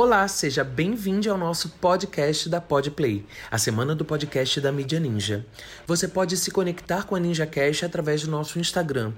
Olá, 0.00 0.28
seja 0.28 0.62
bem-vindo 0.62 1.28
ao 1.28 1.36
nosso 1.36 1.70
podcast 1.70 2.48
da 2.48 2.60
Podplay, 2.60 3.26
a 3.50 3.58
semana 3.58 3.96
do 3.96 4.04
podcast 4.04 4.60
da 4.60 4.70
Mídia 4.70 5.00
Ninja. 5.00 5.44
Você 5.88 6.06
pode 6.06 6.36
se 6.36 6.52
conectar 6.52 7.02
com 7.02 7.16
a 7.16 7.18
NinjaCast 7.18 7.84
através 7.84 8.22
do 8.22 8.30
nosso 8.30 8.60
Instagram, 8.60 9.12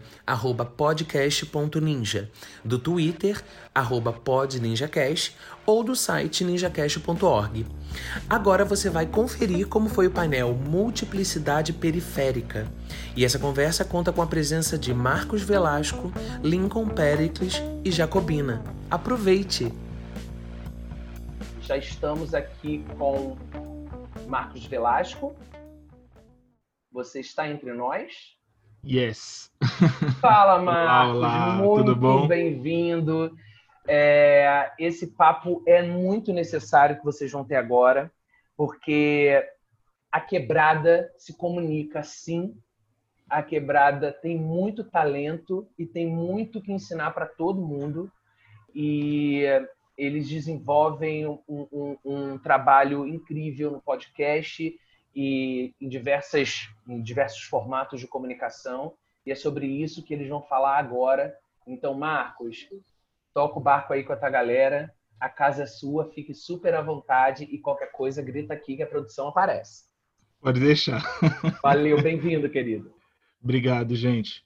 podcast.ninja, 0.79 2.31
do 2.65 2.79
Twitter, 2.79 3.45
podninjacast 4.25 5.37
ou 5.67 5.85
do 5.85 5.95
site 5.95 6.45
ninjacast.org. 6.45 7.67
Agora 8.27 8.65
você 8.65 8.89
vai 8.89 9.05
conferir 9.05 9.67
como 9.67 9.91
foi 9.91 10.07
o 10.07 10.11
painel 10.11 10.55
Multiplicidade 10.55 11.75
Periférica. 11.75 12.67
E 13.15 13.23
essa 13.23 13.39
conversa 13.39 13.85
conta 13.85 14.13
com 14.13 14.23
a 14.23 14.27
presença 14.27 14.79
de 14.79 14.95
Marcos 14.95 15.43
Velasco, 15.43 16.11
Lincoln 16.43 16.89
Pericles 16.89 17.63
e 17.85 17.91
Jacobina. 17.93 18.65
Aproveite! 18.91 19.71
Já 21.71 21.77
estamos 21.77 22.35
aqui 22.35 22.85
com 22.99 23.37
Marcos 24.27 24.67
Velasco. 24.67 25.37
Você 26.91 27.21
está 27.21 27.49
entre 27.49 27.73
nós? 27.73 28.37
Yes. 28.85 29.53
Fala, 30.21 30.61
Marcos. 30.61 31.15
Olá, 31.15 31.47
olá. 31.47 31.55
Muito 31.55 31.85
Tudo 31.85 31.95
bom? 31.95 32.27
bem-vindo. 32.27 33.37
É, 33.87 34.73
esse 34.81 35.13
papo 35.13 35.63
é 35.65 35.81
muito 35.81 36.33
necessário 36.33 36.99
que 36.99 37.05
vocês 37.05 37.31
vão 37.31 37.45
ter 37.45 37.55
agora, 37.55 38.13
porque 38.57 39.41
a 40.11 40.21
quebrada 40.21 41.09
se 41.17 41.37
comunica 41.37 42.03
sim. 42.03 42.53
A 43.29 43.45
quebrada 43.45 44.11
tem 44.11 44.37
muito 44.37 44.83
talento 44.83 45.69
e 45.79 45.87
tem 45.87 46.05
muito 46.05 46.61
que 46.61 46.73
ensinar 46.73 47.13
para 47.13 47.27
todo 47.27 47.65
mundo. 47.65 48.11
E 48.75 49.47
eles 50.01 50.27
desenvolvem 50.27 51.27
um, 51.27 51.39
um, 51.47 51.97
um, 52.03 52.39
trabalho 52.39 53.07
incrível 53.07 53.71
no 53.71 53.83
podcast 53.83 54.75
e 55.15 55.75
em, 55.79 55.89
diversas, 55.89 56.71
em 56.89 57.03
diversos 57.03 57.43
formatos 57.43 58.01
de 58.01 58.07
comunicação. 58.07 58.95
E 59.27 59.31
é 59.31 59.35
sobre 59.35 59.67
isso 59.67 60.03
que 60.03 60.15
eles 60.15 60.29
vão 60.29 60.41
falar 60.41 60.79
agora. 60.79 61.37
Então, 61.67 61.93
Marcos, 61.93 62.67
toca 63.35 63.59
o 63.59 63.63
barco 63.63 63.93
aí 63.93 64.03
com 64.03 64.15
a 64.15 64.17
tua 64.17 64.31
galera. 64.31 64.91
A 65.21 65.29
casa 65.29 65.65
é 65.65 65.67
sua, 65.67 66.11
fique 66.11 66.33
super 66.33 66.75
à 66.75 66.81
vontade 66.81 67.45
e 67.45 67.59
qualquer 67.59 67.93
coisa, 67.93 68.23
grita 68.23 68.55
aqui 68.55 68.77
que 68.77 68.83
a 68.83 68.87
produção 68.87 69.29
aparece. 69.29 69.85
Pode 70.41 70.61
deixar. 70.61 71.03
Valeu, 71.63 72.03
bem-vindo, 72.03 72.49
querido. 72.49 72.91
Obrigado, 73.43 73.95
gente. 73.95 74.43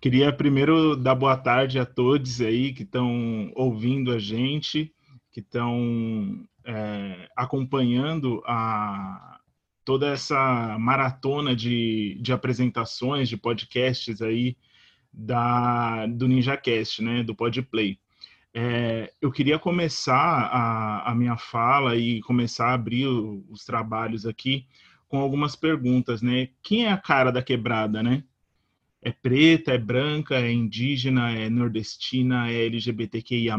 Queria 0.00 0.32
primeiro 0.32 0.96
dar 0.96 1.14
boa 1.14 1.36
tarde 1.36 1.78
a 1.78 1.86
todos 1.86 2.40
aí 2.40 2.72
que 2.72 2.82
estão 2.82 3.52
ouvindo 3.54 4.10
a 4.10 4.18
gente, 4.18 4.92
que 5.36 5.40
estão 5.40 6.48
é, 6.64 7.28
acompanhando 7.36 8.42
a, 8.46 9.38
toda 9.84 10.08
essa 10.08 10.78
maratona 10.78 11.54
de, 11.54 12.16
de 12.22 12.32
apresentações, 12.32 13.28
de 13.28 13.36
podcasts 13.36 14.22
aí 14.22 14.56
da, 15.12 16.06
do 16.06 16.26
NinjaCast, 16.26 17.02
né, 17.02 17.22
do 17.22 17.34
Podplay. 17.34 17.98
É, 18.54 19.12
eu 19.20 19.30
queria 19.30 19.58
começar 19.58 20.14
a, 20.16 21.10
a, 21.10 21.14
minha 21.14 21.36
fala 21.36 21.96
e 21.96 22.22
começar 22.22 22.68
a 22.68 22.72
abrir 22.72 23.06
o, 23.06 23.44
os 23.50 23.62
trabalhos 23.62 24.24
aqui 24.24 24.66
com 25.06 25.18
algumas 25.18 25.54
perguntas, 25.54 26.22
né? 26.22 26.48
Quem 26.62 26.86
é 26.86 26.92
a 26.92 26.96
cara 26.96 27.30
da 27.30 27.42
quebrada, 27.42 28.02
né? 28.02 28.24
É 29.02 29.12
preta, 29.12 29.72
é 29.72 29.78
branca, 29.78 30.36
é 30.36 30.50
indígena, 30.50 31.30
é 31.30 31.50
nordestina, 31.50 32.50
é 32.50 32.64
LGBTQIA+. 32.64 33.58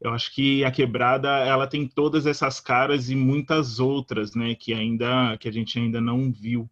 Eu 0.00 0.12
acho 0.12 0.32
que 0.32 0.64
a 0.64 0.70
quebrada 0.70 1.28
ela 1.28 1.66
tem 1.66 1.86
todas 1.86 2.24
essas 2.26 2.60
caras 2.60 3.10
e 3.10 3.16
muitas 3.16 3.80
outras, 3.80 4.34
né? 4.34 4.54
Que 4.54 4.72
ainda 4.72 5.36
que 5.38 5.48
a 5.48 5.52
gente 5.52 5.78
ainda 5.78 6.00
não 6.00 6.32
viu. 6.32 6.70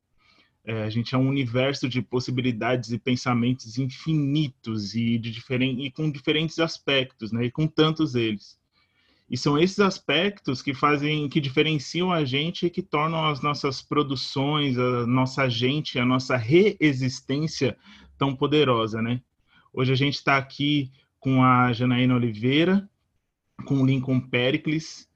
É, 0.65 0.83
a 0.83 0.91
gente 0.91 1.15
é 1.15 1.19
um 1.19 1.29
universo 1.29 1.89
de 1.89 2.03
possibilidades 2.03 2.91
e 2.91 2.99
pensamentos 2.99 3.79
infinitos 3.79 4.95
e, 4.95 5.17
de 5.19 5.31
diferente, 5.31 5.83
e 5.83 5.91
com 5.91 6.11
diferentes 6.11 6.59
aspectos, 6.59 7.33
né? 7.33 7.45
E 7.47 7.51
com 7.51 7.67
tantos 7.67 8.15
eles. 8.15 8.59
E 9.29 9.37
são 9.37 9.59
esses 9.59 9.81
aspectos 9.81 10.63
que 10.63 10.73
fazem, 10.73 11.29
que 11.29 11.41
diferenciam 11.41 12.13
a 12.13 12.25
gente 12.25 12.67
e 12.67 12.71
que 12.71 12.83
tornam 12.83 13.27
as 13.27 13.43
nossas 13.43 13.83
produções, 13.83 14.79
a 14.79 15.05
nossa 15.07 15.49
gente, 15.49 15.99
a 15.99 16.05
nossa 16.05 16.37
reexistência 16.37 17.77
tão 18.17 18.35
poderosa, 18.37 19.03
né? 19.03 19.21
Hoje 19.73 19.93
a 19.93 19.97
gente 19.97 20.15
está 20.15 20.37
aqui 20.37 20.93
com 21.19 21.43
a 21.43 21.73
Janaína 21.73 22.15
Oliveira, 22.15 22.89
com 23.65 23.85
Lincoln 23.85 24.21
Pericles, 24.21 25.09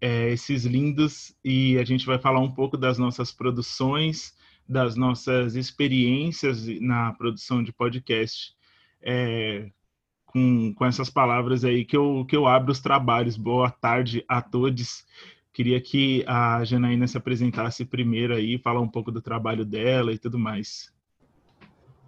é, 0.00 0.30
esses 0.30 0.64
lindos, 0.64 1.34
e 1.44 1.78
a 1.78 1.84
gente 1.84 2.06
vai 2.06 2.18
falar 2.18 2.40
um 2.40 2.50
pouco 2.50 2.76
das 2.76 2.98
nossas 2.98 3.32
produções, 3.32 4.34
das 4.68 4.96
nossas 4.96 5.56
experiências 5.56 6.66
na 6.80 7.12
produção 7.14 7.62
de 7.62 7.72
podcast. 7.72 8.54
É, 9.00 9.70
com, 10.28 10.74
com 10.74 10.84
essas 10.84 11.10
palavras 11.10 11.64
aí 11.64 11.84
que 11.84 11.96
eu, 11.96 12.24
que 12.28 12.36
eu 12.36 12.46
abro 12.46 12.70
os 12.70 12.80
trabalhos. 12.80 13.36
Boa 13.36 13.70
tarde 13.70 14.24
a 14.28 14.40
todos. 14.40 15.04
Queria 15.52 15.80
que 15.80 16.24
a 16.26 16.62
Janaína 16.64 17.06
se 17.06 17.16
apresentasse 17.16 17.84
primeiro 17.84 18.34
aí, 18.34 18.58
falar 18.58 18.80
um 18.80 18.88
pouco 18.88 19.10
do 19.10 19.20
trabalho 19.20 19.64
dela 19.64 20.12
e 20.12 20.18
tudo 20.18 20.38
mais. 20.38 20.92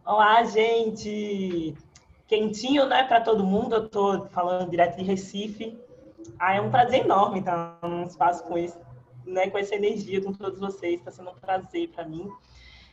Olá, 0.04 0.44
gente! 0.44 1.74
Quentinho, 2.30 2.86
né, 2.86 3.02
para 3.02 3.20
todo 3.20 3.42
mundo. 3.42 3.74
Eu 3.74 3.86
estou 3.86 4.26
falando 4.26 4.70
direto 4.70 4.96
de 4.96 5.02
Recife. 5.02 5.76
Ah, 6.38 6.54
é 6.54 6.60
um 6.60 6.70
prazer 6.70 7.00
enorme 7.00 7.40
estar 7.40 7.76
num 7.82 8.04
espaço 8.04 8.44
com, 8.44 8.56
esse, 8.56 8.78
né, 9.26 9.50
com 9.50 9.58
essa 9.58 9.74
energia, 9.74 10.22
com 10.22 10.32
todos 10.32 10.60
vocês. 10.60 11.00
Está 11.00 11.10
sendo 11.10 11.30
um 11.30 11.34
prazer 11.34 11.88
para 11.88 12.04
mim. 12.04 12.30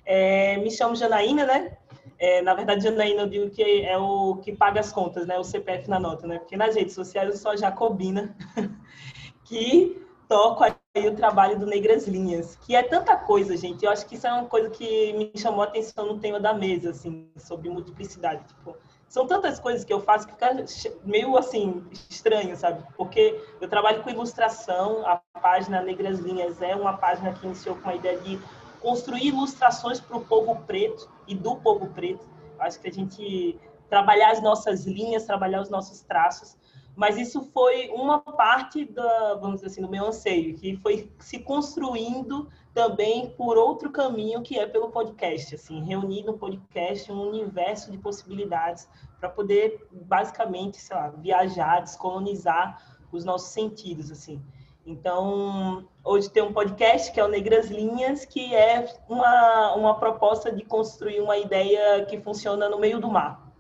É, 0.03 0.57
me 0.57 0.71
chamo 0.71 0.95
Janaína, 0.95 1.45
né? 1.45 1.77
É, 2.17 2.41
na 2.41 2.55
verdade, 2.55 2.83
Janaína, 2.83 3.21
eu 3.21 3.27
digo 3.27 3.51
que 3.51 3.61
é 3.85 3.95
o 3.95 4.37
que 4.37 4.55
paga 4.55 4.79
as 4.79 4.91
contas, 4.91 5.27
né? 5.27 5.37
O 5.37 5.43
CPF 5.43 5.87
na 5.87 5.99
nota, 5.99 6.25
né? 6.25 6.39
Porque 6.39 6.57
nas 6.57 6.73
redes 6.73 6.95
sociais 6.95 7.29
eu 7.29 7.37
sou 7.37 7.51
a 7.51 7.55
Jacobina, 7.55 8.35
que 9.45 10.01
toco 10.27 10.63
aí 10.63 11.07
o 11.07 11.15
trabalho 11.15 11.59
do 11.59 11.67
Negras 11.67 12.07
Linhas, 12.07 12.55
que 12.55 12.75
é 12.75 12.81
tanta 12.81 13.15
coisa, 13.15 13.55
gente. 13.55 13.85
Eu 13.85 13.91
acho 13.91 14.03
que 14.07 14.15
isso 14.15 14.25
é 14.25 14.33
uma 14.33 14.45
coisa 14.45 14.71
que 14.71 15.13
me 15.13 15.31
chamou 15.35 15.61
a 15.61 15.65
atenção 15.65 16.07
no 16.07 16.17
tema 16.17 16.39
da 16.39 16.55
mesa, 16.55 16.89
assim, 16.89 17.29
sobre 17.37 17.69
multiplicidade. 17.69 18.43
Tipo, 18.47 18.75
são 19.07 19.25
tantas 19.25 19.59
coisas 19.59 19.85
que 19.85 19.93
eu 19.93 20.01
faço 20.01 20.27
que 20.27 20.33
fica 20.33 20.63
meio 21.03 21.37
assim 21.37 21.85
estranho, 22.09 22.55
sabe? 22.55 22.83
Porque 22.95 23.41
eu 23.61 23.69
trabalho 23.69 24.03
com 24.03 24.09
ilustração, 24.09 25.05
a 25.05 25.17
página 25.39 25.81
Negras 25.81 26.19
Linhas 26.19 26.61
é 26.61 26.75
uma 26.75 26.97
página 26.97 27.33
que 27.33 27.45
iniciou 27.45 27.75
com 27.75 27.89
a 27.89 27.95
ideia 27.95 28.17
de 28.19 28.39
construir 28.81 29.27
ilustrações 29.27 29.99
para 29.99 30.17
o 30.17 30.25
povo 30.25 30.55
preto 30.67 31.09
e 31.27 31.33
do 31.33 31.55
povo 31.55 31.87
preto. 31.87 32.25
Acho 32.59 32.79
que 32.79 32.87
a 32.87 32.91
gente 32.91 33.59
trabalhar 33.89 34.31
as 34.31 34.41
nossas 34.41 34.85
linhas, 34.85 35.25
trabalhar 35.25 35.61
os 35.61 35.69
nossos 35.69 36.01
traços, 36.01 36.57
mas 36.97 37.15
isso 37.15 37.43
foi 37.53 37.89
uma 37.89 38.19
parte 38.19 38.83
da, 38.83 39.35
vamos 39.35 39.57
dizer 39.57 39.67
assim, 39.67 39.81
do 39.81 39.89
meu 39.89 40.07
anseio, 40.07 40.55
que 40.55 40.75
foi 40.77 41.11
se 41.19 41.39
construindo 41.39 42.49
também 42.73 43.29
por 43.29 43.55
outro 43.55 43.91
caminho 43.91 44.41
que 44.41 44.57
é 44.57 44.65
pelo 44.65 44.89
podcast, 44.89 45.55
assim, 45.55 45.83
reunir 45.83 46.23
no 46.23 46.37
podcast 46.37 47.11
um 47.11 47.29
universo 47.29 47.91
de 47.91 47.99
possibilidades 47.99 48.89
para 49.19 49.29
poder 49.29 49.87
basicamente, 49.91 50.77
sei 50.77 50.95
lá, 50.95 51.09
viajar, 51.09 51.81
descolonizar 51.81 52.81
os 53.11 53.23
nossos 53.25 53.49
sentidos, 53.49 54.11
assim. 54.11 54.41
Então, 54.85 55.85
hoje 56.03 56.29
tem 56.29 56.41
um 56.41 56.53
podcast 56.53 57.11
que 57.11 57.19
é 57.19 57.23
o 57.23 57.27
Negras 57.27 57.69
Linhas, 57.69 58.23
que 58.23 58.55
é 58.55 58.87
uma, 59.09 59.75
uma 59.75 59.99
proposta 59.99 60.51
de 60.51 60.63
construir 60.63 61.19
uma 61.19 61.37
ideia 61.37 62.05
que 62.05 62.19
funciona 62.21 62.69
no 62.69 62.79
meio 62.79 62.99
do 62.99 63.09
mar. 63.11 63.51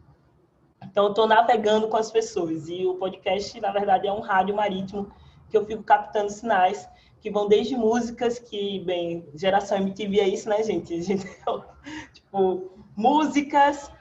Então, 0.83 1.09
estou 1.09 1.27
navegando 1.27 1.89
com 1.89 1.97
as 1.97 2.09
pessoas. 2.09 2.69
E 2.69 2.85
o 2.85 2.95
podcast, 2.95 3.59
na 3.59 3.71
verdade, 3.71 4.07
é 4.07 4.13
um 4.13 4.21
rádio 4.21 4.55
marítimo 4.55 5.11
que 5.49 5.57
eu 5.57 5.65
fico 5.65 5.83
captando 5.83 6.29
sinais 6.29 6.87
que 7.19 7.31
vão 7.31 7.47
desde 7.47 7.75
músicas 7.75 8.39
que, 8.39 8.79
bem, 8.85 9.27
geração 9.35 9.77
MTV 9.79 10.19
é 10.19 10.29
isso, 10.29 10.47
né, 10.47 10.63
gente? 10.63 11.01
gente 11.01 11.27
tipo, 12.13 12.71
músicas 12.95 13.91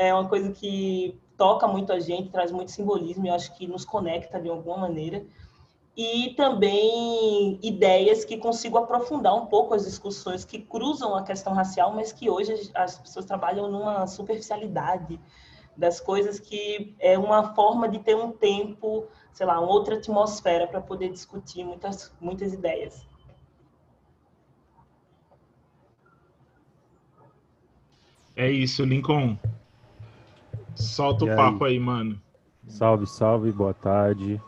é 0.00 0.14
uma 0.14 0.26
coisa 0.26 0.50
que 0.50 1.20
toca 1.36 1.68
muito 1.68 1.92
a 1.92 2.00
gente, 2.00 2.30
traz 2.30 2.50
muito 2.50 2.70
simbolismo 2.70 3.26
e 3.26 3.28
acho 3.28 3.54
que 3.54 3.66
nos 3.66 3.84
conecta 3.84 4.40
de 4.40 4.48
alguma 4.48 4.78
maneira. 4.78 5.22
E 5.94 6.32
também 6.36 7.58
ideias 7.62 8.24
que 8.24 8.38
consigam 8.38 8.82
aprofundar 8.82 9.34
um 9.34 9.44
pouco 9.44 9.74
as 9.74 9.84
discussões 9.84 10.42
que 10.42 10.58
cruzam 10.58 11.14
a 11.14 11.22
questão 11.22 11.52
racial, 11.52 11.92
mas 11.92 12.12
que 12.12 12.30
hoje 12.30 12.70
as 12.74 12.98
pessoas 12.98 13.26
trabalham 13.26 13.70
numa 13.70 14.06
superficialidade 14.06 15.20
das 15.76 16.00
coisas 16.00 16.40
que 16.40 16.94
é 16.98 17.18
uma 17.18 17.54
forma 17.54 17.86
de 17.86 17.98
ter 17.98 18.16
um 18.16 18.32
tempo, 18.32 19.06
sei 19.34 19.44
lá, 19.44 19.60
uma 19.60 19.70
outra 19.70 19.96
atmosfera 19.96 20.66
para 20.66 20.80
poder 20.80 21.10
discutir 21.10 21.62
muitas, 21.62 22.10
muitas 22.18 22.54
ideias. 22.54 23.06
É 28.34 28.50
isso, 28.50 28.82
Lincoln. 28.82 29.36
Solta 30.74 31.24
e 31.24 31.30
o 31.30 31.36
papo 31.36 31.64
aí? 31.64 31.74
aí, 31.74 31.80
mano. 31.80 32.20
Salve, 32.66 33.06
salve, 33.06 33.50
boa 33.52 33.74
tarde. 33.74 34.40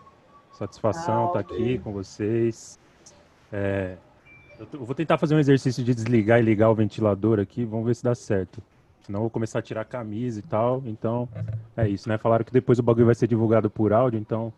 Satisfação 0.53 1.29
estar 1.29 1.43
tá 1.43 1.55
aqui 1.55 1.79
com 1.79 1.93
vocês. 1.93 2.79
É, 3.53 3.97
eu 4.73 4.85
vou 4.85 4.95
tentar 4.95 5.19
fazer 5.19 5.35
um 5.35 5.39
exercício 5.39 5.83
de 5.83 5.95
desligar 5.95 6.39
e 6.39 6.43
ligar 6.43 6.71
o 6.71 6.75
ventilador 6.75 7.41
aqui, 7.41 7.65
vamos 7.65 7.87
ver 7.87 7.95
se 7.95 8.05
dá 8.05 8.15
certo. 8.15 8.63
Senão 9.01 9.19
eu 9.19 9.23
vou 9.23 9.31
começar 9.31 9.59
a 9.59 9.63
tirar 9.63 9.81
a 9.81 9.85
camisa 9.85 10.39
e 10.39 10.43
tal. 10.43 10.83
Então, 10.87 11.29
é 11.77 11.89
isso, 11.89 12.09
né? 12.09 12.17
Falaram 12.19 12.45
que 12.45 12.53
depois 12.53 12.79
o 12.79 12.83
bagulho 12.83 13.07
vai 13.07 13.15
ser 13.15 13.27
divulgado 13.27 13.69
por 13.69 13.93
áudio, 13.93 14.19
então. 14.19 14.53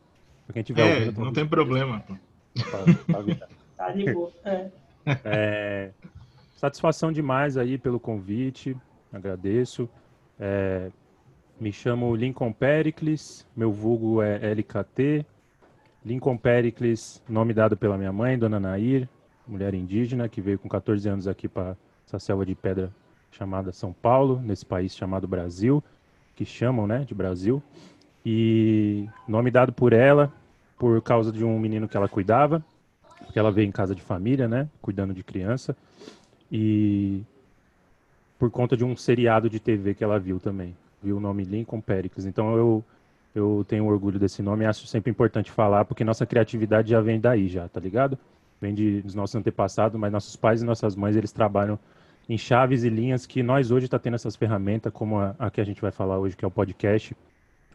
Pra 0.46 0.52
quem 0.52 0.62
tiver 0.62 0.82
é, 0.82 0.98
ouvindo, 0.98 1.24
não 1.24 1.32
tem 1.32 1.46
problema. 1.46 2.04
Tá, 2.54 2.84
tá, 3.12 3.46
tá 3.76 3.90
de 3.92 4.12
boa. 4.12 4.30
É. 4.44 4.70
É, 5.24 5.90
satisfação 6.56 7.10
demais 7.10 7.56
aí 7.56 7.78
pelo 7.78 7.98
convite. 7.98 8.76
Agradeço. 9.10 9.88
É, 10.38 10.90
me 11.60 11.72
chamo 11.72 12.14
Lincoln 12.14 12.52
Pericles, 12.52 13.46
meu 13.56 13.72
vulgo 13.72 14.20
é 14.22 14.50
LKT. 14.50 15.24
Lincoln 16.04 16.36
Pericles, 16.36 17.22
nome 17.28 17.54
dado 17.54 17.76
pela 17.76 17.96
minha 17.96 18.12
mãe, 18.12 18.38
Dona 18.38 18.60
Nair, 18.60 19.08
mulher 19.46 19.72
indígena 19.72 20.28
que 20.28 20.40
veio 20.40 20.58
com 20.58 20.68
14 20.68 21.08
anos 21.08 21.28
aqui 21.28 21.48
para 21.48 21.76
essa 22.06 22.18
selva 22.18 22.44
de 22.44 22.54
pedra 22.54 22.92
chamada 23.30 23.72
São 23.72 23.92
Paulo, 23.92 24.40
nesse 24.40 24.66
país 24.66 24.94
chamado 24.94 25.26
Brasil, 25.26 25.82
que 26.36 26.44
chamam, 26.44 26.86
né, 26.86 27.04
de 27.04 27.14
Brasil. 27.14 27.62
E 28.24 29.08
nome 29.26 29.50
dado 29.50 29.72
por 29.72 29.92
ela, 29.92 30.32
por 30.78 31.00
causa 31.02 31.32
de 31.32 31.44
um 31.44 31.58
menino 31.58 31.88
que 31.88 31.96
ela 31.96 32.08
cuidava, 32.08 32.64
porque 33.18 33.38
ela 33.38 33.50
veio 33.50 33.66
em 33.66 33.72
casa 33.72 33.94
de 33.94 34.02
família, 34.02 34.46
né, 34.46 34.68
cuidando 34.82 35.14
de 35.14 35.22
criança. 35.22 35.76
E 36.52 37.22
por 38.38 38.50
conta 38.50 38.76
de 38.76 38.84
um 38.84 38.96
seriado 38.96 39.48
de 39.48 39.58
TV 39.58 39.94
que 39.94 40.04
ela 40.04 40.18
viu 40.18 40.38
também. 40.38 40.76
Viu 41.04 41.18
o 41.18 41.20
nome 41.20 41.44
Lincoln 41.44 41.80
Pericles. 41.80 42.26
Então 42.26 42.56
eu 42.56 42.84
eu 43.34 43.64
tenho 43.66 43.84
orgulho 43.86 44.18
desse 44.18 44.40
nome 44.42 44.64
acho 44.64 44.86
sempre 44.86 45.10
importante 45.10 45.50
falar, 45.50 45.84
porque 45.84 46.04
nossa 46.04 46.24
criatividade 46.24 46.90
já 46.90 47.00
vem 47.00 47.18
daí 47.18 47.48
já, 47.48 47.68
tá 47.68 47.80
ligado? 47.80 48.16
Vem 48.60 48.72
de, 48.72 49.02
dos 49.02 49.14
nossos 49.14 49.34
antepassados, 49.34 49.98
mas 49.98 50.12
nossos 50.12 50.36
pais 50.36 50.62
e 50.62 50.64
nossas 50.64 50.94
mães, 50.94 51.16
eles 51.16 51.32
trabalham 51.32 51.76
em 52.28 52.38
chaves 52.38 52.84
e 52.84 52.88
linhas 52.88 53.26
que 53.26 53.42
nós 53.42 53.70
hoje 53.70 53.86
está 53.86 53.98
tendo 53.98 54.14
essas 54.14 54.36
ferramentas, 54.36 54.92
como 54.92 55.18
a, 55.18 55.34
a, 55.38 55.50
que 55.50 55.60
a 55.60 55.64
gente 55.64 55.82
vai 55.82 55.90
falar 55.90 56.18
hoje, 56.18 56.36
que 56.36 56.44
é 56.44 56.48
o 56.48 56.50
podcast, 56.50 57.14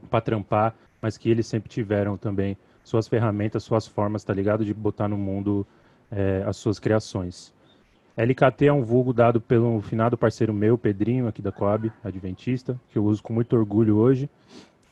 para 0.10 0.22
trampar, 0.22 0.74
mas 1.02 1.18
que 1.18 1.30
eles 1.30 1.46
sempre 1.46 1.70
tiveram 1.70 2.18
também 2.18 2.58
suas 2.84 3.08
ferramentas, 3.08 3.64
suas 3.64 3.86
formas, 3.86 4.24
tá 4.24 4.34
ligado? 4.34 4.64
De 4.64 4.74
botar 4.74 5.08
no 5.08 5.18
mundo 5.18 5.68
é, 6.10 6.44
as 6.48 6.58
suas 6.58 6.80
criações. 6.80 7.54
LKT 8.20 8.66
é 8.66 8.74
um 8.74 8.84
vulgo 8.84 9.14
dado 9.14 9.40
pelo 9.40 9.80
finado 9.80 10.18
parceiro 10.18 10.54
meu, 10.54 10.78
Pedrinho, 10.78 11.26
aqui 11.26 11.42
da 11.42 11.54
Coab, 11.54 11.90
Adventista, 12.04 12.78
que 12.90 12.98
eu 12.98 13.06
uso 13.06 13.24
com 13.24 13.32
muito 13.32 13.56
orgulho 13.56 13.96
hoje 13.96 14.30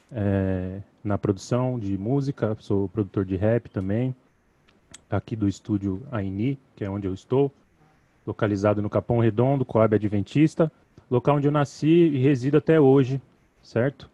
é, 0.09 0.79
na 1.03 1.17
produção 1.17 1.77
de 1.77 1.97
música, 1.97 2.55
sou 2.61 2.87
produtor 2.87 3.25
de 3.25 3.35
rap 3.35 3.69
também, 3.69 4.15
aqui 5.09 5.35
do 5.35 5.45
estúdio 5.45 6.01
Aini, 6.09 6.57
que 6.73 6.85
é 6.85 6.89
onde 6.89 7.05
eu 7.05 7.13
estou, 7.13 7.51
localizado 8.25 8.81
no 8.81 8.89
Capão 8.89 9.19
Redondo, 9.19 9.65
Coab 9.65 9.93
Adventista, 9.93 10.71
local 11.11 11.35
onde 11.35 11.49
eu 11.49 11.51
nasci 11.51 11.89
e 11.89 12.17
resido 12.19 12.55
até 12.55 12.79
hoje, 12.79 13.21
certo? 13.61 14.09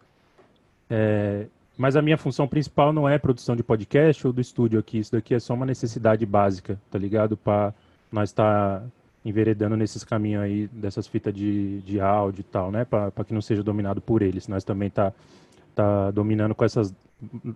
É, 0.90 1.46
mas 1.78 1.94
a 1.94 2.02
minha 2.02 2.18
função 2.18 2.48
principal 2.48 2.92
não 2.92 3.08
é 3.08 3.16
produção 3.16 3.54
de 3.54 3.62
podcast 3.62 4.26
ou 4.26 4.32
do 4.32 4.40
estúdio 4.40 4.80
aqui, 4.80 4.98
isso 4.98 5.12
daqui 5.12 5.36
é 5.36 5.38
só 5.38 5.54
uma 5.54 5.66
necessidade 5.66 6.26
básica, 6.26 6.80
tá 6.90 6.98
ligado? 6.98 7.36
Para 7.36 7.72
nós 8.10 8.30
estar 8.30 8.80
tá 8.80 8.86
enveredando 9.24 9.76
nesses 9.76 10.04
caminhos 10.04 10.42
aí, 10.42 10.66
dessas 10.68 11.06
fitas 11.06 11.32
de, 11.32 11.80
de 11.80 12.00
áudio 12.00 12.40
e 12.40 12.44
tal, 12.44 12.70
né? 12.70 12.84
Para 12.84 13.10
que 13.24 13.32
não 13.32 13.40
seja 13.40 13.62
dominado 13.62 14.00
por 14.00 14.22
eles, 14.22 14.48
nós 14.48 14.64
também 14.64 14.90
tá, 14.90 15.12
tá 15.74 16.10
dominando 16.10 16.54
com 16.54 16.64
essas 16.64 16.94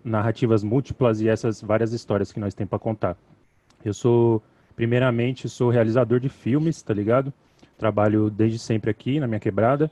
narrativas 0.04 0.62
múltiplas 0.62 1.20
e 1.20 1.28
essas 1.28 1.60
várias 1.60 1.92
histórias 1.92 2.32
que 2.32 2.40
nós 2.40 2.54
temos 2.54 2.70
para 2.70 2.78
contar. 2.78 3.16
Eu 3.84 3.92
sou 3.92 4.42
Primeiramente, 4.78 5.48
sou 5.48 5.70
realizador 5.70 6.20
de 6.20 6.28
filmes, 6.28 6.80
tá 6.80 6.94
ligado? 6.94 7.32
Trabalho 7.76 8.30
desde 8.30 8.60
sempre 8.60 8.88
aqui 8.88 9.18
na 9.18 9.26
minha 9.26 9.40
quebrada. 9.40 9.90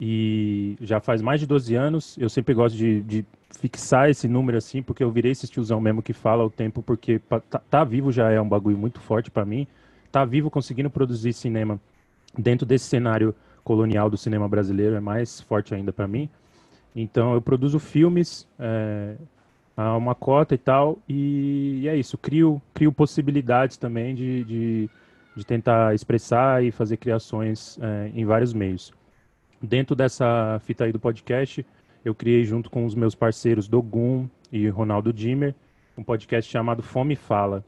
E 0.00 0.76
já 0.80 1.00
faz 1.00 1.20
mais 1.20 1.40
de 1.40 1.46
12 1.48 1.74
anos. 1.74 2.16
Eu 2.16 2.28
sempre 2.28 2.54
gosto 2.54 2.76
de, 2.76 3.00
de 3.00 3.26
fixar 3.58 4.08
esse 4.08 4.28
número 4.28 4.56
assim, 4.56 4.80
porque 4.80 5.02
eu 5.02 5.10
virei 5.10 5.32
esse 5.32 5.48
tiozão 5.48 5.80
mesmo 5.80 6.00
que 6.00 6.12
fala 6.12 6.44
o 6.44 6.50
tempo, 6.50 6.84
porque 6.84 7.18
tá, 7.18 7.40
tá 7.40 7.82
vivo 7.82 8.12
já 8.12 8.30
é 8.30 8.40
um 8.40 8.48
bagulho 8.48 8.78
muito 8.78 9.00
forte 9.00 9.28
para 9.28 9.44
mim. 9.44 9.66
Tá 10.12 10.24
vivo 10.24 10.50
conseguindo 10.50 10.90
produzir 10.90 11.32
cinema 11.32 11.80
dentro 12.38 12.66
desse 12.66 12.84
cenário 12.84 13.34
colonial 13.64 14.10
do 14.10 14.16
cinema 14.16 14.48
brasileiro 14.48 14.94
é 14.94 15.00
mais 15.00 15.40
forte 15.40 15.74
ainda 15.74 15.92
para 15.92 16.06
mim. 16.06 16.28
Então 16.94 17.32
eu 17.32 17.40
produzo 17.40 17.78
filmes, 17.78 18.46
é, 18.58 19.14
uma 19.96 20.14
cota 20.14 20.54
e 20.54 20.58
tal, 20.58 20.98
e, 21.08 21.80
e, 21.82 21.88
é 21.88 21.96
isso, 21.96 22.18
crio, 22.18 22.60
crio 22.74 22.92
possibilidades 22.92 23.76
também 23.76 24.14
de, 24.14 24.44
de, 24.44 24.90
de 25.34 25.46
tentar 25.46 25.94
expressar 25.94 26.62
e 26.62 26.70
fazer 26.70 26.98
criações 26.98 27.78
é, 27.80 28.10
em 28.14 28.24
vários 28.24 28.52
meios. 28.52 28.92
Dentro 29.62 29.96
dessa 29.96 30.60
fita 30.64 30.84
aí 30.84 30.92
do 30.92 31.00
podcast, 31.00 31.64
eu 32.04 32.14
criei 32.14 32.44
junto 32.44 32.68
com 32.68 32.84
os 32.84 32.94
meus 32.94 33.14
parceiros 33.14 33.68
Dogum 33.68 34.28
e 34.50 34.68
Ronaldo 34.68 35.12
Dimmer, 35.12 35.54
um 35.96 36.02
podcast 36.02 36.50
chamado 36.50 36.82
Fome 36.82 37.16
Fala, 37.16 37.64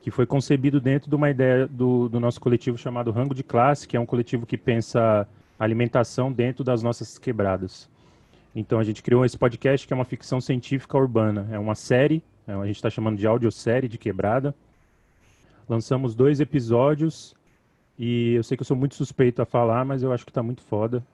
que 0.00 0.10
foi 0.10 0.26
concebido 0.26 0.80
dentro 0.80 1.10
de 1.10 1.14
uma 1.14 1.28
ideia 1.28 1.66
do, 1.66 2.08
do 2.08 2.18
nosso 2.18 2.40
coletivo 2.40 2.78
chamado 2.78 3.10
Rango 3.10 3.34
de 3.34 3.42
Classe, 3.42 3.86
que 3.86 3.96
é 3.96 4.00
um 4.00 4.06
coletivo 4.06 4.46
que 4.46 4.56
pensa 4.56 5.28
alimentação 5.58 6.32
dentro 6.32 6.64
das 6.64 6.82
nossas 6.82 7.18
quebradas. 7.18 7.88
Então 8.54 8.78
a 8.78 8.84
gente 8.84 9.02
criou 9.02 9.24
esse 9.24 9.36
podcast 9.36 9.86
que 9.86 9.92
é 9.92 9.96
uma 9.96 10.04
ficção 10.04 10.40
científica 10.40 10.96
urbana. 10.96 11.46
É 11.52 11.58
uma 11.58 11.74
série, 11.74 12.22
é, 12.48 12.52
a 12.52 12.66
gente 12.66 12.76
está 12.76 12.88
chamando 12.88 13.18
de 13.18 13.26
audiosérie 13.26 13.88
de 13.88 13.98
quebrada. 13.98 14.54
Lançamos 15.68 16.14
dois 16.14 16.40
episódios 16.40 17.34
e 17.98 18.34
eu 18.34 18.42
sei 18.42 18.56
que 18.56 18.62
eu 18.62 18.66
sou 18.66 18.76
muito 18.76 18.94
suspeito 18.94 19.42
a 19.42 19.44
falar, 19.44 19.84
mas 19.84 20.02
eu 20.02 20.12
acho 20.12 20.24
que 20.24 20.30
está 20.30 20.42
muito 20.42 20.62
foda. 20.62 21.04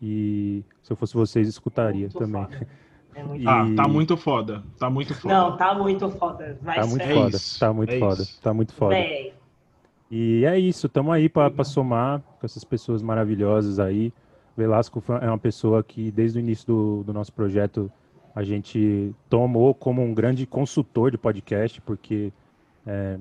E 0.00 0.64
se 0.82 0.92
eu 0.92 0.96
fosse 0.96 1.14
vocês, 1.14 1.48
escutaria 1.48 2.08
muito 2.08 2.18
também. 2.18 2.46
É 3.14 3.22
muito... 3.22 3.48
Ah, 3.48 3.66
tá 3.76 3.88
muito 3.88 4.16
foda. 4.16 4.62
Tá 4.78 4.88
muito 4.88 5.14
foda. 5.14 5.34
Não, 5.34 5.56
tá 5.56 5.74
muito 5.74 6.10
foda. 6.10 6.58
Vai 6.62 6.80
tá 6.80 6.86
muito 6.86 7.06
foda. 7.06 7.36
Isso. 7.36 7.60
Tá 7.60 7.72
muito 7.72 7.92
é 7.92 7.98
foda. 7.98 8.22
Isso. 8.22 8.40
Tá 8.40 8.54
muito 8.54 8.72
foda. 8.74 8.94
Bem. 8.94 9.32
E 10.10 10.44
é 10.44 10.58
isso, 10.58 10.88
estamos 10.88 11.10
aí 11.10 11.26
para 11.26 11.64
somar 11.64 12.20
com 12.20 12.44
essas 12.44 12.64
pessoas 12.64 13.02
maravilhosas 13.02 13.78
aí. 13.78 14.12
Velasco 14.54 15.02
é 15.22 15.26
uma 15.26 15.38
pessoa 15.38 15.82
que, 15.82 16.10
desde 16.10 16.38
o 16.38 16.40
início 16.40 16.66
do, 16.66 17.02
do 17.04 17.12
nosso 17.14 17.32
projeto, 17.32 17.90
a 18.34 18.42
gente 18.42 19.14
tomou 19.30 19.74
como 19.74 20.02
um 20.02 20.12
grande 20.12 20.46
consultor 20.46 21.10
de 21.10 21.16
podcast, 21.16 21.80
porque 21.80 22.30
é, 22.86 23.18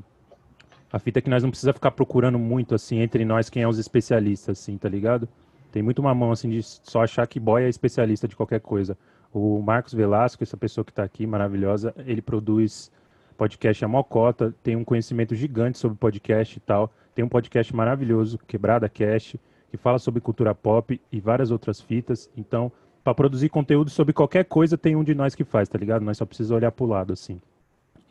a 0.91 1.00
fita 1.00 1.19
é 1.19 1.21
que 1.21 1.29
nós 1.29 1.43
não 1.43 1.50
precisa 1.50 1.71
ficar 1.71 1.91
procurando 1.91 2.38
muito, 2.38 2.75
assim, 2.75 3.00
entre 3.00 3.24
nós, 3.24 3.50
quem 3.50 3.63
é 3.63 3.67
os 3.67 3.77
especialistas, 3.77 4.60
assim, 4.60 4.77
tá 4.77 4.89
ligado? 4.89 5.29
Tem 5.71 5.81
muito 5.81 6.00
uma 6.00 6.13
mão, 6.13 6.31
assim, 6.31 6.50
de 6.50 6.62
só 6.62 7.03
achar 7.03 7.25
que 7.25 7.39
boy 7.39 7.63
é 7.63 7.69
especialista 7.69 8.27
de 8.27 8.36
qualquer 8.36 8.60
coisa. 8.60 8.98
O 9.33 9.61
Marcos 9.61 9.93
Velasco, 9.93 10.43
essa 10.43 10.57
pessoa 10.57 10.83
que 10.83 10.91
está 10.91 11.03
aqui, 11.03 11.25
maravilhosa, 11.25 11.93
ele 12.05 12.21
produz 12.21 12.91
podcast 13.38 13.83
a 13.83 13.88
Mocota, 13.88 14.53
tem 14.61 14.75
um 14.75 14.83
conhecimento 14.83 15.33
gigante 15.33 15.77
sobre 15.77 15.97
podcast 15.97 16.57
e 16.57 16.59
tal. 16.59 16.91
Tem 17.15 17.23
um 17.23 17.29
podcast 17.29 17.75
maravilhoso, 17.75 18.38
Quebrada 18.45 18.88
Cast, 18.89 19.39
que 19.69 19.77
fala 19.77 20.00
sobre 20.00 20.21
cultura 20.21 20.53
pop 20.53 21.00
e 21.11 21.19
várias 21.19 21.50
outras 21.50 21.79
fitas. 21.79 22.29
Então, 22.35 22.71
para 23.03 23.15
produzir 23.15 23.50
conteúdo 23.50 23.89
sobre 23.89 24.13
qualquer 24.13 24.45
coisa, 24.45 24.77
tem 24.77 24.95
um 24.95 25.03
de 25.03 25.15
nós 25.15 25.33
que 25.33 25.43
faz, 25.43 25.67
tá 25.67 25.77
ligado? 25.77 26.03
Nós 26.03 26.17
só 26.17 26.25
precisa 26.25 26.53
olhar 26.53 26.71
pro 26.71 26.85
lado, 26.85 27.13
assim. 27.13 27.41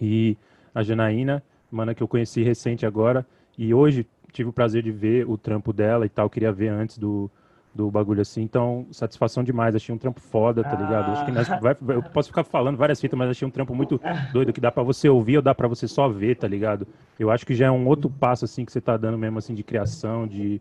E 0.01 0.37
a 0.75 0.83
Janaína, 0.83 1.43
mana 1.71 1.95
que 1.95 2.03
eu 2.03 2.09
conheci 2.09 2.43
recente 2.43 2.87
agora, 2.87 3.27
e 3.57 3.75
hoje 3.75 4.07
tive 4.33 4.49
o 4.49 4.53
prazer 4.53 4.83
de 4.83 4.91
ver 4.91 5.29
o 5.29 5.37
trampo 5.37 5.73
dela 5.73 6.07
e 6.07 6.09
tal, 6.09 6.31
queria 6.31 6.51
ver 6.51 6.69
antes 6.69 6.99
do, 6.99 7.31
do 7.75 7.91
bagulho 7.91 8.21
assim. 8.21 8.43
Então, 8.43 8.87
satisfação 8.91 9.45
demais. 9.45 9.75
Achei 9.75 9.95
um 9.95 9.99
trampo 9.99 10.21
foda, 10.21 10.63
tá 10.63 10.75
ligado? 10.75 11.13
Acho 11.13 11.25
que 11.25 11.61
vai, 11.61 11.77
eu 11.95 12.03
posso 12.03 12.29
ficar 12.29 12.45
falando 12.45 12.77
várias 12.77 13.01
fitas, 13.01 13.19
mas 13.19 13.31
achei 13.31 13.47
um 13.47 13.51
trampo 13.51 13.75
muito 13.75 14.01
doido 14.33 14.53
que 14.53 14.61
dá 14.61 14.73
para 14.73 14.83
você 14.83 15.09
ouvir 15.09 15.37
ou 15.37 15.43
dá 15.43 15.55
para 15.55 15.69
você 15.69 15.87
só 15.87 16.09
ver, 16.09 16.37
tá 16.37 16.49
ligado? 16.49 16.87
Eu 17.19 17.31
acho 17.31 17.47
que 17.47 17.55
já 17.55 17.67
é 17.67 17.71
um 17.71 17.87
outro 17.87 18.11
passo 18.11 18.45
assim 18.45 18.65
que 18.65 18.73
você 18.73 18.81
tá 18.81 18.97
dando 18.97 19.17
mesmo 19.17 19.39
assim 19.39 19.55
de 19.55 19.63
criação, 19.63 20.27
de 20.27 20.61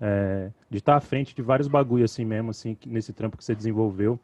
é, 0.00 0.50
de 0.68 0.78
estar 0.78 0.92
tá 0.92 0.98
à 0.98 1.00
frente 1.00 1.34
de 1.34 1.42
vários 1.42 1.68
bagulhos 1.68 2.10
assim 2.10 2.24
mesmo 2.24 2.50
assim 2.50 2.76
nesse 2.86 3.12
trampo 3.12 3.36
que 3.36 3.44
você 3.44 3.54
desenvolveu. 3.54 4.18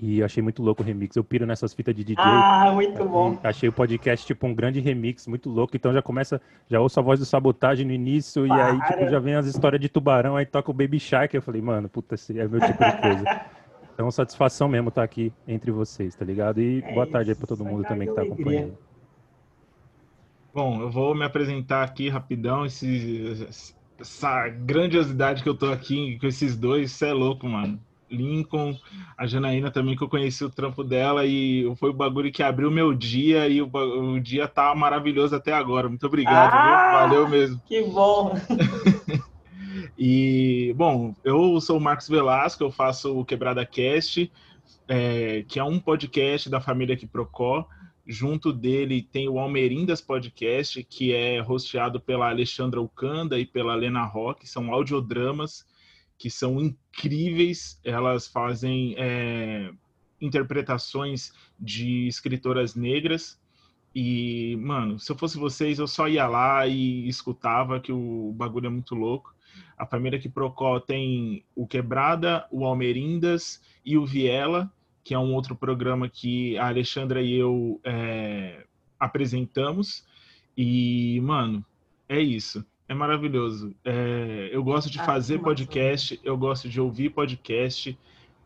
E 0.00 0.22
achei 0.22 0.40
muito 0.40 0.62
louco 0.62 0.82
o 0.82 0.86
remix. 0.86 1.16
Eu 1.16 1.24
piro 1.24 1.44
nessas 1.44 1.74
fitas 1.74 1.92
de 1.94 2.04
DJ. 2.04 2.24
Ah, 2.24 2.70
muito 2.72 3.04
bom. 3.04 3.36
Achei 3.42 3.68
o 3.68 3.72
podcast, 3.72 4.24
tipo, 4.24 4.46
um 4.46 4.54
grande 4.54 4.78
remix, 4.78 5.26
muito 5.26 5.50
louco. 5.50 5.74
Então 5.74 5.92
já 5.92 6.00
começa, 6.00 6.40
já 6.68 6.80
ouço 6.80 7.00
a 7.00 7.02
voz 7.02 7.18
do 7.18 7.26
sabotagem 7.26 7.84
no 7.84 7.92
início, 7.92 8.46
Para. 8.46 8.56
e 8.56 8.62
aí, 8.62 8.80
tipo, 8.86 9.10
já 9.10 9.18
vem 9.18 9.34
as 9.34 9.46
histórias 9.46 9.80
de 9.80 9.88
tubarão, 9.88 10.36
aí 10.36 10.46
toca 10.46 10.70
o 10.70 10.74
Baby 10.74 11.00
Shark. 11.00 11.34
Eu 11.34 11.42
falei, 11.42 11.60
mano, 11.60 11.88
puta, 11.88 12.14
esse 12.14 12.38
é 12.38 12.46
meu 12.46 12.60
tipo 12.60 12.84
de 12.84 13.00
coisa. 13.00 13.24
Então, 13.98 14.08
satisfação 14.12 14.68
mesmo 14.68 14.90
estar 14.90 15.02
aqui 15.02 15.32
entre 15.44 15.72
vocês, 15.72 16.14
tá 16.14 16.24
ligado? 16.24 16.60
E 16.60 16.84
é 16.84 16.92
boa 16.94 17.02
isso, 17.02 17.12
tarde 17.12 17.30
aí 17.30 17.36
pra 17.36 17.48
todo 17.48 17.64
mundo 17.64 17.82
também 17.82 18.06
que 18.06 18.14
tá 18.14 18.22
acompanhando. 18.22 18.78
Bom, 20.54 20.80
eu 20.82 20.88
vou 20.88 21.16
me 21.16 21.24
apresentar 21.24 21.82
aqui 21.82 22.08
rapidão. 22.08 22.64
Esse, 22.64 23.48
essa 23.98 24.48
grandiosidade 24.48 25.42
que 25.42 25.48
eu 25.48 25.54
tô 25.56 25.72
aqui 25.72 26.16
com 26.20 26.28
esses 26.28 26.56
dois, 26.56 26.92
isso 26.92 27.04
é 27.04 27.12
louco, 27.12 27.48
mano. 27.48 27.80
Lincoln, 28.10 28.78
a 29.16 29.26
Janaína 29.26 29.70
também, 29.70 29.96
que 29.96 30.02
eu 30.02 30.08
conheci 30.08 30.44
o 30.44 30.50
trampo 30.50 30.82
dela 30.82 31.24
e 31.26 31.64
foi 31.76 31.90
o 31.90 31.94
bagulho 31.94 32.32
que 32.32 32.42
abriu 32.42 32.70
meu 32.70 32.94
dia 32.94 33.48
e 33.48 33.60
o, 33.60 33.70
o 33.72 34.20
dia 34.20 34.48
tá 34.48 34.74
maravilhoso 34.74 35.34
até 35.34 35.52
agora. 35.52 35.88
Muito 35.88 36.06
obrigado, 36.06 36.52
ah, 36.52 37.06
valeu 37.06 37.28
mesmo. 37.28 37.60
Que 37.66 37.82
bom! 37.82 38.34
e, 39.98 40.74
bom, 40.76 41.14
eu 41.24 41.60
sou 41.60 41.78
o 41.78 41.80
Marcos 41.80 42.08
Velasco, 42.08 42.64
eu 42.64 42.70
faço 42.70 43.18
o 43.18 43.24
Quebrada 43.24 43.64
Cast, 43.64 44.30
é, 44.88 45.44
que 45.46 45.58
é 45.58 45.64
um 45.64 45.78
podcast 45.78 46.48
da 46.48 46.60
família 46.60 46.96
Quiprocó. 46.96 47.66
Junto 48.10 48.54
dele 48.54 49.02
tem 49.02 49.28
o 49.28 49.38
Almerindas 49.38 50.00
Podcast, 50.00 50.82
que 50.82 51.12
é 51.12 51.42
hosteado 51.46 52.00
pela 52.00 52.30
Alexandra 52.30 52.80
Ucanda 52.80 53.38
e 53.38 53.44
pela 53.44 53.74
Lena 53.74 54.02
Rock, 54.06 54.48
são 54.48 54.72
audiodramas 54.72 55.66
que 56.18 56.30
são 56.30 56.58
incríveis. 56.58 56.87
Elas 57.84 58.26
fazem 58.26 58.94
é, 58.98 59.70
interpretações 60.20 61.32
de 61.58 62.06
escritoras 62.08 62.74
negras. 62.74 63.38
E, 63.94 64.56
mano, 64.60 64.98
se 64.98 65.10
eu 65.10 65.16
fosse 65.16 65.38
vocês, 65.38 65.78
eu 65.78 65.86
só 65.86 66.08
ia 66.08 66.26
lá 66.26 66.66
e 66.66 67.08
escutava, 67.08 67.80
que 67.80 67.92
o 67.92 68.32
bagulho 68.36 68.66
é 68.66 68.70
muito 68.70 68.94
louco. 68.94 69.34
A 69.76 69.86
família 69.86 70.18
que 70.18 70.28
Procó 70.28 70.78
tem 70.78 71.44
o 71.54 71.66
Quebrada, 71.66 72.46
o 72.50 72.64
Almerindas 72.64 73.62
e 73.84 73.96
o 73.96 74.04
Viela, 74.04 74.70
que 75.02 75.14
é 75.14 75.18
um 75.18 75.34
outro 75.34 75.56
programa 75.56 76.08
que 76.08 76.58
a 76.58 76.68
Alexandra 76.68 77.22
e 77.22 77.34
eu 77.34 77.80
é, 77.84 78.64
apresentamos. 78.98 80.04
E, 80.56 81.20
mano, 81.22 81.64
é 82.08 82.20
isso 82.20 82.64
é 82.88 82.94
maravilhoso. 82.94 83.74
É, 83.84 84.48
eu 84.50 84.64
gosto 84.64 84.90
de 84.90 84.98
ah, 84.98 85.04
fazer 85.04 85.38
podcast, 85.40 86.18
eu 86.24 86.36
gosto 86.36 86.68
de 86.68 86.80
ouvir 86.80 87.10
podcast, 87.10 87.96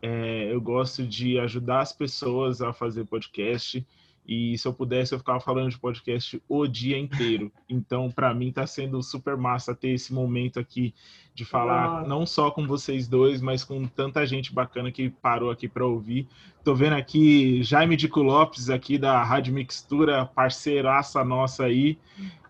é, 0.01 0.53
eu 0.53 0.59
gosto 0.59 1.07
de 1.07 1.39
ajudar 1.39 1.79
as 1.79 1.93
pessoas 1.93 2.61
a 2.61 2.73
fazer 2.73 3.05
podcast. 3.05 3.85
E 4.25 4.57
se 4.57 4.65
eu 4.65 4.73
pudesse, 4.73 5.13
eu 5.13 5.19
ficava 5.19 5.39
falando 5.39 5.69
de 5.69 5.77
podcast 5.77 6.41
o 6.47 6.67
dia 6.67 6.97
inteiro. 6.97 7.51
Então, 7.69 8.11
para 8.11 8.33
mim, 8.35 8.49
está 8.49 8.67
sendo 8.67 9.01
super 9.01 9.35
massa 9.35 9.73
ter 9.73 9.89
esse 9.89 10.13
momento 10.13 10.59
aqui 10.59 10.93
de 11.33 11.43
falar 11.43 12.07
não 12.07 12.23
só 12.23 12.51
com 12.51 12.67
vocês 12.67 13.07
dois, 13.07 13.41
mas 13.41 13.63
com 13.63 13.87
tanta 13.87 14.23
gente 14.27 14.53
bacana 14.53 14.91
que 14.91 15.09
parou 15.09 15.49
aqui 15.49 15.67
para 15.67 15.83
ouvir. 15.83 16.27
Tô 16.63 16.75
vendo 16.75 16.93
aqui 16.93 17.63
Jaime 17.63 17.95
Dico 17.97 18.21
Lopes, 18.21 18.69
aqui 18.69 18.99
da 18.99 19.23
Rádio 19.23 19.55
Mixtura, 19.55 20.25
parceiraça 20.25 21.23
nossa 21.25 21.65
aí 21.65 21.97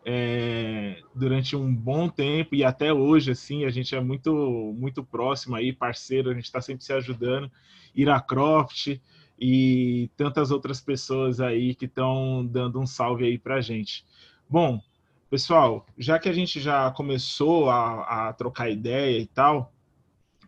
é, 0.06 1.02
durante 1.16 1.56
um 1.56 1.74
bom 1.74 2.10
tempo 2.10 2.56
e 2.56 2.64
até 2.64 2.94
hoje, 2.94 3.32
assim, 3.32 3.66
a 3.66 3.70
gente 3.70 3.96
é 3.96 4.02
muito, 4.02 4.34
muito 4.78 5.04
próximo 5.04 5.56
aí, 5.56 5.72
parceiro, 5.72 6.30
a 6.30 6.34
gente 6.34 6.46
está 6.46 6.62
sempre 6.62 6.84
se 6.84 6.94
ajudando. 6.94 7.50
Ira 7.96 8.20
Croft 8.20 9.00
e 9.40 10.10
tantas 10.18 10.52
outras 10.52 10.82
pessoas 10.82 11.40
aí 11.40 11.76
que 11.76 11.86
estão 11.86 12.46
dando 12.46 12.80
um 12.80 12.86
salve 12.86 13.26
aí 13.26 13.38
para 13.38 13.62
gente. 13.62 14.06
Bom, 14.50 14.82
pessoal, 15.30 15.86
já 15.98 16.20
que 16.20 16.30
a 16.30 16.34
gente 16.34 16.60
já 16.60 16.92
começou 16.92 17.70
a, 17.70 18.30
a 18.30 18.34
trocar 18.34 18.70
ideia 18.70 19.20
e 19.20 19.26
tal, 19.28 19.72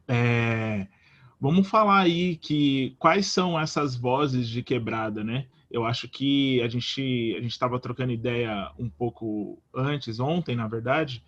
é, 0.08 0.88
vamos 1.40 1.68
falar 1.68 2.02
aí 2.02 2.36
que 2.36 2.96
quais 3.00 3.28
são 3.28 3.60
essas 3.60 3.96
vozes 3.96 4.48
de 4.48 4.62
quebrada, 4.62 5.24
né? 5.24 5.48
Eu 5.76 5.84
acho 5.84 6.08
que 6.08 6.62
a 6.62 6.70
gente 6.70 7.36
a 7.38 7.42
gente 7.42 7.52
estava 7.52 7.78
trocando 7.78 8.14
ideia 8.14 8.72
um 8.80 8.90
pouco 8.90 9.62
antes, 9.74 10.22
ontem, 10.22 10.56
na 10.56 10.70
verdade, 10.70 11.22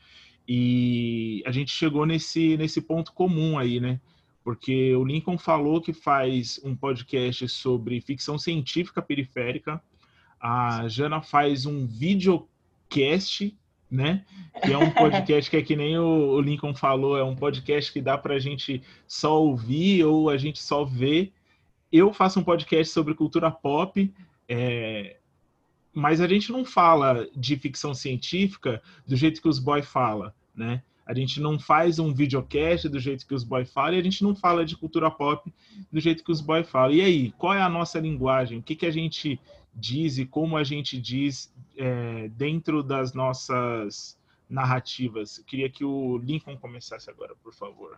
e 0.47 1.43
a 1.45 1.51
gente 1.51 1.69
chegou 1.69 2.05
nesse 2.05 2.55
nesse 2.55 2.81
ponto 2.81 3.11
comum 3.11 3.59
aí, 3.59 3.81
né? 3.81 3.99
Porque 4.45 4.95
o 4.95 5.03
Lincoln 5.03 5.37
falou 5.37 5.81
que 5.81 5.91
faz 5.91 6.61
um 6.63 6.73
podcast 6.73 7.45
sobre 7.49 7.99
ficção 7.99 8.37
científica 8.39 9.01
periférica, 9.01 9.83
a 10.39 10.87
Jana 10.87 11.21
faz 11.21 11.65
um 11.65 11.85
videocast 11.85 13.53
né? 13.91 14.23
Que 14.63 14.71
é 14.71 14.77
um 14.77 14.91
podcast 14.91 15.51
que 15.51 15.57
é 15.57 15.61
que 15.61 15.75
nem 15.75 15.99
o, 15.99 16.39
Lincoln 16.39 16.73
falou, 16.73 17.17
é 17.17 17.23
um 17.23 17.35
podcast 17.35 17.91
que 17.91 17.99
dá 17.99 18.17
para 18.17 18.35
a 18.35 18.39
gente 18.39 18.81
só 19.05 19.41
ouvir 19.41 20.05
ou 20.05 20.29
a 20.29 20.37
gente 20.37 20.63
só 20.63 20.85
ver. 20.85 21.33
Eu 21.91 22.13
faço 22.13 22.39
um 22.39 22.43
podcast 22.43 22.93
sobre 22.93 23.13
cultura 23.13 23.51
pop 23.51 24.13
é, 24.47 25.17
mas 25.93 26.21
a 26.21 26.27
gente 26.27 26.51
não 26.51 26.63
fala 26.63 27.27
de 27.35 27.57
ficção 27.57 27.93
científica 27.93 28.81
do 29.05 29.15
jeito 29.15 29.41
que 29.41 29.47
os 29.47 29.59
boy 29.59 29.81
fala, 29.81 30.35
né? 30.55 30.83
A 31.07 31.13
gente 31.13 31.39
não 31.39 31.57
faz 31.57 31.99
um 31.99 32.13
videocast 32.13 32.89
do 32.89 32.99
jeito 32.99 33.25
que 33.25 33.33
os 33.33 33.43
boy 33.43 33.65
falam 33.65 33.95
e 33.95 33.99
a 33.99 34.03
gente 34.03 34.21
não 34.21 34.35
fala 34.35 34.65
de 34.65 34.75
cultura 34.75 35.09
pop 35.09 35.51
do 35.91 35.99
jeito 35.99 36.23
que 36.23 36.31
os 36.31 36.41
boy 36.41 36.63
falam. 36.65 36.93
E 36.93 37.01
aí, 37.01 37.31
qual 37.31 37.53
é 37.53 37.61
a 37.61 37.69
nossa 37.69 37.97
linguagem? 37.97 38.59
O 38.59 38.61
que, 38.61 38.75
que 38.75 38.85
a 38.85 38.91
gente 38.91 39.39
diz 39.73 40.17
e 40.17 40.25
como 40.25 40.57
a 40.57 40.63
gente 40.65 40.99
diz 40.99 41.53
é, 41.77 42.27
dentro 42.29 42.83
das 42.83 43.13
nossas 43.13 44.19
narrativas? 44.49 45.39
Queria 45.47 45.69
que 45.69 45.85
o 45.85 46.17
Lincoln 46.17 46.57
começasse 46.57 47.09
agora, 47.09 47.33
por 47.41 47.53
favor. 47.53 47.97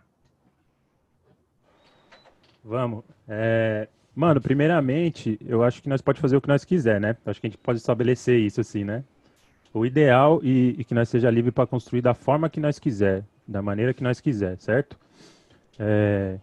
Vamos. 2.64 3.04
É, 3.26 3.88
Mano, 4.14 4.40
primeiramente, 4.40 5.38
eu 5.46 5.62
acho 5.62 5.82
que 5.82 5.88
nós 5.88 6.02
pode 6.02 6.20
fazer 6.20 6.36
o 6.36 6.40
que 6.40 6.48
nós 6.48 6.64
quiser, 6.64 7.00
né? 7.00 7.16
Acho 7.24 7.40
que 7.40 7.46
a 7.46 7.50
gente 7.50 7.58
pode 7.58 7.78
estabelecer 7.78 8.38
isso 8.38 8.60
assim, 8.60 8.84
né? 8.84 9.04
O 9.72 9.86
ideal 9.86 10.40
e, 10.42 10.74
e 10.78 10.84
que 10.84 10.94
nós 10.94 11.08
seja 11.08 11.30
livre 11.30 11.52
para 11.52 11.66
construir 11.66 12.02
da 12.02 12.12
forma 12.12 12.50
que 12.50 12.58
nós 12.58 12.78
quiser, 12.78 13.24
da 13.46 13.62
maneira 13.62 13.94
que 13.94 14.02
nós 14.02 14.20
quiser, 14.20 14.58
certo? 14.58 14.98
É... 15.78 16.38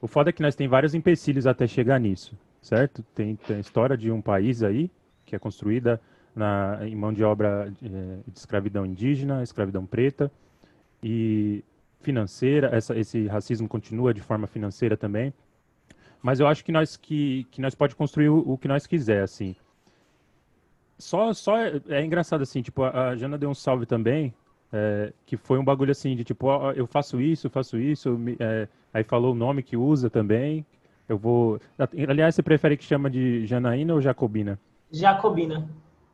O 0.00 0.06
foda 0.06 0.30
é 0.30 0.32
que 0.32 0.40
nós 0.40 0.56
tem 0.56 0.66
vários 0.66 0.94
empecilhos 0.94 1.46
até 1.46 1.66
chegar 1.66 2.00
nisso, 2.00 2.34
certo? 2.62 3.02
Tem, 3.14 3.36
tem 3.36 3.56
a 3.56 3.60
história 3.60 3.98
de 3.98 4.10
um 4.10 4.22
país 4.22 4.62
aí 4.62 4.90
que 5.26 5.36
é 5.36 5.38
construída 5.38 6.00
na, 6.34 6.78
em 6.82 6.96
mão 6.96 7.12
de 7.12 7.22
obra 7.22 7.72
é, 7.82 7.88
de 8.26 8.38
escravidão 8.38 8.86
indígena, 8.86 9.42
escravidão 9.42 9.84
preta 9.84 10.30
e 11.02 11.62
financeira. 12.00 12.70
Essa, 12.72 12.98
esse 12.98 13.26
racismo 13.26 13.68
continua 13.68 14.14
de 14.14 14.22
forma 14.22 14.46
financeira 14.46 14.96
também. 14.96 15.34
Mas 16.22 16.40
eu 16.40 16.46
acho 16.46 16.64
que 16.64 16.72
nós 16.72 16.96
que, 16.96 17.46
que 17.50 17.60
nós 17.60 17.74
pode 17.74 17.94
construir 17.94 18.28
o, 18.28 18.38
o 18.38 18.58
que 18.58 18.68
nós 18.68 18.86
quiser, 18.86 19.22
assim. 19.22 19.56
Só, 20.98 21.32
só 21.32 21.56
é, 21.56 21.80
é, 21.88 22.04
engraçado 22.04 22.42
assim, 22.42 22.60
tipo, 22.60 22.82
a, 22.84 23.16
Jana 23.16 23.38
deu 23.38 23.48
um 23.48 23.54
salve 23.54 23.86
também, 23.86 24.34
é, 24.70 25.12
que 25.24 25.36
foi 25.36 25.58
um 25.58 25.64
bagulho 25.64 25.90
assim 25.90 26.14
de 26.14 26.22
tipo, 26.24 26.46
ó, 26.46 26.72
eu 26.72 26.86
faço 26.86 27.20
isso, 27.20 27.48
faço 27.48 27.78
isso, 27.78 28.18
é, 28.38 28.68
aí 28.92 29.02
falou 29.02 29.32
o 29.32 29.36
nome 29.36 29.62
que 29.62 29.76
usa 29.76 30.10
também. 30.10 30.64
Eu 31.08 31.18
vou. 31.18 31.58
Aliás, 32.08 32.36
você 32.36 32.42
prefere 32.42 32.76
que 32.76 32.84
chama 32.84 33.10
de 33.10 33.44
Janaína 33.44 33.94
ou 33.94 34.00
Jacobina? 34.00 34.60
Jacobina. 34.92 35.68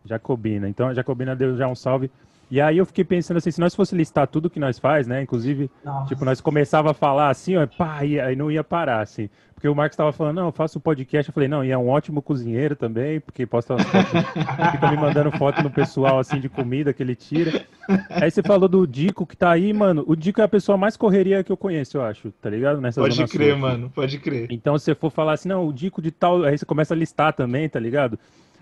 Jacobina. 0.07 0.69
Então 0.71 0.89
a 0.89 0.95
Jacobina 0.95 1.37
deu 1.37 1.55
já 1.55 1.69
um 1.69 1.75
salve. 1.75 2.11
E 2.50 2.61
aí 2.61 2.79
eu 2.79 2.87
fiquei 2.87 3.05
pensando 3.05 3.38
assim, 3.38 3.50
se 3.50 3.61
nós 3.61 3.75
fosse 3.75 3.95
listar 3.95 4.26
tudo 4.29 4.49
que 4.49 4.61
nós 4.61 4.79
faz, 4.79 5.07
né? 5.07 5.23
Inclusive, 5.23 5.71
Nossa. 5.85 6.07
tipo, 6.09 6.25
nós 6.25 6.41
começava 6.41 6.93
a 6.93 6.95
falar 6.95 7.29
assim, 7.29 7.57
ó, 7.57 7.67
pá, 7.67 8.05
e 8.05 8.21
aí 8.21 8.37
não 8.37 8.50
ia 8.50 8.62
parar, 8.62 9.00
assim. 9.00 9.29
Porque 9.53 9.67
o 9.67 9.75
Marcos 9.75 9.95
estava 9.95 10.12
falando, 10.12 10.37
não, 10.37 10.47
eu 10.47 10.53
faço 10.53 10.79
podcast. 10.79 11.31
Eu 11.31 11.35
falei, 11.35 11.49
não, 11.49 11.65
e 11.65 11.71
é 11.71 11.79
um 11.79 11.88
ótimo 11.88 12.21
cozinheiro 12.21 12.76
também, 12.76 13.19
porque 13.19 13.47
posta 13.47 13.75
umas 13.75 13.85
fotos, 13.85 14.12
fica 14.71 14.91
me 14.91 14.97
mandando 14.97 15.33
foto 15.33 15.62
no 15.62 15.71
pessoal, 15.71 16.19
assim, 16.19 16.38
de 16.38 16.49
comida 16.49 16.93
que 16.93 17.03
ele 17.03 17.17
tira. 17.17 17.65
Aí 18.11 18.31
você 18.31 18.43
falou 18.43 18.69
do 18.69 18.87
Dico 18.87 19.26
que 19.26 19.37
tá 19.37 19.50
aí, 19.50 19.73
mano. 19.73 20.05
O 20.07 20.15
Dico 20.15 20.41
é 20.41 20.45
a 20.45 20.49
pessoa 20.49 20.76
mais 20.76 20.97
correria 20.97 21.43
que 21.43 21.50
eu 21.50 21.57
conheço, 21.57 21.97
eu 21.97 22.03
acho, 22.03 22.31
tá 22.33 22.50
ligado? 22.50 22.81
Nessa 22.81 23.00
pode 23.00 23.26
crer, 23.26 23.53
sul. 23.53 23.59
mano, 23.59 23.91
pode 23.91 24.19
crer. 24.19 24.47
Então, 24.50 24.79
se 24.79 24.85
você 24.85 24.95
for 24.95 25.11
falar 25.11 25.33
assim, 25.33 25.49
não, 25.49 25.67
o 25.67 25.73
Dico 25.73 26.03
de 26.03 26.11
tal, 26.11 26.45
aí 26.45 26.57
você 26.57 26.67
começa 26.67 26.93
a 26.93 26.97
listar 26.97 27.33
também, 27.33 27.67
tá 27.67 27.81
ligado? 27.81 28.19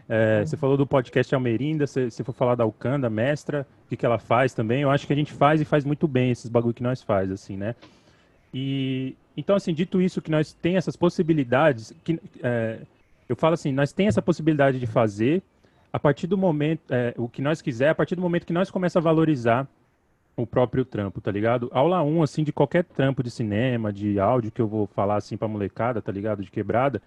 É, 0.08 0.44
você 0.44 0.56
falou 0.56 0.76
do 0.76 0.86
podcast 0.86 1.34
Almerinda, 1.34 1.86
se, 1.86 2.10
se 2.10 2.22
for 2.22 2.32
falar 2.32 2.54
da 2.54 2.64
Alcanda, 2.64 3.08
mestra, 3.08 3.66
o 3.86 3.88
que, 3.88 3.96
que 3.96 4.04
ela 4.04 4.18
faz 4.18 4.52
também, 4.52 4.82
eu 4.82 4.90
acho 4.90 5.06
que 5.06 5.12
a 5.12 5.16
gente 5.16 5.32
faz 5.32 5.60
e 5.60 5.64
faz 5.64 5.84
muito 5.84 6.06
bem 6.06 6.30
esses 6.30 6.50
bagulho 6.50 6.74
que 6.74 6.82
nós 6.82 7.02
faz, 7.02 7.30
assim, 7.30 7.56
né? 7.56 7.74
E, 8.52 9.16
então, 9.36 9.56
assim, 9.56 9.72
dito 9.72 10.00
isso, 10.00 10.20
que 10.20 10.30
nós 10.30 10.52
tem 10.52 10.76
essas 10.76 10.94
possibilidades, 10.94 11.92
que, 12.04 12.20
é, 12.42 12.78
eu 13.28 13.34
falo 13.34 13.54
assim, 13.54 13.72
nós 13.72 13.92
tem 13.92 14.06
essa 14.06 14.20
possibilidade 14.20 14.78
de 14.78 14.86
fazer 14.86 15.42
a 15.92 15.98
partir 15.98 16.26
do 16.26 16.36
momento, 16.36 16.82
é, 16.90 17.14
o 17.16 17.28
que 17.28 17.40
nós 17.40 17.62
quiser, 17.62 17.90
a 17.90 17.94
partir 17.94 18.16
do 18.16 18.20
momento 18.20 18.46
que 18.46 18.52
nós 18.52 18.70
começa 18.70 18.98
a 18.98 19.02
valorizar 19.02 19.66
o 20.36 20.44
próprio 20.44 20.84
trampo, 20.84 21.20
tá 21.20 21.30
ligado? 21.30 21.70
Aula 21.72 22.02
1, 22.02 22.22
assim, 22.22 22.42
de 22.42 22.52
qualquer 22.52 22.82
trampo 22.82 23.22
de 23.22 23.30
cinema, 23.30 23.92
de 23.92 24.18
áudio 24.18 24.50
que 24.50 24.60
eu 24.60 24.66
vou 24.66 24.88
falar, 24.88 25.16
assim, 25.16 25.36
pra 25.36 25.46
molecada, 25.46 26.02
tá 26.02 26.10
ligado? 26.10 26.42
De 26.42 26.50
quebrada, 26.50 27.00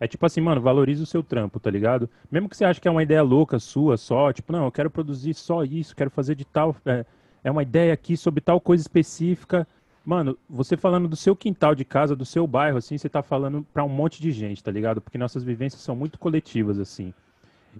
É 0.00 0.08
tipo 0.08 0.24
assim, 0.24 0.40
mano, 0.40 0.62
valorize 0.62 1.02
o 1.02 1.06
seu 1.06 1.22
trampo, 1.22 1.60
tá 1.60 1.70
ligado? 1.70 2.08
Mesmo 2.30 2.48
que 2.48 2.56
você 2.56 2.64
ache 2.64 2.80
que 2.80 2.88
é 2.88 2.90
uma 2.90 3.02
ideia 3.02 3.22
louca 3.22 3.58
sua 3.58 3.98
só, 3.98 4.32
tipo, 4.32 4.50
não, 4.50 4.64
eu 4.64 4.72
quero 4.72 4.90
produzir 4.90 5.34
só 5.34 5.62
isso, 5.62 5.94
quero 5.94 6.10
fazer 6.10 6.34
de 6.34 6.44
tal. 6.46 6.74
É, 6.86 7.04
é 7.44 7.50
uma 7.50 7.62
ideia 7.62 7.92
aqui 7.92 8.16
sobre 8.16 8.40
tal 8.40 8.58
coisa 8.58 8.80
específica. 8.80 9.68
Mano, 10.02 10.38
você 10.48 10.74
falando 10.74 11.06
do 11.06 11.16
seu 11.16 11.36
quintal 11.36 11.74
de 11.74 11.84
casa, 11.84 12.16
do 12.16 12.24
seu 12.24 12.46
bairro, 12.46 12.78
assim, 12.78 12.96
você 12.96 13.10
tá 13.10 13.22
falando 13.22 13.64
para 13.74 13.84
um 13.84 13.88
monte 13.90 14.22
de 14.22 14.32
gente, 14.32 14.64
tá 14.64 14.70
ligado? 14.70 15.02
Porque 15.02 15.18
nossas 15.18 15.44
vivências 15.44 15.82
são 15.82 15.94
muito 15.94 16.18
coletivas, 16.18 16.78
assim. 16.78 17.12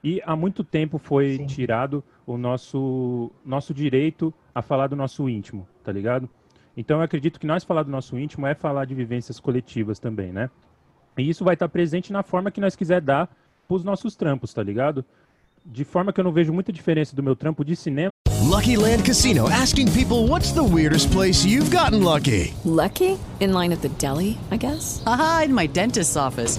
E 0.04 0.20
há 0.24 0.36
muito 0.36 0.62
tempo 0.62 0.98
foi 0.98 1.38
Sim. 1.38 1.46
tirado 1.46 2.04
o 2.26 2.36
nosso, 2.36 3.30
nosso 3.44 3.72
direito 3.72 4.32
a 4.54 4.60
falar 4.60 4.88
do 4.88 4.94
nosso 4.94 5.28
íntimo, 5.28 5.66
tá 5.82 5.90
ligado? 5.90 6.28
Então 6.76 6.98
eu 6.98 7.02
acredito 7.02 7.40
que 7.40 7.46
nós 7.46 7.64
falar 7.64 7.82
do 7.82 7.90
nosso 7.90 8.18
íntimo 8.18 8.46
é 8.46 8.54
falar 8.54 8.84
de 8.84 8.94
vivências 8.94 9.40
coletivas 9.40 9.98
também, 9.98 10.32
né? 10.32 10.50
E 11.20 11.28
isso 11.28 11.44
vai 11.44 11.54
estar 11.54 11.68
presente 11.68 12.12
na 12.12 12.22
forma 12.22 12.50
que 12.50 12.60
nós 12.60 12.74
quiser 12.74 13.00
dar 13.00 13.28
pros 13.68 13.84
nossos 13.84 14.16
trampos, 14.16 14.52
tá 14.52 14.62
ligado? 14.62 15.04
De 15.64 15.84
forma 15.84 16.12
que 16.12 16.20
eu 16.20 16.24
não 16.24 16.32
vejo 16.32 16.52
muita 16.52 16.72
diferença 16.72 17.14
do 17.14 17.22
meu 17.22 17.36
trampo 17.36 17.64
de 17.64 17.76
cinema. 17.76 18.10
Lucky 18.50 18.76
Land 18.76 19.04
Casino 19.04 19.48
asking 19.48 19.92
people 19.92 20.26
what's 20.26 20.52
the 20.52 20.62
weirdest 20.62 21.12
place 21.12 21.46
you've 21.46 21.70
gotten 21.70 22.02
lucky? 22.02 22.52
Lucky? 22.64 23.18
In 23.38 23.52
line 23.52 23.72
at 23.72 23.80
the 23.80 23.90
deli, 23.90 24.38
I 24.50 24.56
guess. 24.56 25.02
Aha, 25.06 25.42
in 25.44 25.54
my 25.54 25.68
dentist's 25.68 26.16
office. 26.16 26.58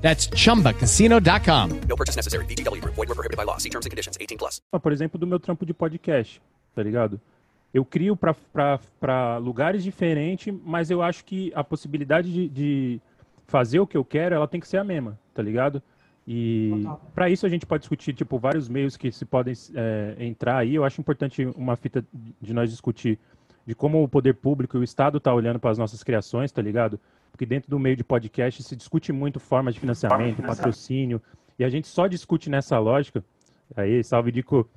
That's 0.00 0.28
chumbacasino.com. 0.28 1.80
No 1.88 1.96
purchase 1.96 2.16
necessary. 2.16 2.44
BGW. 2.46 2.80
Void 2.82 3.08
were 3.08 3.14
prohibited 3.14 3.36
by 3.36 3.44
law. 3.44 3.58
See 3.58 3.70
terms 3.70 3.86
and 3.86 3.90
conditions 3.90 4.16
18 4.20 4.38
plus. 4.38 4.60
Por 4.82 4.92
exemplo, 4.92 5.18
do 5.18 5.26
meu 5.26 5.38
trampo 5.38 5.66
de 5.66 5.74
podcast, 5.74 6.40
tá 6.74 6.82
ligado? 6.82 7.20
Eu 7.72 7.84
crio 7.84 8.16
para 8.16 9.36
lugares 9.38 9.84
diferentes, 9.84 10.52
mas 10.64 10.90
eu 10.90 11.02
acho 11.02 11.24
que 11.24 11.52
a 11.54 11.62
possibilidade 11.62 12.32
de, 12.32 12.48
de 12.48 13.00
fazer 13.46 13.78
o 13.78 13.86
que 13.86 13.96
eu 13.96 14.04
quero, 14.04 14.34
ela 14.34 14.48
tem 14.48 14.60
que 14.60 14.66
ser 14.66 14.78
a 14.78 14.84
mesma, 14.84 15.18
tá 15.32 15.42
ligado? 15.42 15.80
E 16.26 16.84
para 17.14 17.28
isso 17.28 17.46
a 17.46 17.48
gente 17.48 17.66
pode 17.66 17.82
discutir 17.82 18.12
tipo 18.12 18.38
vários 18.38 18.68
meios 18.68 18.96
que 18.96 19.10
se 19.10 19.24
podem 19.24 19.54
é, 19.74 20.16
entrar 20.18 20.58
aí. 20.58 20.74
Eu 20.74 20.84
acho 20.84 21.00
importante 21.00 21.44
uma 21.56 21.76
fita 21.76 22.04
de 22.40 22.52
nós 22.52 22.70
discutir 22.70 23.18
de 23.66 23.74
como 23.74 24.02
o 24.02 24.08
poder 24.08 24.34
público 24.34 24.76
e 24.76 24.80
o 24.80 24.84
Estado 24.84 25.20
tá 25.20 25.32
olhando 25.32 25.58
para 25.58 25.70
as 25.70 25.78
nossas 25.78 26.02
criações, 26.02 26.50
tá 26.50 26.62
ligado? 26.62 26.98
Porque 27.40 27.46
dentro 27.46 27.70
do 27.70 27.78
meio 27.78 27.96
de 27.96 28.04
podcast 28.04 28.62
se 28.62 28.76
discute 28.76 29.14
muito 29.14 29.40
formas 29.40 29.72
de 29.72 29.80
financiamento, 29.80 30.42
patrocínio, 30.42 31.22
e 31.58 31.64
a 31.64 31.70
gente 31.70 31.88
só 31.88 32.06
discute 32.06 32.50
nessa 32.50 32.78
lógica. 32.78 33.24
Aí, 33.74 34.04
salve 34.04 34.30
Dico. 34.30 34.68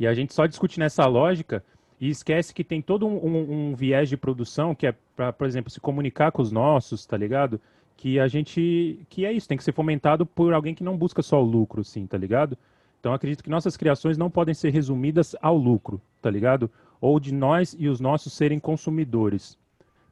E 0.00 0.06
a 0.06 0.14
gente 0.14 0.32
só 0.32 0.46
discute 0.46 0.80
nessa 0.80 1.04
lógica 1.04 1.62
e 2.00 2.08
esquece 2.08 2.54
que 2.54 2.64
tem 2.64 2.80
todo 2.80 3.06
um, 3.06 3.16
um, 3.18 3.52
um 3.52 3.74
viés 3.74 4.08
de 4.08 4.16
produção 4.16 4.74
que 4.74 4.86
é 4.86 4.94
para, 5.14 5.34
por 5.34 5.46
exemplo, 5.46 5.70
se 5.70 5.78
comunicar 5.78 6.32
com 6.32 6.40
os 6.40 6.50
nossos, 6.50 7.04
tá 7.04 7.14
ligado? 7.14 7.60
Que 7.94 8.18
a 8.18 8.26
gente. 8.26 9.04
Que 9.10 9.26
é 9.26 9.32
isso, 9.32 9.46
tem 9.46 9.58
que 9.58 9.64
ser 9.64 9.72
fomentado 9.72 10.24
por 10.24 10.54
alguém 10.54 10.74
que 10.74 10.82
não 10.82 10.96
busca 10.96 11.20
só 11.20 11.42
o 11.42 11.44
lucro, 11.44 11.84
sim, 11.84 12.06
tá 12.06 12.16
ligado? 12.16 12.56
Então 12.98 13.12
acredito 13.12 13.44
que 13.44 13.50
nossas 13.50 13.76
criações 13.76 14.16
não 14.16 14.30
podem 14.30 14.54
ser 14.54 14.70
resumidas 14.70 15.36
ao 15.42 15.58
lucro, 15.58 16.00
tá 16.22 16.30
ligado? 16.30 16.70
Ou 17.02 17.20
de 17.20 17.34
nós 17.34 17.76
e 17.78 17.86
os 17.86 18.00
nossos 18.00 18.32
serem 18.32 18.58
consumidores. 18.58 19.58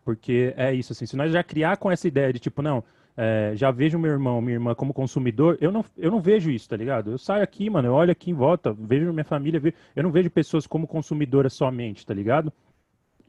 Porque 0.04 0.52
é 0.56 0.72
isso, 0.72 0.92
assim, 0.92 1.06
se 1.06 1.16
nós 1.16 1.32
já 1.32 1.42
criar 1.42 1.76
com 1.78 1.90
essa 1.90 2.06
ideia 2.06 2.32
de 2.32 2.38
tipo, 2.38 2.60
não, 2.60 2.84
é, 3.16 3.52
já 3.54 3.70
vejo 3.70 3.98
meu 3.98 4.10
irmão, 4.10 4.40
minha 4.40 4.54
irmã 4.54 4.74
como 4.74 4.92
consumidor, 4.92 5.56
eu 5.60 5.72
não, 5.72 5.84
eu 5.96 6.10
não 6.10 6.20
vejo 6.20 6.50
isso, 6.50 6.68
tá 6.68 6.76
ligado? 6.76 7.12
Eu 7.12 7.18
saio 7.18 7.42
aqui, 7.42 7.70
mano, 7.70 7.88
eu 7.88 7.94
olho 7.94 8.10
aqui 8.10 8.30
em 8.30 8.34
volta, 8.34 8.72
vejo 8.72 9.12
minha 9.12 9.24
família, 9.24 9.60
vejo, 9.60 9.74
eu 9.94 10.02
não 10.02 10.10
vejo 10.10 10.30
pessoas 10.30 10.66
como 10.66 10.86
consumidoras 10.86 11.52
somente, 11.54 12.04
tá 12.04 12.12
ligado? 12.12 12.52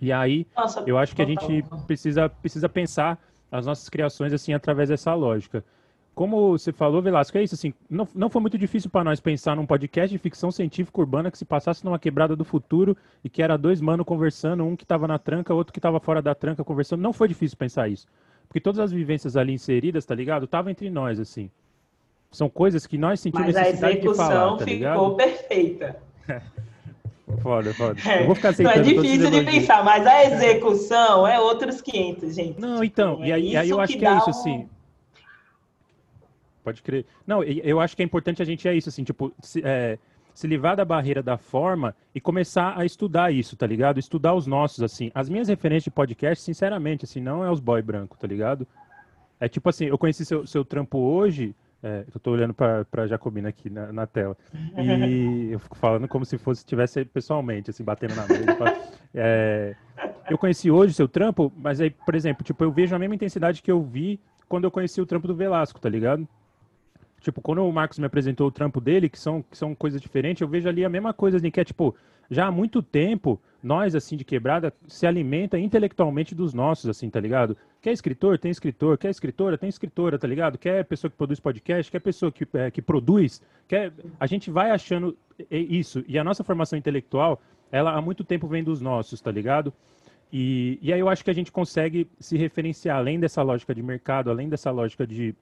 E 0.01 0.11
aí, 0.11 0.45
Nossa, 0.55 0.83
eu 0.85 0.97
acho 0.97 1.15
que 1.15 1.21
a 1.21 1.25
gente 1.25 1.63
precisa, 1.87 2.27
precisa 2.27 2.67
pensar 2.67 3.17
as 3.51 3.65
nossas 3.65 3.87
criações 3.87 4.33
assim 4.33 4.53
através 4.53 4.89
dessa 4.89 5.13
lógica. 5.13 5.63
Como 6.15 6.51
você 6.57 6.71
falou, 6.71 7.01
Velasco, 7.01 7.37
é 7.37 7.43
isso, 7.43 7.55
assim, 7.55 7.73
não, 7.89 8.07
não 8.15 8.29
foi 8.29 8.41
muito 8.41 8.57
difícil 8.57 8.89
para 8.89 9.03
nós 9.03 9.19
pensar 9.19 9.53
num 9.53 9.65
podcast 9.65 10.09
de 10.09 10.17
ficção 10.17 10.49
científica 10.49 11.01
urbana 11.01 11.29
que 11.29 11.37
se 11.37 11.43
passasse 11.43 11.83
numa 11.83 11.99
quebrada 11.99 12.37
do 12.37 12.45
futuro 12.45 12.95
e 13.21 13.29
que 13.29 13.43
era 13.43 13.57
dois 13.57 13.81
manos 13.81 14.05
conversando, 14.05 14.63
um 14.63 14.77
que 14.77 14.85
estava 14.85 15.09
na 15.09 15.19
tranca, 15.19 15.53
outro 15.53 15.73
que 15.73 15.79
estava 15.79 15.99
fora 15.99 16.21
da 16.21 16.33
tranca 16.33 16.63
conversando. 16.63 17.01
Não 17.01 17.11
foi 17.11 17.27
difícil 17.27 17.57
pensar 17.57 17.89
isso. 17.89 18.07
Porque 18.47 18.61
todas 18.61 18.79
as 18.79 18.93
vivências 18.93 19.35
ali 19.35 19.51
inseridas, 19.51 20.05
tá 20.05 20.15
ligado? 20.15 20.45
Estavam 20.45 20.71
entre 20.71 20.89
nós, 20.89 21.19
assim. 21.19 21.51
São 22.31 22.47
coisas 22.47 22.87
que 22.87 22.97
nós 22.97 23.19
sentimos 23.19 23.47
Mas 23.47 23.55
necessidade 23.55 23.99
de 23.99 24.15
falar, 24.15 24.55
tá 24.55 24.63
ligado? 24.63 24.93
ficou 24.93 25.15
perfeita. 25.17 25.97
Foda, 27.41 27.73
foda. 27.73 27.99
É, 28.07 28.21
eu 28.21 28.27
vou 28.27 28.35
ficar 28.35 28.53
Não 28.59 28.69
é 28.69 28.79
difícil 28.79 29.31
de 29.31 29.43
pensar, 29.43 29.83
mas 29.83 30.05
a 30.05 30.25
execução 30.25 31.27
é 31.27 31.39
outros 31.39 31.81
500, 31.81 32.35
gente. 32.35 32.61
Não, 32.61 32.83
então, 32.83 33.23
é 33.23 33.27
e 33.27 33.31
aí, 33.33 33.57
aí 33.57 33.69
eu 33.69 33.81
acho 33.81 33.93
que, 33.93 33.99
que 33.99 34.05
é 34.05 34.15
isso, 34.15 34.27
um... 34.27 34.29
assim 34.29 34.69
Pode 36.65 36.81
crer. 36.81 37.05
Não, 37.27 37.43
eu 37.43 37.79
acho 37.79 37.95
que 37.95 38.01
é 38.01 38.05
importante 38.05 38.41
a 38.41 38.45
gente 38.45 38.67
é 38.67 38.73
isso, 38.73 38.89
assim, 38.89 39.03
tipo, 39.03 39.31
se, 39.39 39.61
é, 39.63 39.99
se 40.33 40.47
livrar 40.47 40.75
da 40.75 40.83
barreira 40.83 41.21
da 41.21 41.37
forma 41.37 41.95
e 42.13 42.19
começar 42.19 42.75
a 42.75 42.83
estudar 42.83 43.31
isso, 43.31 43.55
tá 43.55 43.67
ligado? 43.67 43.99
Estudar 43.99 44.33
os 44.33 44.47
nossos, 44.47 44.81
assim. 44.81 45.11
As 45.13 45.29
minhas 45.29 45.47
referências 45.47 45.83
de 45.83 45.91
podcast, 45.91 46.43
sinceramente, 46.43 47.05
assim, 47.05 47.21
não 47.21 47.45
é 47.45 47.51
os 47.51 47.59
boy 47.59 47.83
branco, 47.83 48.17
tá 48.17 48.25
ligado? 48.25 48.67
É 49.39 49.47
tipo 49.47 49.69
assim, 49.69 49.85
eu 49.85 49.97
conheci 49.97 50.25
seu, 50.25 50.47
seu 50.47 50.65
trampo 50.65 50.97
hoje, 50.97 51.55
é, 51.83 52.03
eu 52.11 52.19
tô 52.19 52.31
olhando 52.31 52.53
pra, 52.55 52.83
pra 52.85 53.05
Jacobina 53.05 53.49
aqui 53.49 53.69
na, 53.69 53.93
na, 53.93 54.07
tela, 54.07 54.35
e 54.75 55.49
eu 55.53 55.59
fico 55.59 55.77
falando 55.77 56.07
como 56.07 56.25
se 56.25 56.35
fosse, 56.39 56.65
tivesse 56.65 57.05
pessoalmente, 57.05 57.69
assim, 57.69 57.83
batendo 57.83 58.15
na 58.15 58.25
mesa. 58.27 58.77
é, 59.13 59.75
eu 60.31 60.37
conheci 60.37 60.71
hoje 60.71 60.95
seu 60.95 61.07
trampo, 61.07 61.53
mas 61.55 61.79
aí, 61.79 61.91
por 61.91 62.15
exemplo, 62.15 62.43
tipo, 62.43 62.63
eu 62.63 62.71
vejo 62.71 62.95
a 62.95 62.97
mesma 62.97 63.13
intensidade 63.13 63.61
que 63.61 63.71
eu 63.71 63.83
vi 63.83 64.19
quando 64.49 64.63
eu 64.63 64.71
conheci 64.71 64.99
o 64.99 65.05
trampo 65.05 65.27
do 65.27 65.35
Velasco, 65.35 65.79
tá 65.79 65.89
ligado? 65.89 66.27
Tipo, 67.25 67.41
quando 67.41 67.67
o 67.67 67.73
Marcos 67.73 67.97
me 67.97 68.05
apresentou 68.05 68.45
o 68.45 68.51
trampo 68.51 68.79
dele, 68.79 69.09
que 69.09 69.17
são, 69.17 69.41
que 69.41 69.57
são 69.57 69.73
coisas 69.73 69.99
diferentes, 69.99 70.41
eu 70.41 70.47
vejo 70.47 70.69
ali 70.69 70.85
a 70.85 70.89
mesma 70.89 71.11
coisa, 71.11 71.37
assim, 71.37 71.49
que 71.49 71.59
é 71.59 71.63
tipo, 71.63 71.95
já 72.29 72.45
há 72.45 72.51
muito 72.51 72.83
tempo, 72.83 73.41
nós, 73.63 73.95
assim, 73.95 74.15
de 74.15 74.23
quebrada, 74.23 74.71
se 74.87 75.07
alimenta 75.07 75.57
intelectualmente 75.57 76.35
dos 76.35 76.53
nossos, 76.53 76.87
assim, 76.87 77.09
tá 77.09 77.19
ligado? 77.19 77.57
Quer 77.81 77.93
escritor, 77.93 78.37
tem 78.37 78.51
escritor, 78.51 78.95
quer 78.99 79.09
escritora, 79.09 79.57
tem 79.57 79.67
escritora, 79.67 80.19
tá 80.19 80.27
ligado? 80.27 80.59
Quer 80.59 80.85
pessoa 80.85 81.09
que 81.09 81.17
produz 81.17 81.39
podcast, 81.39 81.91
quer 81.91 81.99
pessoa 81.99 82.31
que, 82.31 82.47
é, 82.53 82.69
que 82.69 82.79
produz, 82.79 83.41
quer... 83.67 83.91
A 84.19 84.27
gente 84.27 84.51
vai 84.51 84.69
achando 84.69 85.17
isso, 85.49 86.05
e 86.07 86.19
a 86.19 86.23
nossa 86.23 86.43
formação 86.43 86.77
intelectual, 86.77 87.41
ela 87.71 87.91
há 87.91 88.01
muito 88.03 88.23
tempo 88.23 88.47
vem 88.47 88.63
dos 88.63 88.79
nossos, 88.79 89.19
tá 89.19 89.31
ligado? 89.31 89.73
E, 90.31 90.77
e 90.79 90.93
aí 90.93 90.99
eu 90.99 91.09
acho 91.09 91.23
que 91.23 91.31
a 91.31 91.33
gente 91.33 91.51
consegue 91.51 92.07
se 92.19 92.37
referenciar 92.37 92.97
além 92.97 93.19
dessa 93.19 93.41
lógica 93.41 93.73
de 93.73 93.81
mercado, 93.81 94.29
além 94.29 94.47
dessa 94.47 94.69
lógica 94.69 95.07
de 95.07 95.33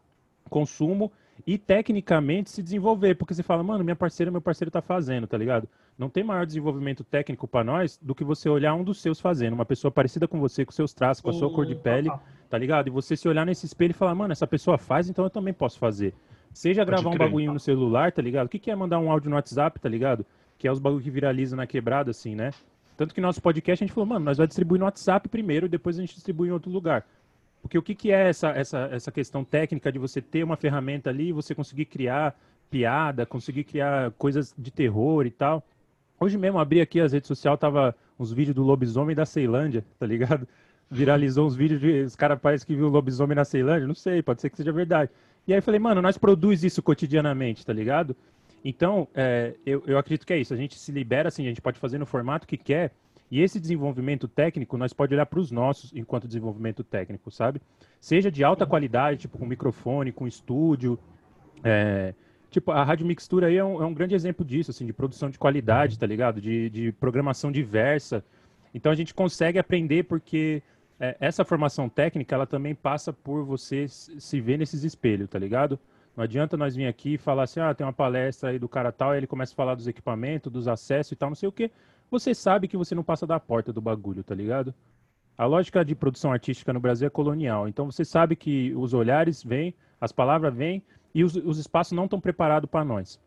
consumo, 0.49 1.11
e 1.45 1.57
tecnicamente 1.57 2.49
se 2.49 2.61
desenvolver, 2.61 3.15
porque 3.15 3.33
você 3.33 3.43
fala, 3.43 3.63
mano, 3.63 3.83
minha 3.83 3.95
parceira, 3.95 4.31
meu 4.31 4.41
parceiro 4.41 4.71
tá 4.71 4.81
fazendo, 4.81 5.27
tá 5.27 5.37
ligado? 5.37 5.67
Não 5.97 6.09
tem 6.09 6.23
maior 6.23 6.45
desenvolvimento 6.45 7.03
técnico 7.03 7.47
para 7.47 7.63
nós 7.63 7.99
do 8.01 8.15
que 8.15 8.23
você 8.23 8.49
olhar 8.49 8.73
um 8.73 8.83
dos 8.83 9.01
seus 9.01 9.19
fazendo, 9.19 9.53
uma 9.53 9.65
pessoa 9.65 9.91
parecida 9.91 10.27
com 10.27 10.39
você, 10.39 10.65
com 10.65 10.71
seus 10.71 10.93
traços, 10.93 11.21
com 11.21 11.29
a 11.29 11.33
sua 11.33 11.51
cor 11.51 11.65
de 11.65 11.75
pele, 11.75 12.09
tá 12.49 12.57
ligado? 12.57 12.87
E 12.87 12.91
você 12.91 13.15
se 13.15 13.27
olhar 13.27 13.45
nesse 13.45 13.65
espelho 13.65 13.91
e 13.91 13.93
falar, 13.93 14.15
mano, 14.15 14.31
essa 14.31 14.47
pessoa 14.47 14.77
faz, 14.77 15.09
então 15.09 15.25
eu 15.25 15.29
também 15.29 15.53
posso 15.53 15.77
fazer. 15.77 16.13
Seja 16.53 16.85
gravar 16.85 17.09
um 17.09 17.17
bagulho 17.17 17.51
no 17.51 17.59
celular, 17.59 18.11
tá 18.11 18.21
ligado? 18.21 18.45
O 18.45 18.49
que, 18.49 18.59
que 18.59 18.71
é 18.71 18.75
mandar 18.75 18.99
um 18.99 19.11
áudio 19.11 19.29
no 19.29 19.35
WhatsApp, 19.35 19.79
tá 19.79 19.89
ligado? 19.89 20.25
Que 20.57 20.67
é 20.67 20.71
os 20.71 20.79
bagulhos 20.79 21.03
que 21.03 21.09
viralizam 21.09 21.57
na 21.57 21.67
quebrada, 21.67 22.11
assim, 22.11 22.35
né? 22.35 22.51
Tanto 22.95 23.13
que 23.13 23.19
nosso 23.19 23.41
podcast 23.41 23.83
a 23.83 23.87
gente 23.87 23.93
falou, 23.93 24.07
mano, 24.07 24.23
nós 24.23 24.37
vamos 24.37 24.49
distribuir 24.49 24.79
no 24.79 24.85
WhatsApp 24.85 25.27
primeiro 25.27 25.65
e 25.65 25.69
depois 25.69 25.97
a 25.97 26.01
gente 26.01 26.13
distribui 26.13 26.49
em 26.49 26.51
outro 26.51 26.71
lugar. 26.71 27.05
Porque 27.63 27.77
o 27.77 27.81
que, 27.81 27.95
que 27.95 28.11
é 28.11 28.29
essa, 28.29 28.49
essa, 28.49 28.89
essa 28.91 29.11
questão 29.11 29.43
técnica 29.43 29.91
de 29.91 29.97
você 29.97 30.21
ter 30.21 30.43
uma 30.43 30.55
ferramenta 30.55 31.09
ali 31.09 31.29
e 31.29 31.31
você 31.31 31.55
conseguir 31.55 31.85
criar 31.85 32.39
piada, 32.69 33.25
conseguir 33.25 33.63
criar 33.63 34.11
coisas 34.11 34.53
de 34.55 34.69
terror 34.69 35.25
e 35.25 35.31
tal. 35.31 35.65
Hoje 36.19 36.37
mesmo 36.37 36.59
abri 36.59 36.81
aqui 36.81 36.99
as 36.99 37.13
redes 37.13 37.27
sociais, 37.27 37.59
tava 37.59 37.95
uns 38.19 38.31
vídeos 38.31 38.55
do 38.55 38.63
lobisomem 38.63 39.15
da 39.15 39.25
Ceilândia, 39.25 39.83
tá 39.97 40.05
ligado? 40.05 40.47
viralizou 40.93 41.47
uns 41.47 41.55
vídeos 41.55 41.81
de. 41.81 42.01
Os 42.01 42.15
caras 42.15 42.39
parecem 42.39 42.67
que 42.67 42.75
viu 42.75 42.85
o 42.85 42.89
lobisomem 42.89 43.35
na 43.35 43.43
Ceilândia, 43.43 43.87
não 43.87 43.95
sei, 43.95 44.21
pode 44.21 44.41
ser 44.41 44.49
que 44.49 44.57
seja 44.57 44.71
verdade. 44.71 45.09
E 45.47 45.53
aí 45.53 45.59
falei, 45.59 45.79
mano, 45.79 46.01
nós 46.01 46.17
produz 46.17 46.63
isso 46.63 46.81
cotidianamente, 46.81 47.65
tá 47.65 47.73
ligado? 47.73 48.15
Então, 48.63 49.07
é, 49.13 49.55
eu, 49.65 49.83
eu 49.85 49.97
acredito 49.97 50.25
que 50.25 50.31
é 50.31 50.37
isso. 50.37 50.53
A 50.53 50.57
gente 50.57 50.79
se 50.79 50.91
libera 50.91 51.27
assim, 51.27 51.45
a 51.45 51.49
gente 51.49 51.61
pode 51.61 51.79
fazer 51.79 51.97
no 51.97 52.05
formato 52.05 52.47
que 52.47 52.55
quer. 52.55 52.91
E 53.33 53.41
esse 53.41 53.59
desenvolvimento 53.59 54.27
técnico, 54.27 54.77
nós 54.77 54.93
pode 54.93 55.11
olhar 55.11 55.25
para 55.25 55.39
os 55.39 55.49
nossos 55.49 55.91
enquanto 55.95 56.27
desenvolvimento 56.27 56.83
técnico, 56.83 57.31
sabe? 57.31 57.59
Seja 57.99 58.29
de 58.29 58.43
alta 58.43 58.63
qualidade, 58.63 59.21
tipo 59.21 59.39
com 59.39 59.45
microfone, 59.47 60.11
com 60.11 60.27
estúdio. 60.27 60.99
É, 61.63 62.13
tipo, 62.51 62.69
a 62.69 62.83
Rádio 62.83 63.07
Mixtura 63.07 63.47
aí 63.47 63.57
é 63.57 63.65
um, 63.65 63.81
é 63.81 63.85
um, 63.87 63.93
grande 63.95 64.13
exemplo 64.13 64.45
disso, 64.45 64.69
assim, 64.69 64.85
de 64.85 64.93
produção 64.93 65.31
de 65.31 65.39
qualidade, 65.39 65.97
tá 65.97 66.05
ligado? 66.05 66.39
De, 66.39 66.69
de 66.69 66.91
programação 66.91 67.51
diversa. 67.51 68.23
Então 68.71 68.91
a 68.91 68.95
gente 68.95 69.15
consegue 69.15 69.57
aprender 69.57 70.03
porque 70.03 70.61
é, 70.99 71.17
essa 71.19 71.43
formação 71.43 71.89
técnica, 71.89 72.35
ela 72.35 72.45
também 72.45 72.75
passa 72.75 73.11
por 73.11 73.43
você 73.43 73.87
se 73.87 74.39
ver 74.39 74.59
nesses 74.59 74.83
espelhos, 74.83 75.27
tá 75.27 75.39
ligado? 75.39 75.79
Não 76.15 76.23
adianta 76.23 76.55
nós 76.55 76.75
vir 76.75 76.85
aqui 76.85 77.15
e 77.15 77.17
falar 77.17 77.45
assim, 77.45 77.59
ah, 77.59 77.73
tem 77.73 77.83
uma 77.83 77.91
palestra 77.91 78.51
aí 78.51 78.59
do 78.59 78.69
cara 78.69 78.91
tal, 78.91 79.09
aí 79.09 79.17
ele 79.17 79.25
começa 79.25 79.53
a 79.53 79.55
falar 79.55 79.73
dos 79.73 79.87
equipamentos, 79.87 80.51
dos 80.51 80.67
acessos 80.67 81.13
e 81.13 81.15
tal, 81.15 81.31
não 81.31 81.35
sei 81.35 81.49
o 81.49 81.51
quê. 81.51 81.71
Você 82.13 82.35
sabe 82.35 82.67
que 82.67 82.77
você 82.77 82.93
não 82.93 83.03
passa 83.03 83.25
da 83.25 83.39
porta 83.39 83.73
do 83.73 83.81
bagulho, 83.81 84.23
tá 84.23 84.35
ligado? 84.35 84.71
A 85.35 85.47
lógica 85.47 85.83
de 85.83 85.95
produção 85.95 86.31
artística 86.31 86.71
no 86.71 86.79
Brasil 86.79 87.07
é 87.07 87.09
colonial. 87.09 87.67
Então 87.67 87.91
você 87.91 88.05
sabe 88.05 88.35
que 88.35 88.71
os 88.75 88.93
olhares 88.93 89.43
vêm, 89.43 89.73
as 89.99 90.11
palavras 90.11 90.53
vêm 90.53 90.83
e 91.11 91.23
os, 91.23 91.35
os 91.35 91.57
espaços 91.57 91.93
não 91.93 92.03
estão 92.03 92.21
preparados 92.21 92.69
para 92.69 92.85
nós. 92.85 93.19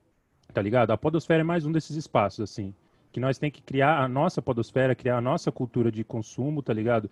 Tá 0.54 0.62
ligado? 0.62 0.92
A 0.92 0.96
podosfera 0.96 1.40
é 1.40 1.42
mais 1.42 1.66
um 1.66 1.72
desses 1.72 1.96
espaços, 1.96 2.38
assim. 2.48 2.72
Que 3.10 3.18
nós 3.18 3.38
tem 3.38 3.50
que 3.50 3.60
criar 3.60 4.04
a 4.04 4.06
nossa 4.06 4.40
podosfera, 4.40 4.94
criar 4.94 5.18
a 5.18 5.20
nossa 5.20 5.50
cultura 5.50 5.90
de 5.90 6.04
consumo, 6.04 6.62
tá 6.62 6.72
ligado? 6.72 7.10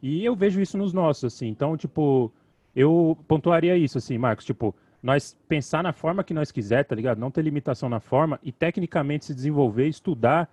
E 0.00 0.24
eu 0.24 0.36
vejo 0.36 0.60
isso 0.60 0.78
nos 0.78 0.92
nossos, 0.92 1.24
assim. 1.34 1.48
Então, 1.48 1.76
tipo, 1.76 2.32
eu 2.72 3.18
pontuaria 3.26 3.76
isso, 3.76 3.98
assim, 3.98 4.16
Marcos. 4.16 4.44
Tipo, 4.44 4.72
nós 5.02 5.36
pensar 5.48 5.82
na 5.82 5.92
forma 5.92 6.22
que 6.22 6.32
nós 6.32 6.52
quiser, 6.52 6.84
tá 6.84 6.94
ligado? 6.94 7.18
Não 7.18 7.32
ter 7.32 7.42
limitação 7.42 7.88
na 7.88 7.98
forma 7.98 8.38
e 8.44 8.52
tecnicamente 8.52 9.24
se 9.24 9.34
desenvolver, 9.34 9.88
estudar 9.88 10.48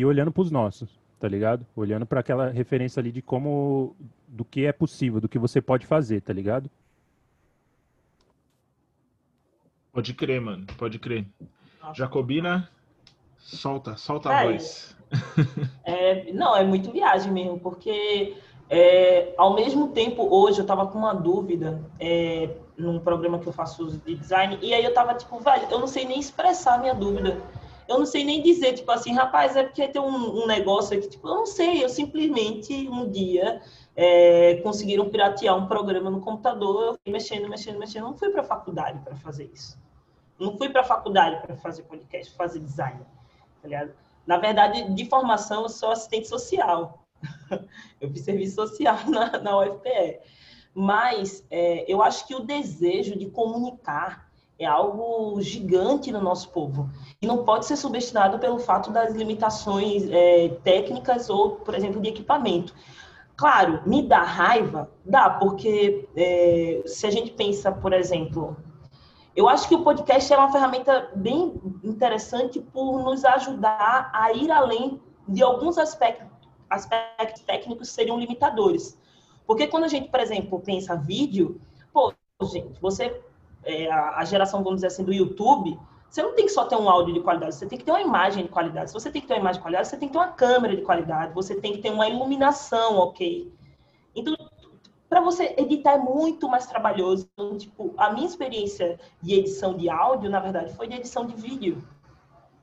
e 0.00 0.04
olhando 0.04 0.32
para 0.32 0.40
os 0.40 0.50
nossos, 0.50 0.88
tá 1.18 1.28
ligado? 1.28 1.66
Olhando 1.76 2.06
para 2.06 2.20
aquela 2.20 2.48
referência 2.48 3.00
ali 3.00 3.12
de 3.12 3.20
como 3.20 3.94
do 4.26 4.46
que 4.46 4.64
é 4.64 4.72
possível, 4.72 5.20
do 5.20 5.28
que 5.28 5.38
você 5.38 5.60
pode 5.60 5.86
fazer, 5.86 6.22
tá 6.22 6.32
ligado? 6.32 6.70
Pode 9.92 10.14
crer, 10.14 10.40
mano. 10.40 10.66
Pode 10.78 10.98
crer. 10.98 11.26
Jacobina, 11.92 12.70
solta, 13.36 13.96
solta 13.96 14.30
a 14.30 14.42
é, 14.42 14.52
voz. 14.52 14.96
É, 15.84 16.32
não, 16.32 16.56
é 16.56 16.64
muito 16.64 16.90
viagem 16.90 17.30
mesmo, 17.32 17.58
porque 17.58 18.36
é, 18.70 19.34
ao 19.36 19.54
mesmo 19.54 19.88
tempo, 19.88 20.26
hoje 20.34 20.60
eu 20.60 20.64
tava 20.64 20.86
com 20.86 20.98
uma 20.98 21.12
dúvida. 21.12 21.84
É, 21.98 22.48
num 22.78 22.98
programa 22.98 23.38
que 23.38 23.46
eu 23.46 23.52
faço 23.52 23.84
uso 23.84 23.98
de 23.98 24.14
design, 24.14 24.58
e 24.62 24.72
aí 24.72 24.82
eu 24.82 24.94
tava 24.94 25.12
tipo, 25.12 25.38
velho, 25.40 25.66
eu 25.70 25.78
não 25.78 25.86
sei 25.86 26.06
nem 26.06 26.18
expressar 26.18 26.76
a 26.76 26.78
minha 26.78 26.94
dúvida. 26.94 27.42
Eu 27.90 27.98
não 27.98 28.06
sei 28.06 28.24
nem 28.24 28.40
dizer, 28.40 28.74
tipo 28.74 28.88
assim, 28.92 29.12
rapaz, 29.12 29.56
é 29.56 29.64
porque 29.64 29.88
tem 29.88 30.00
um, 30.00 30.44
um 30.44 30.46
negócio 30.46 30.96
aqui, 30.96 31.08
tipo, 31.08 31.26
eu 31.26 31.34
não 31.34 31.44
sei, 31.44 31.82
eu 31.82 31.88
simplesmente 31.88 32.88
um 32.88 33.10
dia 33.10 33.60
é, 33.96 34.60
conseguiram 34.62 35.10
piratear 35.10 35.56
um 35.56 35.66
programa 35.66 36.08
no 36.08 36.20
computador, 36.20 36.84
eu 36.84 36.94
fui 37.02 37.12
mexendo, 37.12 37.48
mexendo, 37.48 37.80
mexendo, 37.80 38.04
não 38.04 38.16
fui 38.16 38.30
para 38.30 38.44
faculdade 38.44 39.00
para 39.00 39.16
fazer 39.16 39.50
isso. 39.52 39.76
Não 40.38 40.56
fui 40.56 40.68
para 40.68 40.84
faculdade 40.84 41.44
para 41.44 41.56
fazer 41.56 41.82
podcast, 41.82 42.32
fazer 42.36 42.60
design, 42.60 43.00
tá 43.60 43.66
ligado? 43.68 43.92
Na 44.24 44.38
verdade, 44.38 44.94
de 44.94 45.04
formação, 45.06 45.62
eu 45.62 45.68
sou 45.68 45.90
assistente 45.90 46.28
social. 46.28 47.04
eu 48.00 48.08
fiz 48.08 48.22
serviço 48.22 48.54
social 48.54 48.98
na, 49.10 49.36
na 49.40 49.58
UFPE. 49.58 50.20
Mas 50.72 51.44
é, 51.50 51.92
eu 51.92 52.00
acho 52.00 52.24
que 52.28 52.36
o 52.36 52.40
desejo 52.40 53.18
de 53.18 53.28
comunicar 53.28 54.29
é 54.60 54.66
algo 54.66 55.40
gigante 55.40 56.12
no 56.12 56.20
nosso 56.20 56.50
povo. 56.50 56.90
E 57.20 57.26
não 57.26 57.44
pode 57.44 57.64
ser 57.64 57.76
subestimado 57.76 58.38
pelo 58.38 58.58
fato 58.58 58.90
das 58.90 59.14
limitações 59.14 60.04
é, 60.10 60.50
técnicas 60.62 61.30
ou, 61.30 61.56
por 61.56 61.74
exemplo, 61.74 61.98
de 61.98 62.10
equipamento. 62.10 62.74
Claro, 63.36 63.80
me 63.86 64.02
dá 64.02 64.22
raiva? 64.22 64.90
Dá, 65.02 65.30
porque 65.30 66.06
é, 66.14 66.82
se 66.84 67.06
a 67.06 67.10
gente 67.10 67.30
pensa, 67.30 67.72
por 67.72 67.94
exemplo, 67.94 68.54
eu 69.34 69.48
acho 69.48 69.66
que 69.66 69.74
o 69.74 69.82
podcast 69.82 70.30
é 70.30 70.36
uma 70.36 70.52
ferramenta 70.52 71.10
bem 71.14 71.58
interessante 71.82 72.60
por 72.60 73.02
nos 73.02 73.24
ajudar 73.24 74.10
a 74.12 74.30
ir 74.32 74.50
além 74.50 75.00
de 75.26 75.42
alguns 75.42 75.78
aspectos, 75.78 76.28
aspectos 76.68 77.40
técnicos 77.44 77.88
que 77.88 77.94
seriam 77.94 78.20
limitadores. 78.20 78.98
Porque 79.46 79.66
quando 79.66 79.84
a 79.84 79.88
gente, 79.88 80.10
por 80.10 80.20
exemplo, 80.20 80.60
pensa 80.60 80.94
vídeo, 80.94 81.58
pô, 81.94 82.12
gente, 82.42 82.78
você, 82.78 83.22
é, 83.64 83.90
a 83.90 84.24
geração, 84.24 84.62
vamos 84.62 84.78
dizer 84.78 84.88
assim, 84.88 85.04
do 85.04 85.12
YouTube, 85.12 85.78
você 86.08 86.22
não 86.22 86.34
tem 86.34 86.46
que 86.46 86.52
só 86.52 86.64
ter 86.64 86.76
um 86.76 86.88
áudio 86.88 87.14
de 87.14 87.20
qualidade, 87.20 87.54
você 87.54 87.66
tem 87.66 87.78
que 87.78 87.84
ter 87.84 87.92
uma 87.92 88.00
imagem 88.00 88.42
de 88.42 88.48
qualidade. 88.48 88.90
Se 88.90 88.94
você 88.94 89.10
tem 89.10 89.22
que 89.22 89.28
ter 89.28 89.34
uma 89.34 89.40
imagem 89.40 89.60
de 89.60 89.62
qualidade, 89.62 89.88
você 89.88 89.96
tem 89.96 90.08
que 90.08 90.12
ter 90.12 90.18
uma 90.18 90.32
câmera 90.32 90.74
de 90.74 90.82
qualidade, 90.82 91.34
você 91.34 91.54
tem 91.60 91.72
que 91.72 91.78
ter 91.78 91.90
uma 91.90 92.08
iluminação, 92.08 92.98
ok? 92.98 93.52
Então, 94.14 94.34
para 95.08 95.20
você 95.20 95.54
editar 95.56 95.92
é 95.92 95.98
muito 95.98 96.48
mais 96.48 96.66
trabalhoso. 96.66 97.28
Então, 97.32 97.56
tipo, 97.56 97.94
a 97.96 98.10
minha 98.10 98.26
experiência 98.26 98.98
de 99.22 99.34
edição 99.34 99.76
de 99.76 99.88
áudio, 99.88 100.30
na 100.30 100.40
verdade, 100.40 100.74
foi 100.74 100.88
de 100.88 100.96
edição 100.96 101.26
de 101.26 101.34
vídeo, 101.34 101.82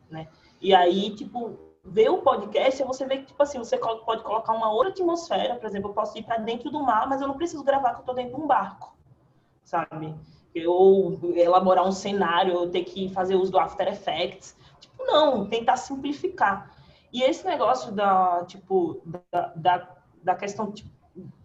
né? 0.09 0.27
E 0.61 0.73
aí, 0.73 1.15
tipo, 1.15 1.57
ver 1.85 2.09
o 2.09 2.17
podcast 2.17 2.81
é 2.81 2.85
você 2.85 3.05
ver 3.05 3.19
que, 3.19 3.27
tipo 3.27 3.41
assim, 3.43 3.59
você 3.59 3.77
pode 3.77 4.23
colocar 4.23 4.53
uma 4.53 4.71
outra 4.71 4.89
atmosfera, 4.89 5.55
por 5.55 5.67
exemplo, 5.67 5.89
eu 5.89 5.93
posso 5.93 6.17
ir 6.17 6.23
para 6.23 6.37
dentro 6.37 6.69
do 6.69 6.83
mar, 6.83 7.07
mas 7.07 7.21
eu 7.21 7.27
não 7.27 7.37
preciso 7.37 7.63
gravar 7.63 7.91
que 7.91 7.97
eu 7.97 7.99
estou 8.01 8.15
dentro 8.15 8.35
de 8.35 8.41
um 8.41 8.47
barco, 8.47 8.93
sabe? 9.63 10.15
Ou 10.65 11.19
elaborar 11.35 11.85
um 11.85 11.91
cenário, 11.91 12.53
eu 12.53 12.69
ter 12.69 12.83
que 12.83 13.09
fazer 13.09 13.35
uso 13.35 13.51
do 13.51 13.59
After 13.59 13.87
Effects. 13.87 14.55
Tipo, 14.79 15.03
não, 15.05 15.45
tentar 15.47 15.77
simplificar. 15.77 16.75
E 17.11 17.21
esse 17.21 17.45
negócio 17.45 17.91
da, 17.91 18.45
tipo, 18.45 19.01
da, 19.31 19.53
da, 19.55 19.95
da 20.23 20.35
questão 20.35 20.71
tipo, 20.71 20.89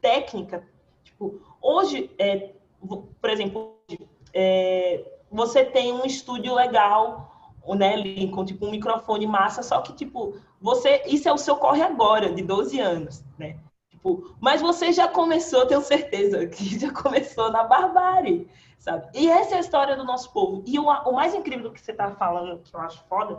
técnica, 0.00 0.66
tipo, 1.04 1.40
hoje, 1.60 2.10
é, 2.18 2.50
por 3.20 3.30
exemplo, 3.30 3.76
é, 4.34 5.04
você 5.30 5.64
tem 5.64 5.92
um 5.92 6.04
estúdio 6.04 6.54
legal 6.54 7.32
né, 7.76 7.96
Lincoln, 7.96 8.44
tipo, 8.44 8.66
um 8.66 8.70
microfone 8.70 9.26
massa, 9.26 9.62
só 9.62 9.80
que, 9.80 9.92
tipo, 9.92 10.36
você, 10.60 11.02
isso 11.06 11.28
é 11.28 11.32
o 11.32 11.38
seu 11.38 11.56
corre 11.56 11.82
agora, 11.82 12.32
de 12.32 12.42
12 12.42 12.80
anos, 12.80 13.24
né? 13.38 13.56
Tipo, 13.88 14.34
mas 14.40 14.60
você 14.60 14.92
já 14.92 15.06
começou, 15.06 15.66
tenho 15.66 15.80
certeza, 15.80 16.46
que 16.48 16.78
já 16.78 16.92
começou 16.92 17.50
na 17.52 17.62
barbárie, 17.62 18.48
sabe? 18.82 19.06
E 19.14 19.28
essa 19.30 19.54
é 19.54 19.58
a 19.58 19.60
história 19.60 19.96
do 19.96 20.02
nosso 20.02 20.32
povo. 20.32 20.64
E 20.66 20.76
o, 20.76 20.86
o 20.86 21.12
mais 21.12 21.34
incrível 21.34 21.68
do 21.68 21.72
que 21.72 21.80
você 21.80 21.92
tá 21.92 22.10
falando, 22.10 22.58
que 22.58 22.74
eu 22.74 22.80
acho 22.80 23.02
foda, 23.04 23.38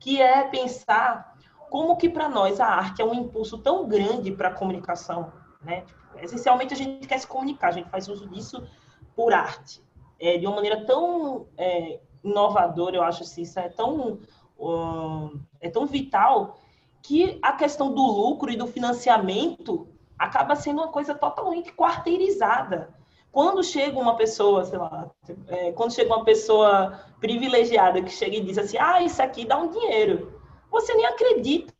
que 0.00 0.20
é 0.20 0.42
pensar 0.48 1.36
como 1.70 1.96
que 1.96 2.08
para 2.08 2.28
nós 2.28 2.58
a 2.58 2.66
arte 2.66 3.00
é 3.00 3.04
um 3.04 3.14
impulso 3.14 3.56
tão 3.58 3.86
grande 3.86 4.32
para 4.32 4.48
a 4.48 4.52
comunicação, 4.52 5.32
né? 5.62 5.82
Tipo, 5.82 6.18
essencialmente 6.20 6.74
a 6.74 6.76
gente 6.76 7.06
quer 7.06 7.18
se 7.18 7.26
comunicar, 7.26 7.68
a 7.68 7.72
gente 7.72 7.88
faz 7.88 8.08
uso 8.08 8.28
disso 8.28 8.66
por 9.14 9.32
arte, 9.32 9.80
é, 10.18 10.36
de 10.36 10.44
uma 10.44 10.56
maneira 10.56 10.84
tão 10.84 11.46
é, 11.56 12.00
inovador, 12.24 12.92
eu 12.92 13.04
acho 13.04 13.22
assim, 13.22 13.42
isso 13.42 13.60
é 13.60 13.68
tão, 13.68 14.18
uh, 14.58 15.40
é 15.60 15.70
tão 15.70 15.86
vital 15.86 16.58
que 17.00 17.38
a 17.40 17.52
questão 17.52 17.94
do 17.94 18.02
lucro 18.02 18.50
e 18.50 18.56
do 18.56 18.66
financiamento 18.66 19.86
acaba 20.18 20.56
sendo 20.56 20.82
uma 20.82 20.88
coisa 20.88 21.14
totalmente 21.14 21.72
quarteirizada. 21.72 22.92
Quando 23.32 23.62
chega 23.62 23.98
uma 23.98 24.16
pessoa, 24.16 24.64
sei 24.64 24.78
lá, 24.78 25.08
é, 25.48 25.72
quando 25.72 25.94
chega 25.94 26.14
uma 26.14 26.24
pessoa 26.24 27.00
privilegiada 27.20 28.02
que 28.02 28.10
chega 28.10 28.36
e 28.36 28.40
diz 28.40 28.58
assim, 28.58 28.76
ah, 28.78 29.00
isso 29.02 29.22
aqui 29.22 29.44
dá 29.44 29.56
um 29.56 29.70
dinheiro, 29.70 30.40
você 30.70 30.94
nem 30.94 31.06
acredita, 31.06 31.72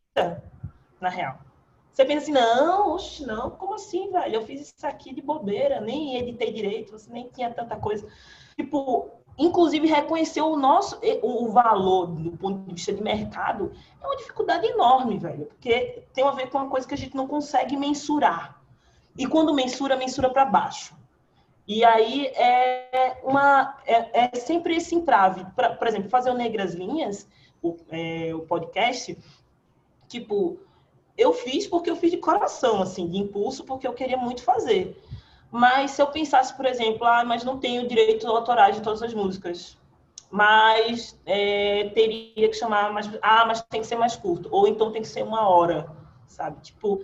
na 1.00 1.08
real. 1.08 1.38
Você 1.92 2.04
pensa 2.04 2.22
assim, 2.22 2.32
não, 2.32 2.94
oxe, 2.94 3.26
não, 3.26 3.50
como 3.50 3.74
assim, 3.74 4.10
velho? 4.10 4.36
Eu 4.36 4.42
fiz 4.42 4.72
isso 4.72 4.86
aqui 4.86 5.12
de 5.12 5.20
bobeira, 5.20 5.80
nem 5.80 6.16
editei 6.16 6.52
direito, 6.52 6.92
você 6.92 7.12
nem 7.12 7.28
tinha 7.28 7.50
tanta 7.52 7.76
coisa. 7.76 8.06
Tipo, 8.56 9.10
inclusive 9.36 9.88
reconhecer 9.88 10.40
o 10.40 10.56
nosso 10.56 11.00
o 11.22 11.48
valor 11.48 12.06
do 12.06 12.30
ponto 12.36 12.60
de 12.68 12.74
vista 12.74 12.92
de 12.92 13.02
mercado 13.02 13.72
é 14.00 14.06
uma 14.06 14.16
dificuldade 14.16 14.66
enorme, 14.66 15.18
velho, 15.18 15.46
porque 15.46 16.04
tem 16.12 16.22
a 16.24 16.30
ver 16.30 16.48
com 16.48 16.58
uma 16.58 16.70
coisa 16.70 16.86
que 16.86 16.94
a 16.94 16.98
gente 16.98 17.16
não 17.16 17.26
consegue 17.26 17.76
mensurar. 17.76 18.62
E 19.18 19.26
quando 19.26 19.52
mensura, 19.52 19.96
mensura 19.96 20.30
para 20.30 20.44
baixo. 20.44 20.99
E 21.72 21.84
aí 21.84 22.26
é 22.34 23.20
uma 23.22 23.78
é, 23.86 24.24
é 24.24 24.34
sempre 24.34 24.74
esse 24.74 24.92
entrave. 24.92 25.46
Pra, 25.54 25.70
por 25.76 25.86
exemplo, 25.86 26.10
fazer 26.10 26.28
o 26.28 26.34
Negras 26.34 26.74
Linhas, 26.74 27.28
o, 27.62 27.76
é, 27.92 28.34
o 28.34 28.40
podcast, 28.40 29.16
tipo, 30.08 30.58
eu 31.16 31.32
fiz 31.32 31.68
porque 31.68 31.88
eu 31.88 31.94
fiz 31.94 32.10
de 32.10 32.16
coração, 32.16 32.82
assim, 32.82 33.06
de 33.06 33.18
impulso, 33.18 33.62
porque 33.62 33.86
eu 33.86 33.92
queria 33.92 34.16
muito 34.16 34.42
fazer. 34.42 35.00
Mas 35.48 35.92
se 35.92 36.02
eu 36.02 36.08
pensasse, 36.08 36.56
por 36.56 36.66
exemplo, 36.66 37.06
ah, 37.06 37.24
mas 37.24 37.44
não 37.44 37.60
tenho 37.60 37.86
direito 37.86 38.26
autorais 38.26 38.74
de 38.74 38.82
todas 38.82 39.00
as 39.00 39.14
músicas, 39.14 39.78
mas 40.28 41.16
é, 41.24 41.88
teria 41.94 42.48
que 42.48 42.54
chamar 42.54 42.92
mais, 42.92 43.08
ah, 43.22 43.44
mas 43.46 43.62
tem 43.62 43.80
que 43.80 43.86
ser 43.86 43.96
mais 43.96 44.16
curto, 44.16 44.48
ou 44.50 44.66
então 44.66 44.90
tem 44.90 45.02
que 45.02 45.08
ser 45.08 45.22
uma 45.22 45.48
hora, 45.48 45.88
sabe? 46.26 46.60
Tipo, 46.62 47.00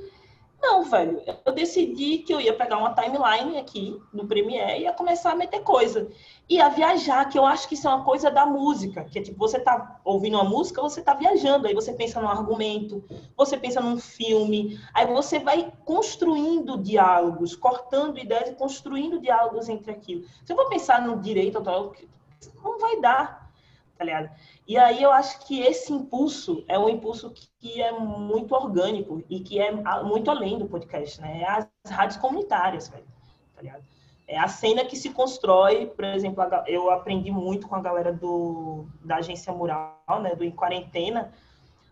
Não, 0.60 0.82
velho. 0.82 1.22
Eu 1.44 1.52
decidi 1.52 2.18
que 2.18 2.32
eu 2.32 2.40
ia 2.40 2.54
pegar 2.54 2.78
uma 2.78 2.94
timeline 2.94 3.58
aqui 3.58 4.00
no 4.12 4.26
Premiere 4.26 4.80
e 4.80 4.82
ia 4.82 4.92
começar 4.92 5.32
a 5.32 5.36
meter 5.36 5.60
coisa. 5.62 6.08
E 6.48 6.60
a 6.60 6.68
viajar, 6.68 7.28
que 7.28 7.38
eu 7.38 7.44
acho 7.44 7.68
que 7.68 7.74
isso 7.74 7.86
é 7.86 7.94
uma 7.94 8.04
coisa 8.04 8.30
da 8.30 8.46
música. 8.46 9.04
Que 9.04 9.18
é 9.18 9.22
tipo, 9.22 9.38
você 9.38 9.60
tá 9.60 10.00
ouvindo 10.04 10.34
uma 10.34 10.44
música, 10.44 10.80
você 10.80 11.02
tá 11.02 11.14
viajando. 11.14 11.66
Aí 11.66 11.74
você 11.74 11.92
pensa 11.92 12.20
num 12.20 12.28
argumento, 12.28 13.04
você 13.36 13.56
pensa 13.56 13.80
num 13.80 13.98
filme. 13.98 14.80
Aí 14.94 15.06
você 15.06 15.38
vai 15.38 15.72
construindo 15.84 16.78
diálogos, 16.78 17.54
cortando 17.54 18.18
ideias 18.18 18.50
e 18.50 18.54
construindo 18.54 19.20
diálogos 19.20 19.68
entre 19.68 19.92
aquilo. 19.92 20.24
Se 20.44 20.52
eu 20.52 20.56
for 20.56 20.68
pensar 20.68 21.00
no 21.00 21.20
direito 21.20 21.56
autoral, 21.58 21.92
não 22.62 22.78
vai 22.78 23.00
dar, 23.00 23.45
tá 23.96 24.04
ligado? 24.04 24.30
E 24.66 24.76
aí 24.76 25.02
eu 25.02 25.12
acho 25.12 25.46
que 25.46 25.60
esse 25.60 25.92
impulso 25.92 26.64
é 26.68 26.78
um 26.78 26.88
impulso 26.88 27.32
que 27.58 27.80
é 27.80 27.92
muito 27.92 28.54
orgânico 28.54 29.22
e 29.28 29.40
que 29.40 29.60
é 29.60 29.72
muito 30.02 30.30
além 30.30 30.58
do 30.58 30.66
podcast, 30.66 31.20
né? 31.20 31.42
É 31.42 31.48
as 31.48 31.90
rádios 31.90 32.18
comunitárias, 32.18 32.88
velho, 32.88 33.06
tá 33.54 33.62
ligado? 33.62 33.82
É 34.28 34.38
a 34.38 34.48
cena 34.48 34.84
que 34.84 34.96
se 34.96 35.10
constrói, 35.10 35.86
por 35.86 36.04
exemplo, 36.04 36.42
eu 36.66 36.90
aprendi 36.90 37.30
muito 37.30 37.68
com 37.68 37.76
a 37.76 37.80
galera 37.80 38.12
do, 38.12 38.86
da 39.04 39.16
agência 39.16 39.52
Mural, 39.52 40.20
né, 40.20 40.34
do 40.34 40.42
Em 40.42 40.50
Quarentena, 40.50 41.32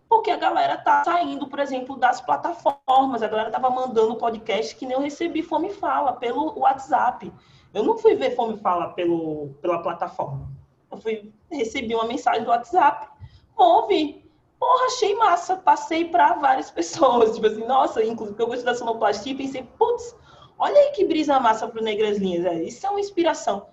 porque 0.09 0.29
a 0.29 0.35
galera 0.35 0.77
tá 0.77 1.03
saindo, 1.05 1.47
por 1.47 1.59
exemplo, 1.59 1.95
das 1.95 2.19
plataformas, 2.19 3.23
a 3.23 3.27
galera 3.27 3.49
tava 3.49 3.69
mandando 3.69 4.17
podcast 4.17 4.75
que 4.75 4.85
nem 4.85 4.95
eu 4.95 5.01
recebi 5.01 5.41
Fome 5.41 5.69
Fala 5.69 6.13
pelo 6.13 6.59
WhatsApp. 6.59 7.31
Eu 7.73 7.83
não 7.83 7.97
fui 7.97 8.15
ver 8.15 8.35
Fome 8.35 8.57
Fala 8.57 8.89
pelo, 8.89 9.55
pela 9.61 9.81
plataforma. 9.81 10.49
Eu 10.95 11.01
fui 11.01 11.31
recebi 11.51 11.93
uma 11.93 12.05
mensagem 12.05 12.43
do 12.43 12.49
WhatsApp, 12.49 13.07
ouve. 13.55 14.23
Porra, 14.57 14.85
achei 14.85 15.15
massa. 15.15 15.55
Passei 15.57 16.05
para 16.05 16.33
várias 16.33 16.71
pessoas. 16.71 17.35
Tipo 17.35 17.47
assim, 17.47 17.67
nossa, 17.67 18.03
inclusive 18.03 18.41
eu 18.41 18.47
gosto 18.47 18.63
da 18.63 18.73
sonoplastia 18.73 19.33
e 19.33 19.37
pensei, 19.37 19.63
putz, 19.77 20.15
olha 20.57 20.75
aí 20.75 20.91
que 20.91 21.05
brisa 21.05 21.39
massa 21.39 21.67
pro 21.67 21.83
Negras 21.83 22.17
Linhas. 22.17 22.45
É, 22.45 22.63
isso 22.63 22.85
é 22.85 22.89
uma 22.89 22.99
inspiração. 22.99 23.67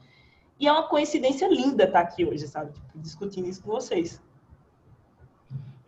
E 0.58 0.66
é 0.66 0.72
uma 0.72 0.85
coincidência 0.85 1.48
linda 1.48 1.85
estar 1.85 2.00
aqui 2.00 2.24
hoje, 2.24 2.46
sabe? 2.46 2.72
Tipo, 2.72 2.87
discutindo 2.96 3.48
isso 3.48 3.62
com 3.62 3.70
vocês. 3.70 4.20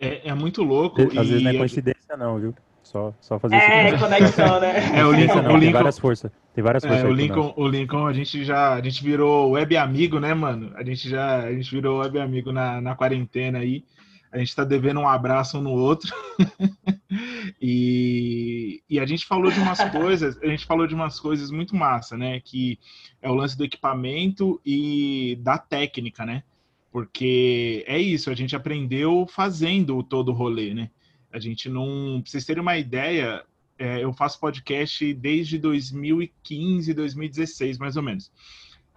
É, 0.00 0.28
é 0.28 0.34
muito 0.34 0.62
louco. 0.62 1.02
Às 1.02 1.12
e... 1.12 1.16
vezes 1.16 1.42
não 1.42 1.50
é 1.50 1.58
coincidência, 1.58 2.16
não, 2.16 2.38
viu? 2.38 2.54
Só, 2.82 3.14
só 3.20 3.38
fazer 3.38 3.56
é, 3.56 3.86
isso. 3.86 3.96
É, 3.96 3.98
conexão, 3.98 4.60
né? 4.60 4.74
É, 4.98 5.04
o 5.04 5.12
Lincoln, 5.12 5.42
não, 5.42 5.54
o 5.54 5.56
Lincoln, 5.56 5.72
várias 5.72 5.98
forças. 5.98 6.30
Tem 6.54 6.62
várias 6.62 6.84
forças. 6.84 7.04
É, 7.04 7.08
o, 7.08 7.12
Lincoln, 7.12 7.52
o 7.56 7.66
Lincoln, 7.66 8.06
a 8.06 8.12
gente 8.12 8.44
já, 8.44 8.74
a 8.74 8.80
gente 8.80 9.02
virou 9.02 9.50
web 9.50 9.76
amigo, 9.76 10.20
né, 10.20 10.32
mano? 10.32 10.72
A 10.76 10.84
gente 10.84 11.08
já, 11.08 11.42
a 11.42 11.52
gente 11.52 11.68
virou 11.68 11.98
web 11.98 12.18
amigo 12.20 12.52
na, 12.52 12.80
na 12.80 12.94
quarentena 12.94 13.58
aí. 13.58 13.84
A 14.30 14.38
gente 14.38 14.54
tá 14.54 14.64
devendo 14.64 15.00
um 15.00 15.08
abraço 15.08 15.58
um 15.58 15.62
no 15.62 15.72
outro. 15.72 16.14
e, 17.60 18.82
e 18.88 19.00
a 19.00 19.06
gente 19.06 19.26
falou 19.26 19.50
de 19.50 19.58
umas 19.58 19.78
coisas, 19.90 20.40
a 20.40 20.46
gente 20.46 20.64
falou 20.64 20.86
de 20.86 20.94
umas 20.94 21.18
coisas 21.18 21.50
muito 21.50 21.74
massa, 21.74 22.16
né? 22.16 22.40
Que 22.40 22.78
é 23.20 23.28
o 23.28 23.34
lance 23.34 23.58
do 23.58 23.64
equipamento 23.64 24.60
e 24.64 25.36
da 25.40 25.58
técnica, 25.58 26.24
né? 26.24 26.44
Porque 26.92 27.84
é 27.88 27.98
isso, 27.98 28.30
a 28.30 28.34
gente 28.34 28.54
aprendeu 28.54 29.26
fazendo 29.26 30.00
todo 30.04 30.28
o 30.28 30.34
rolê, 30.34 30.72
né? 30.72 30.88
A 31.32 31.40
gente 31.40 31.68
não. 31.68 32.20
Pra 32.22 32.30
vocês 32.30 32.44
terem 32.44 32.62
uma 32.62 32.78
ideia, 32.78 33.42
é, 33.78 34.02
eu 34.02 34.12
faço 34.12 34.38
podcast 34.40 35.12
desde 35.14 35.58
2015, 35.58 36.94
2016, 36.94 37.78
mais 37.78 37.96
ou 37.96 38.02
menos. 38.02 38.30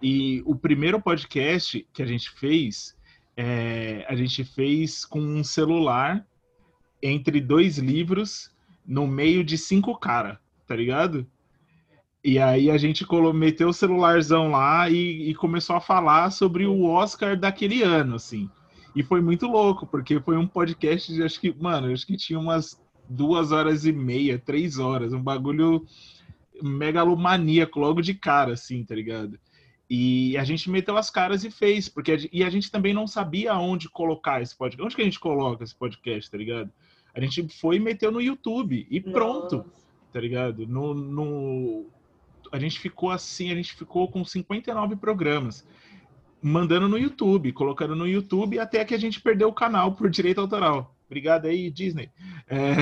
E 0.02 0.42
o 0.46 0.54
primeiro 0.54 1.00
podcast 1.00 1.86
que 1.92 2.02
a 2.02 2.06
gente 2.06 2.30
fez, 2.30 2.96
é, 3.36 4.06
a 4.08 4.14
gente 4.14 4.44
fez 4.44 5.04
com 5.04 5.20
um 5.20 5.42
celular 5.42 6.24
entre 7.02 7.40
dois 7.40 7.78
livros 7.78 8.52
no 8.86 9.06
meio 9.06 9.42
de 9.44 9.58
cinco 9.58 9.96
cara, 9.98 10.40
tá 10.66 10.74
ligado? 10.74 11.26
E 12.22 12.38
aí 12.38 12.70
a 12.70 12.76
gente 12.76 13.06
meteu 13.34 13.68
o 13.68 13.72
celularzão 13.72 14.50
lá 14.50 14.88
e, 14.90 15.30
e, 15.30 15.34
começou 15.34 15.76
a 15.76 15.80
falar 15.80 16.30
sobre 16.30 16.66
o 16.66 16.84
Oscar 16.84 17.38
daquele 17.38 17.82
ano, 17.82 18.16
assim. 18.16 18.50
E 18.94 19.02
foi 19.02 19.20
muito 19.20 19.46
louco, 19.46 19.86
porque 19.86 20.20
foi 20.20 20.36
um 20.36 20.46
podcast 20.46 21.12
de 21.12 21.22
acho 21.22 21.40
que, 21.40 21.54
mano, 21.54 21.92
acho 21.92 22.06
que 22.06 22.16
tinha 22.16 22.38
umas 22.38 22.80
duas 23.08 23.52
horas 23.52 23.84
e 23.84 23.92
meia, 23.92 24.38
três 24.38 24.78
horas, 24.78 25.12
um 25.12 25.22
bagulho 25.22 25.86
megalomaníaco 26.62 27.78
logo 27.78 28.00
de 28.00 28.14
cara, 28.14 28.52
assim, 28.52 28.84
tá 28.84 28.94
ligado? 28.94 29.38
E 29.90 30.36
a 30.36 30.44
gente 30.44 30.70
meteu 30.70 30.96
as 30.98 31.08
caras 31.08 31.44
e 31.44 31.50
fez, 31.50 31.88
porque 31.88 32.12
a, 32.12 32.16
e 32.30 32.44
a 32.44 32.50
gente 32.50 32.70
também 32.70 32.92
não 32.92 33.06
sabia 33.06 33.54
onde 33.54 33.88
colocar 33.88 34.42
esse 34.42 34.54
podcast. 34.56 34.84
Onde 34.84 34.96
que 34.96 35.02
a 35.02 35.04
gente 35.04 35.20
coloca 35.20 35.64
esse 35.64 35.74
podcast, 35.74 36.30
tá 36.30 36.36
ligado? 36.36 36.70
A 37.14 37.20
gente 37.20 37.48
foi 37.58 37.76
e 37.76 37.80
meteu 37.80 38.12
no 38.12 38.20
YouTube 38.20 38.86
e 38.90 39.00
pronto, 39.00 39.58
Nossa. 39.58 39.70
tá 40.12 40.20
ligado? 40.20 40.66
No, 40.66 40.92
no, 40.92 41.86
a 42.52 42.58
gente 42.58 42.78
ficou 42.78 43.10
assim, 43.10 43.50
a 43.50 43.54
gente 43.54 43.74
ficou 43.74 44.08
com 44.08 44.22
59 44.24 44.96
programas 44.96 45.66
mandando 46.40 46.88
no 46.88 46.98
YouTube, 46.98 47.52
colocando 47.52 47.96
no 47.96 48.06
YouTube 48.06 48.58
até 48.58 48.84
que 48.84 48.94
a 48.94 48.98
gente 48.98 49.20
perdeu 49.20 49.48
o 49.48 49.54
canal 49.54 49.92
por 49.94 50.08
direito 50.10 50.40
autoral. 50.40 50.94
Obrigado 51.08 51.46
aí, 51.46 51.70
Disney. 51.70 52.10
É... 52.46 52.74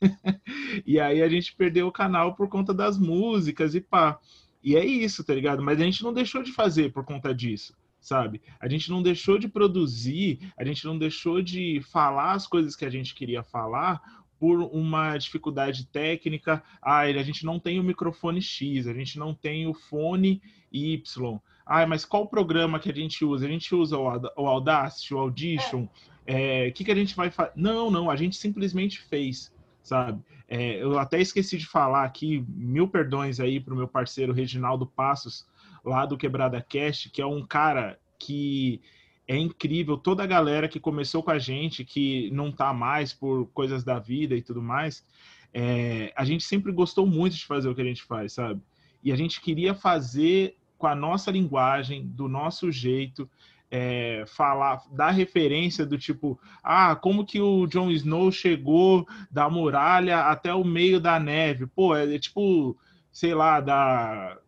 e 0.86 1.00
aí 1.00 1.20
a 1.20 1.28
gente 1.28 1.54
perdeu 1.54 1.88
o 1.88 1.92
canal 1.92 2.34
por 2.34 2.48
conta 2.48 2.72
das 2.72 2.96
músicas 2.96 3.74
e 3.74 3.80
pá. 3.80 4.18
E 4.62 4.76
é 4.76 4.84
isso, 4.84 5.22
tá 5.22 5.34
ligado? 5.34 5.62
Mas 5.62 5.80
a 5.80 5.84
gente 5.84 6.02
não 6.02 6.12
deixou 6.12 6.42
de 6.42 6.52
fazer 6.52 6.92
por 6.92 7.04
conta 7.04 7.34
disso, 7.34 7.76
sabe? 8.00 8.40
A 8.58 8.68
gente 8.68 8.90
não 8.90 9.02
deixou 9.02 9.38
de 9.38 9.48
produzir, 9.48 10.38
a 10.56 10.64
gente 10.64 10.84
não 10.86 10.96
deixou 10.96 11.42
de 11.42 11.82
falar 11.92 12.32
as 12.32 12.46
coisas 12.46 12.74
que 12.74 12.84
a 12.84 12.90
gente 12.90 13.14
queria 13.14 13.42
falar 13.42 14.00
por 14.38 14.60
uma 14.60 15.16
dificuldade 15.18 15.86
técnica. 15.86 16.62
Ah, 16.80 17.00
a 17.00 17.22
gente 17.22 17.44
não 17.44 17.58
tem 17.58 17.80
o 17.80 17.84
microfone 17.84 18.40
X, 18.40 18.86
a 18.86 18.94
gente 18.94 19.18
não 19.18 19.34
tem 19.34 19.66
o 19.66 19.74
fone 19.74 20.40
Y. 20.72 21.40
Ah, 21.66 21.86
mas 21.86 22.04
qual 22.04 22.26
programa 22.26 22.78
que 22.78 22.90
a 22.90 22.94
gente 22.94 23.24
usa? 23.24 23.46
A 23.46 23.48
gente 23.48 23.74
usa 23.74 23.98
o 23.98 24.46
Audacity, 24.46 25.14
o 25.14 25.18
Audition? 25.18 25.82
O 25.82 25.88
é, 26.26 26.70
que, 26.70 26.84
que 26.84 26.90
a 26.90 26.94
gente 26.94 27.14
vai 27.14 27.30
fazer? 27.30 27.52
Não, 27.54 27.90
não, 27.90 28.10
a 28.10 28.16
gente 28.16 28.36
simplesmente 28.36 29.00
fez, 29.02 29.52
sabe? 29.82 30.22
É, 30.48 30.82
eu 30.82 30.98
até 30.98 31.20
esqueci 31.20 31.58
de 31.58 31.66
falar 31.66 32.04
aqui, 32.04 32.44
mil 32.48 32.88
perdões 32.88 33.40
aí 33.40 33.60
para 33.60 33.74
o 33.74 33.76
meu 33.76 33.88
parceiro 33.88 34.32
Reginaldo 34.32 34.86
Passos, 34.86 35.46
lá 35.84 36.06
do 36.06 36.16
Quebrada 36.16 36.60
Cast, 36.60 37.10
que 37.10 37.20
é 37.20 37.26
um 37.26 37.44
cara 37.44 37.98
que 38.18 38.80
é 39.26 39.36
incrível, 39.36 39.96
toda 39.96 40.22
a 40.22 40.26
galera 40.26 40.68
que 40.68 40.78
começou 40.78 41.22
com 41.22 41.30
a 41.30 41.38
gente, 41.38 41.84
que 41.84 42.30
não 42.30 42.52
tá 42.52 42.72
mais 42.72 43.12
por 43.12 43.46
coisas 43.48 43.82
da 43.82 43.98
vida 43.98 44.34
e 44.34 44.42
tudo 44.42 44.62
mais, 44.62 45.04
é, 45.52 46.12
a 46.16 46.24
gente 46.24 46.44
sempre 46.44 46.72
gostou 46.72 47.06
muito 47.06 47.36
de 47.36 47.46
fazer 47.46 47.68
o 47.68 47.74
que 47.74 47.80
a 47.80 47.84
gente 47.84 48.02
faz, 48.02 48.34
sabe? 48.34 48.60
E 49.02 49.12
a 49.12 49.16
gente 49.16 49.40
queria 49.40 49.74
fazer 49.74 50.56
com 50.76 50.86
a 50.86 50.94
nossa 50.94 51.30
linguagem, 51.30 52.06
do 52.06 52.28
nosso 52.28 52.70
jeito, 52.70 53.28
é, 53.76 54.22
falar, 54.28 54.84
dar 54.92 55.10
referência 55.10 55.84
do 55.84 55.98
tipo, 55.98 56.38
ah, 56.62 56.94
como 56.94 57.26
que 57.26 57.40
o 57.40 57.66
Jon 57.66 57.90
Snow 57.90 58.30
chegou 58.30 59.04
da 59.28 59.50
muralha 59.50 60.20
até 60.20 60.54
o 60.54 60.62
meio 60.62 61.00
da 61.00 61.18
neve? 61.18 61.66
Pô, 61.66 61.96
é, 61.96 62.14
é 62.14 62.18
tipo, 62.20 62.78
sei 63.10 63.34
lá, 63.34 63.60
da 63.60 64.38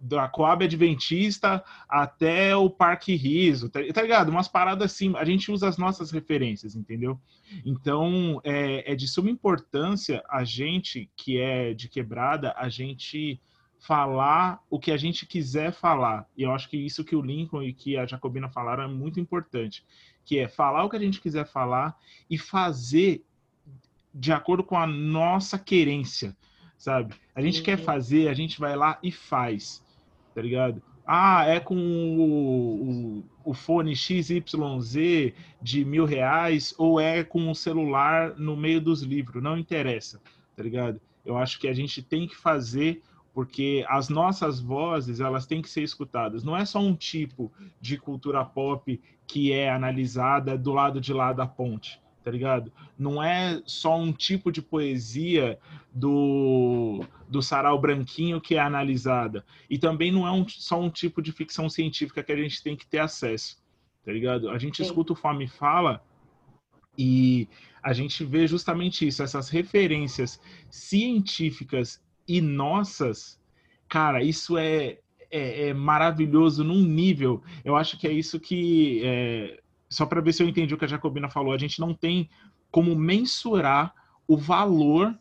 da 0.00 0.28
Coab 0.28 0.62
Adventista 0.62 1.64
até 1.88 2.54
o 2.54 2.68
Parque 2.68 3.14
Riso, 3.14 3.70
tá, 3.70 3.80
tá, 3.94 4.02
ligado? 4.02 4.28
Umas 4.28 4.48
paradas 4.48 4.92
assim, 4.92 5.16
a 5.16 5.24
gente 5.24 5.50
usa 5.50 5.66
as 5.66 5.78
nossas 5.78 6.10
referências, 6.10 6.76
entendeu? 6.76 7.18
Então, 7.64 8.38
é, 8.44 8.92
é 8.92 8.94
de 8.94 9.08
suma 9.08 9.30
importância 9.30 10.22
a 10.28 10.44
gente 10.44 11.10
que 11.16 11.40
é 11.40 11.72
de 11.72 11.88
quebrada, 11.88 12.52
a 12.54 12.68
gente 12.68 13.40
falar 13.86 14.62
o 14.70 14.78
que 14.78 14.90
a 14.90 14.96
gente 14.96 15.26
quiser 15.26 15.70
falar. 15.70 16.26
E 16.36 16.42
eu 16.42 16.52
acho 16.52 16.70
que 16.70 16.76
isso 16.76 17.04
que 17.04 17.14
o 17.14 17.20
Lincoln 17.20 17.62
e 17.62 17.72
que 17.72 17.98
a 17.98 18.06
Jacobina 18.06 18.48
falaram 18.48 18.84
é 18.84 18.88
muito 18.88 19.20
importante, 19.20 19.84
que 20.24 20.38
é 20.38 20.48
falar 20.48 20.84
o 20.84 20.88
que 20.88 20.96
a 20.96 21.00
gente 21.00 21.20
quiser 21.20 21.46
falar 21.46 21.94
e 22.30 22.38
fazer 22.38 23.22
de 24.14 24.32
acordo 24.32 24.64
com 24.64 24.78
a 24.78 24.86
nossa 24.86 25.58
querência, 25.58 26.34
sabe? 26.78 27.14
A 27.34 27.42
gente 27.42 27.58
uhum. 27.58 27.64
quer 27.64 27.76
fazer, 27.76 28.28
a 28.28 28.34
gente 28.34 28.58
vai 28.58 28.74
lá 28.74 28.98
e 29.02 29.12
faz, 29.12 29.84
tá 30.34 30.40
ligado? 30.40 30.82
Ah, 31.06 31.44
é 31.46 31.60
com 31.60 31.76
o, 31.76 33.18
o, 33.18 33.24
o 33.50 33.52
fone 33.52 33.94
XYZ 33.94 34.40
de 35.60 35.84
mil 35.84 36.06
reais 36.06 36.74
ou 36.78 36.98
é 36.98 37.22
com 37.22 37.50
um 37.50 37.54
celular 37.54 38.34
no 38.38 38.56
meio 38.56 38.80
dos 38.80 39.02
livros, 39.02 39.42
não 39.42 39.58
interessa, 39.58 40.22
tá 40.56 40.62
ligado? 40.62 40.98
Eu 41.22 41.36
acho 41.36 41.58
que 41.58 41.68
a 41.68 41.74
gente 41.74 42.02
tem 42.02 42.26
que 42.26 42.34
fazer 42.34 43.02
porque 43.34 43.84
as 43.88 44.08
nossas 44.08 44.60
vozes 44.60 45.18
elas 45.18 45.44
têm 45.44 45.60
que 45.60 45.68
ser 45.68 45.82
escutadas. 45.82 46.44
Não 46.44 46.56
é 46.56 46.64
só 46.64 46.78
um 46.78 46.94
tipo 46.94 47.52
de 47.80 47.98
cultura 47.98 48.44
pop 48.44 49.00
que 49.26 49.52
é 49.52 49.68
analisada 49.68 50.56
do 50.56 50.72
lado 50.72 51.00
de 51.00 51.12
lá 51.12 51.32
da 51.32 51.44
ponte, 51.44 52.00
tá 52.22 52.30
ligado? 52.30 52.72
Não 52.96 53.20
é 53.20 53.60
só 53.66 53.98
um 53.98 54.12
tipo 54.12 54.52
de 54.52 54.62
poesia 54.62 55.58
do, 55.92 57.04
do 57.28 57.42
sarau 57.42 57.76
branquinho 57.80 58.40
que 58.40 58.54
é 58.54 58.60
analisada. 58.60 59.44
E 59.68 59.78
também 59.78 60.12
não 60.12 60.26
é 60.28 60.30
um, 60.30 60.48
só 60.48 60.80
um 60.80 60.88
tipo 60.88 61.20
de 61.20 61.32
ficção 61.32 61.68
científica 61.68 62.22
que 62.22 62.30
a 62.30 62.36
gente 62.36 62.62
tem 62.62 62.76
que 62.76 62.86
ter 62.86 63.00
acesso, 63.00 63.60
tá 64.04 64.12
ligado? 64.12 64.48
A 64.48 64.58
gente 64.58 64.76
Sim. 64.76 64.84
escuta 64.84 65.12
o 65.12 65.16
Fome 65.16 65.48
Fala 65.48 66.00
E 66.96 67.48
a 67.82 67.92
gente 67.92 68.24
vê 68.24 68.46
justamente 68.46 69.08
isso, 69.08 69.24
essas 69.24 69.48
referências 69.48 70.40
científicas 70.70 72.03
e 72.26 72.40
nossas, 72.40 73.40
cara, 73.88 74.22
isso 74.22 74.56
é, 74.56 74.98
é, 75.30 75.68
é 75.68 75.74
maravilhoso 75.74 76.64
num 76.64 76.80
nível. 76.80 77.42
Eu 77.64 77.76
acho 77.76 77.98
que 77.98 78.06
é 78.06 78.12
isso 78.12 78.40
que. 78.40 79.02
É, 79.04 79.60
só 79.88 80.06
para 80.06 80.20
ver 80.20 80.32
se 80.32 80.42
eu 80.42 80.48
entendi 80.48 80.74
o 80.74 80.78
que 80.78 80.84
a 80.84 80.88
Jacobina 80.88 81.30
falou, 81.30 81.52
a 81.52 81.58
gente 81.58 81.80
não 81.80 81.94
tem 81.94 82.28
como 82.70 82.96
mensurar 82.96 83.94
o 84.26 84.36
valor 84.36 85.16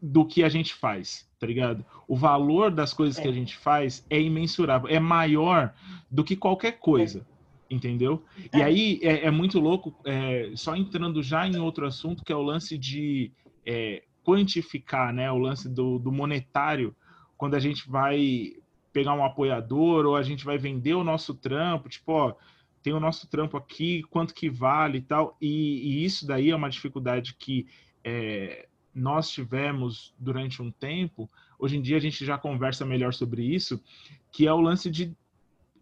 do 0.00 0.24
que 0.24 0.42
a 0.42 0.48
gente 0.48 0.72
faz, 0.74 1.28
tá 1.38 1.46
ligado? 1.46 1.84
O 2.06 2.16
valor 2.16 2.70
das 2.70 2.92
coisas 2.92 3.18
é. 3.18 3.22
que 3.22 3.28
a 3.28 3.32
gente 3.32 3.56
faz 3.56 4.04
é 4.08 4.20
imensurável, 4.20 4.88
é 4.88 5.00
maior 5.00 5.74
do 6.10 6.22
que 6.22 6.36
qualquer 6.36 6.78
coisa, 6.78 7.26
é. 7.70 7.74
entendeu? 7.74 8.22
É. 8.52 8.58
E 8.58 8.62
aí 8.62 9.00
é, 9.02 9.26
é 9.26 9.30
muito 9.30 9.58
louco, 9.58 9.94
é, 10.04 10.52
só 10.54 10.76
entrando 10.76 11.22
já 11.22 11.46
em 11.46 11.58
outro 11.58 11.86
assunto, 11.86 12.24
que 12.24 12.32
é 12.32 12.36
o 12.36 12.42
lance 12.42 12.78
de 12.78 13.32
é, 13.66 14.02
quantificar, 14.24 15.12
né? 15.12 15.30
O 15.30 15.38
lance 15.38 15.68
do, 15.68 15.98
do 15.98 16.10
monetário, 16.10 16.94
quando 17.36 17.54
a 17.54 17.60
gente 17.60 17.88
vai 17.88 18.54
pegar 18.92 19.12
um 19.14 19.24
apoiador 19.24 20.06
ou 20.06 20.16
a 20.16 20.22
gente 20.22 20.44
vai 20.44 20.56
vender 20.56 20.94
o 20.94 21.04
nosso 21.04 21.34
trampo, 21.34 21.88
tipo, 21.88 22.12
ó, 22.12 22.34
tem 22.82 22.92
o 22.92 23.00
nosso 23.00 23.26
trampo 23.28 23.56
aqui, 23.56 24.02
quanto 24.04 24.34
que 24.34 24.48
vale 24.48 24.98
e 24.98 25.02
tal, 25.02 25.36
e, 25.40 25.48
e 25.48 26.04
isso 26.04 26.26
daí 26.26 26.50
é 26.50 26.56
uma 26.56 26.70
dificuldade 26.70 27.34
que 27.34 27.66
é, 28.04 28.68
nós 28.94 29.30
tivemos 29.30 30.14
durante 30.18 30.62
um 30.62 30.70
tempo, 30.70 31.28
hoje 31.58 31.76
em 31.76 31.82
dia 31.82 31.96
a 31.96 32.00
gente 32.00 32.24
já 32.24 32.38
conversa 32.38 32.84
melhor 32.84 33.12
sobre 33.12 33.42
isso, 33.42 33.82
que 34.30 34.46
é 34.46 34.52
o 34.52 34.60
lance 34.60 34.90
de 34.90 35.16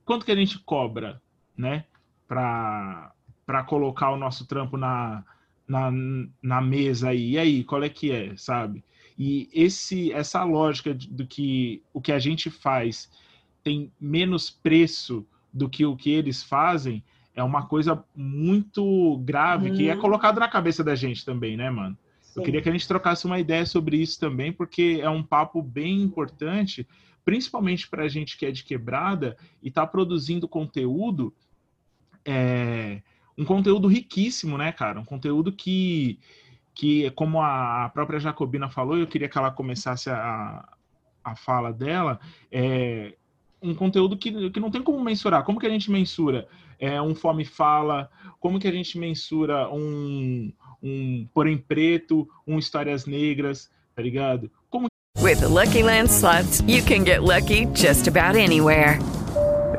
quanto 0.05 0.25
que 0.25 0.33
a 0.33 0.37
gente 0.37 0.59
cobra, 0.61 1.21
né, 1.57 1.85
para 2.27 3.13
colocar 3.67 4.11
o 4.11 4.17
nosso 4.17 4.47
trampo 4.47 4.77
na, 4.77 5.23
na, 5.67 5.91
na 6.43 6.61
mesa 6.61 7.11
aí. 7.11 7.33
E 7.33 7.39
aí, 7.39 7.65
qual 7.65 7.83
é 7.83 7.89
que 7.89 8.11
é, 8.11 8.37
sabe? 8.37 8.85
E 9.19 9.49
esse 9.53 10.13
essa 10.13 10.43
lógica 10.45 10.95
do 10.95 11.27
que 11.27 11.83
o 11.93 12.01
que 12.01 12.13
a 12.13 12.19
gente 12.19 12.51
faz 12.51 13.11
tem 13.63 13.93
menos 14.01 14.51
preço 14.51 15.27
do 15.53 15.69
que 15.69 15.85
o 15.85 15.97
que 15.97 16.11
eles 16.11 16.43
fazem 16.43 17.05
é 17.35 17.43
uma 17.43 17.67
coisa 17.67 18.05
muito 18.15 19.19
grave 19.19 19.71
que 19.73 19.89
é 19.89 19.95
uhum. 19.95 20.01
colocado 20.01 20.39
na 20.39 20.49
cabeça 20.49 20.83
da 20.85 20.95
gente 20.95 21.25
também, 21.25 21.57
né, 21.57 21.71
mano? 21.71 21.97
Eu 22.35 22.43
queria 22.43 22.63
que 22.63 22.69
a 22.69 22.73
gente 22.73 22.89
trocasse 22.89 23.27
uma 23.27 23.39
ideia 23.39 23.65
sobre 23.67 23.99
isso 23.99 24.19
também, 24.19 24.53
porque 24.53 25.01
é 25.03 25.09
um 25.09 25.23
papo 25.23 25.63
bem 25.63 26.01
importante, 26.01 26.87
principalmente 27.25 27.89
para 27.89 28.05
a 28.05 28.09
gente 28.09 28.39
que 28.39 28.47
é 28.47 28.51
de 28.51 28.65
quebrada 28.65 29.37
e 29.63 29.69
está 29.69 29.87
produzindo 29.87 30.49
conteúdo, 30.49 31.33
é, 32.25 33.03
um 33.37 33.45
conteúdo 33.45 33.89
riquíssimo, 33.89 34.59
né, 34.59 34.73
cara? 34.73 35.01
Um 35.01 35.05
conteúdo 35.05 35.53
que, 35.53 36.19
que 36.75 37.11
como 37.13 37.41
a 37.41 37.91
própria 37.93 38.21
Jacobina 38.21 38.69
falou, 38.69 38.97
eu 38.97 39.07
queria 39.07 39.29
que 39.29 39.39
ela 39.39 39.51
começasse 39.51 40.11
a, 40.11 40.65
a 41.25 41.37
fala 41.37 41.73
dela, 41.73 42.21
é, 42.51 43.15
um 43.63 43.75
conteúdo 43.75 44.17
que, 44.17 44.51
que 44.51 44.61
não 44.61 44.71
tem 44.71 44.83
como 44.83 45.03
mensurar. 45.03 45.45
Como 45.45 45.61
que 45.61 45.67
a 45.67 45.71
gente 45.71 45.91
mensura 45.91 46.49
é, 46.79 47.01
um 47.01 47.15
fome 47.15 47.45
fala? 47.45 48.11
Como 48.41 48.59
que 48.59 48.67
a 48.67 48.73
gente 48.73 48.99
mensura 48.99 49.69
um, 49.73 50.53
um 50.83 51.27
Porém 51.33 51.57
Preto, 51.57 52.29
um 52.47 52.59
Histórias 52.59 53.07
Negras, 53.07 53.71
tá 53.95 54.03
ligado? 54.03 54.51
Como... 54.69 54.89
With 55.21 55.37
the 55.41 55.49
Lucky 55.49 55.83
Land 55.83 56.11
slots, 56.11 56.61
you 56.67 56.83
can 56.83 57.05
get 57.05 57.23
lucky 57.23 57.67
just 57.67 58.09
about 58.09 58.37
anywhere. 58.37 58.99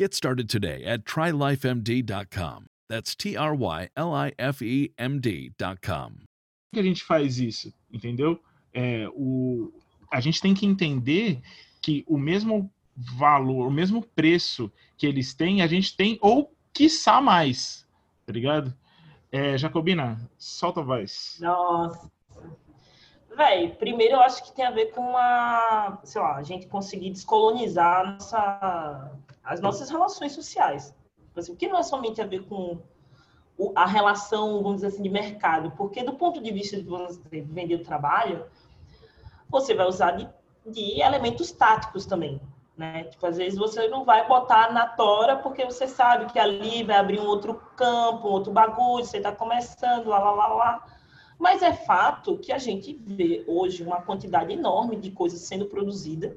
Get 0.00 0.14
started 0.14 0.48
today 0.48 0.82
at 0.86 1.04
trylifemd.com. 1.04 2.64
That's 2.88 3.14
T 3.14 3.36
R 3.36 3.54
Y 3.54 3.90
L 3.94 4.14
I 4.14 4.32
F 4.38 4.62
E 4.62 4.94
M 4.96 5.20
D.com. 5.20 6.12
que 6.72 6.80
a 6.80 6.82
gente 6.82 7.04
faz 7.04 7.38
isso, 7.38 7.70
entendeu? 7.92 8.40
É, 8.72 9.06
o, 9.12 9.70
a 10.10 10.18
gente 10.18 10.40
tem 10.40 10.54
que 10.54 10.64
entender 10.64 11.42
que 11.82 12.02
o 12.08 12.16
mesmo 12.16 12.72
valor, 12.96 13.66
o 13.66 13.70
mesmo 13.70 14.00
preço 14.00 14.72
que 14.96 15.06
eles 15.06 15.34
têm, 15.34 15.60
a 15.60 15.66
gente 15.66 15.94
tem, 15.94 16.18
ou 16.22 16.50
quiçá 16.72 17.20
mais, 17.20 17.86
tá 18.24 18.32
ligado? 18.32 18.74
É, 19.30 19.58
Jacobina, 19.58 20.18
solta 20.38 20.80
a 20.80 20.82
voz. 20.82 21.36
Nossa. 21.42 22.10
Véi, 23.36 23.68
primeiro 23.74 24.14
eu 24.14 24.20
acho 24.22 24.42
que 24.44 24.56
tem 24.56 24.64
a 24.64 24.70
ver 24.70 24.92
com 24.92 25.14
a, 25.14 26.00
sei 26.04 26.22
lá, 26.22 26.36
a 26.36 26.42
gente 26.42 26.66
conseguir 26.68 27.10
descolonizar 27.10 28.00
a 28.00 28.12
nossa 28.12 29.12
as 29.42 29.60
nossas 29.60 29.90
relações 29.90 30.32
sociais. 30.32 30.94
Assim, 31.36 31.54
que 31.54 31.68
não 31.68 31.78
é 31.78 31.82
somente 31.82 32.20
a 32.20 32.26
ver 32.26 32.44
com 32.44 32.78
a 33.74 33.86
relação, 33.86 34.62
vamos 34.62 34.76
dizer 34.76 34.88
assim, 34.88 35.02
de 35.02 35.08
mercado, 35.08 35.70
porque 35.72 36.02
do 36.02 36.14
ponto 36.14 36.42
de 36.42 36.50
vista 36.50 36.76
de 36.76 36.82
você 36.82 37.20
vender 37.30 37.76
o 37.76 37.82
trabalho, 37.82 38.46
você 39.48 39.74
vai 39.74 39.86
usar 39.86 40.12
de, 40.12 40.28
de 40.66 41.00
elementos 41.00 41.52
táticos 41.52 42.06
também. 42.06 42.40
Né? 42.76 43.04
Tipo, 43.04 43.26
às 43.26 43.36
vezes 43.36 43.58
você 43.58 43.88
não 43.88 44.04
vai 44.04 44.26
botar 44.26 44.72
na 44.72 44.86
tora 44.86 45.36
porque 45.36 45.64
você 45.64 45.86
sabe 45.86 46.32
que 46.32 46.38
ali 46.38 46.82
vai 46.82 46.96
abrir 46.96 47.20
um 47.20 47.26
outro 47.26 47.54
campo, 47.76 48.28
um 48.28 48.32
outro 48.32 48.52
bagulho, 48.52 49.04
você 49.04 49.18
está 49.18 49.30
começando, 49.30 50.06
lá, 50.06 50.18
lá, 50.18 50.30
lá, 50.30 50.48
lá. 50.48 50.86
Mas 51.38 51.62
é 51.62 51.72
fato 51.72 52.38
que 52.38 52.52
a 52.52 52.58
gente 52.58 52.94
vê 52.94 53.44
hoje 53.46 53.82
uma 53.82 54.00
quantidade 54.00 54.52
enorme 54.52 54.96
de 54.96 55.10
coisas 55.10 55.40
sendo 55.40 55.66
produzida 55.66 56.36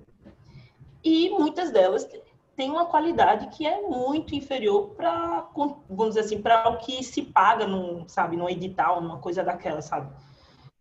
e 1.03 1.29
muitas 1.29 1.71
delas 1.71 2.07
tem 2.55 2.69
uma 2.69 2.85
qualidade 2.85 3.47
que 3.47 3.65
é 3.65 3.81
muito 3.81 4.35
inferior 4.35 4.89
para, 4.95 5.49
vamos 5.89 6.15
dizer 6.15 6.21
assim, 6.21 6.41
para 6.41 6.69
o 6.69 6.77
que 6.77 7.03
se 7.03 7.23
paga 7.23 7.65
num, 7.65 8.07
sabe, 8.07 8.37
num 8.37 8.49
edital, 8.49 9.01
numa 9.01 9.17
coisa 9.19 9.43
daquela, 9.43 9.81
sabe? 9.81 10.13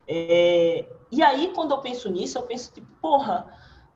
É, 0.07 0.87
e 1.11 1.23
aí, 1.23 1.53
quando 1.55 1.73
eu 1.73 1.79
penso 1.79 2.11
nisso, 2.11 2.39
eu 2.39 2.43
penso, 2.43 2.73
tipo, 2.73 2.87
porra, 3.01 3.47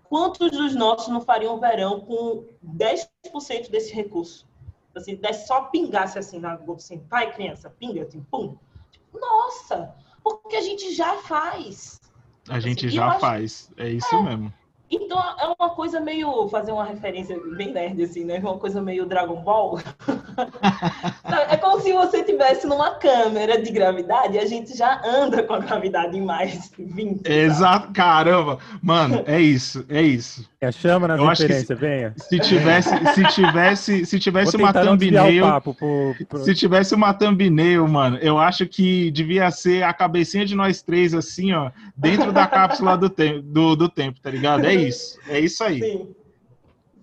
quantos 0.05 0.51
dos 0.51 0.75
nossos 0.75 1.09
não 1.09 1.21
fariam 1.21 1.61
verão 1.61 2.01
com 2.01 2.47
10% 2.65 3.71
desse 3.71 3.93
recurso? 3.93 4.47
Assim, 4.95 5.21
só 5.47 5.63
pingasse 5.65 6.19
assim 6.19 6.39
na 6.39 6.57
Globo, 6.57 6.81
assim, 6.81 6.99
pai, 6.99 7.31
criança, 7.35 7.69
pinga, 7.69 8.03
assim, 8.03 8.23
pum. 8.31 8.57
Tipo, 8.91 9.21
nossa, 9.21 9.95
porque 10.23 10.57
a 10.57 10.63
gente 10.63 10.95
já 10.95 11.19
faz. 11.19 12.01
A 12.49 12.59
gente 12.59 12.87
assim, 12.87 12.97
já 12.97 13.19
faz, 13.19 13.71
acho... 13.77 13.87
é 13.87 13.91
isso 13.91 14.15
é. 14.15 14.23
mesmo. 14.23 14.55
Então 14.91 15.19
é 15.19 15.47
uma 15.59 15.71
coisa 15.71 16.01
meio. 16.01 16.49
Fazer 16.49 16.73
uma 16.73 16.85
referência 16.85 17.37
bem 17.57 17.73
nerd, 17.73 18.03
assim, 18.03 18.25
né? 18.25 18.39
Uma 18.39 18.59
coisa 18.59 18.81
meio 18.81 19.07
Dragon 19.07 19.43
Ball. 19.43 19.81
é 21.51 21.57
como 21.57 21.81
se 21.81 21.93
você 21.93 22.23
tivesse 22.23 22.67
numa 22.67 22.91
câmera 22.93 23.61
de 23.61 23.71
gravidade 23.73 24.35
e 24.37 24.39
a 24.39 24.47
gente 24.47 24.77
já 24.77 25.01
anda 25.05 25.43
com 25.43 25.55
a 25.55 25.59
gravidade 25.59 26.17
em 26.17 26.23
mais 26.23 26.71
20. 26.79 27.27
Exato, 27.27 27.93
caramba. 27.93 28.59
Mano, 28.83 29.23
é 29.27 29.41
isso, 29.41 29.85
é 29.89 30.03
isso. 30.03 30.49
É 30.61 30.69
a 30.69 30.73
chama 30.73 31.09
na 31.09 31.17
Eu 31.17 31.29
acho 31.29 31.43
que 31.47 31.53
referência, 31.53 31.77
venha. 31.77 32.15
Se 32.17 32.39
tivesse, 32.39 32.91
se 33.15 33.25
tivesse, 33.25 34.07
se 34.07 34.19
tivesse 34.19 34.57
Vou 34.57 34.67
uma 34.67 34.73
thumbnail, 34.73 35.45
papo 35.45 35.75
pro- 35.75 36.15
pro- 36.29 36.45
se 36.45 36.55
tivesse 36.55 36.95
uma 36.95 37.13
thumbnail, 37.13 37.87
mano, 37.89 38.19
eu 38.19 38.39
acho 38.39 38.67
que 38.67 39.11
devia 39.11 39.51
ser 39.51 39.83
a 39.83 39.93
cabecinha 39.93 40.45
de 40.47 40.55
nós 40.55 40.81
três 40.83 41.13
assim, 41.15 41.53
ó, 41.53 41.71
dentro 41.97 42.33
da 42.33 42.47
cápsula 42.47 42.97
do 42.97 43.09
tempo, 43.11 43.43
do, 43.43 43.77
do 43.77 43.89
tempo, 43.89 44.21
tá 44.21 44.31
ligado? 44.31 44.65
É 44.65 44.76
isso, 44.77 45.21
é 45.29 45.41
isso 45.41 45.65
aí. 45.65 45.81
Sim, 45.81 46.15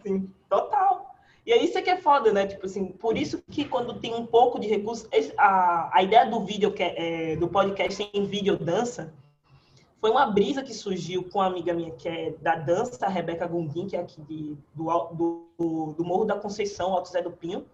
sim, 0.01 0.29
total. 0.49 1.13
E 1.45 1.51
é 1.51 1.61
isso 1.61 1.81
que 1.81 1.89
é 1.89 1.97
foda, 1.97 2.31
né? 2.31 2.47
Tipo 2.47 2.65
assim, 2.65 2.87
por 2.87 3.17
isso 3.17 3.43
que 3.51 3.65
quando 3.65 3.99
tem 3.99 4.13
um 4.13 4.25
pouco 4.25 4.59
de 4.59 4.67
recurso, 4.67 5.07
a, 5.37 5.89
a 5.93 6.01
ideia 6.01 6.25
do 6.25 6.45
vídeo, 6.45 6.71
que 6.71 6.81
é, 6.81 7.31
é, 7.31 7.35
do 7.35 7.49
podcast 7.49 8.09
em 8.13 8.25
vídeo 8.25 8.57
dança, 8.57 9.13
foi 9.99 10.09
uma 10.09 10.25
brisa 10.25 10.63
que 10.63 10.73
surgiu 10.73 11.23
com 11.29 11.39
uma 11.39 11.47
amiga 11.47 11.73
minha 11.73 11.91
que 11.91 12.07
é 12.07 12.31
da 12.41 12.55
dança, 12.55 13.05
a 13.05 13.09
Rebeca 13.09 13.47
Gunguin, 13.47 13.87
que 13.87 13.95
é 13.95 13.99
aqui 13.99 14.21
de, 14.21 14.57
do, 14.73 14.85
do, 15.57 15.93
do 15.97 16.05
Morro 16.05 16.25
da 16.25 16.35
Conceição, 16.35 16.93
Alto 16.93 17.09
Zé 17.09 17.21
do 17.21 17.31
Pinho. 17.31 17.65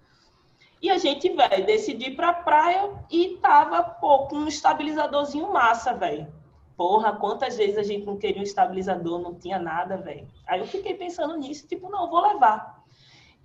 E 0.82 0.90
a 0.90 0.98
gente, 0.98 1.30
velho, 1.30 1.66
decidiu 1.66 2.10
ir 2.10 2.16
pra 2.16 2.32
praia 2.32 2.92
e 3.12 3.38
tava, 3.42 3.84
pô, 3.84 4.28
com 4.28 4.38
um 4.38 4.48
estabilizadorzinho 4.48 5.52
massa, 5.52 5.94
velho. 5.94 6.32
Porra, 6.80 7.12
quantas 7.12 7.58
vezes 7.58 7.78
a 7.78 7.84
gente 7.84 8.06
não 8.06 8.16
queria 8.16 8.40
um 8.40 8.46
estabilizador, 8.46 9.20
não 9.20 9.36
tinha 9.36 9.60
nada, 9.60 9.98
velho. 9.98 10.26
Aí 10.48 10.62
eu 10.62 10.66
fiquei 10.66 10.94
pensando 10.94 11.36
nisso, 11.36 11.68
tipo, 11.68 11.90
não, 11.90 12.10
vou 12.10 12.26
levar. 12.26 12.86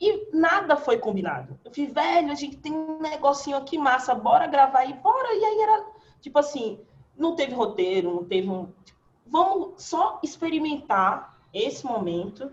E 0.00 0.28
nada 0.32 0.76
foi 0.76 0.98
combinado. 0.98 1.58
Eu 1.64 1.74
falei, 1.74 1.90
velho, 1.90 2.30
a 2.30 2.36
gente 2.36 2.58
tem 2.58 2.72
um 2.72 3.00
negocinho 3.00 3.56
aqui 3.56 3.76
massa, 3.76 4.14
bora 4.14 4.46
gravar 4.46 4.78
aí, 4.78 4.92
bora. 4.92 5.34
E 5.34 5.44
aí 5.44 5.60
era, 5.62 5.84
tipo 6.20 6.38
assim, 6.38 6.78
não 7.16 7.34
teve 7.34 7.52
roteiro, 7.54 8.14
não 8.14 8.24
teve 8.24 8.48
um. 8.48 8.66
tipo, 8.84 9.00
vamos 9.26 9.82
só 9.82 10.20
experimentar 10.22 11.36
esse 11.52 11.84
momento 11.84 12.52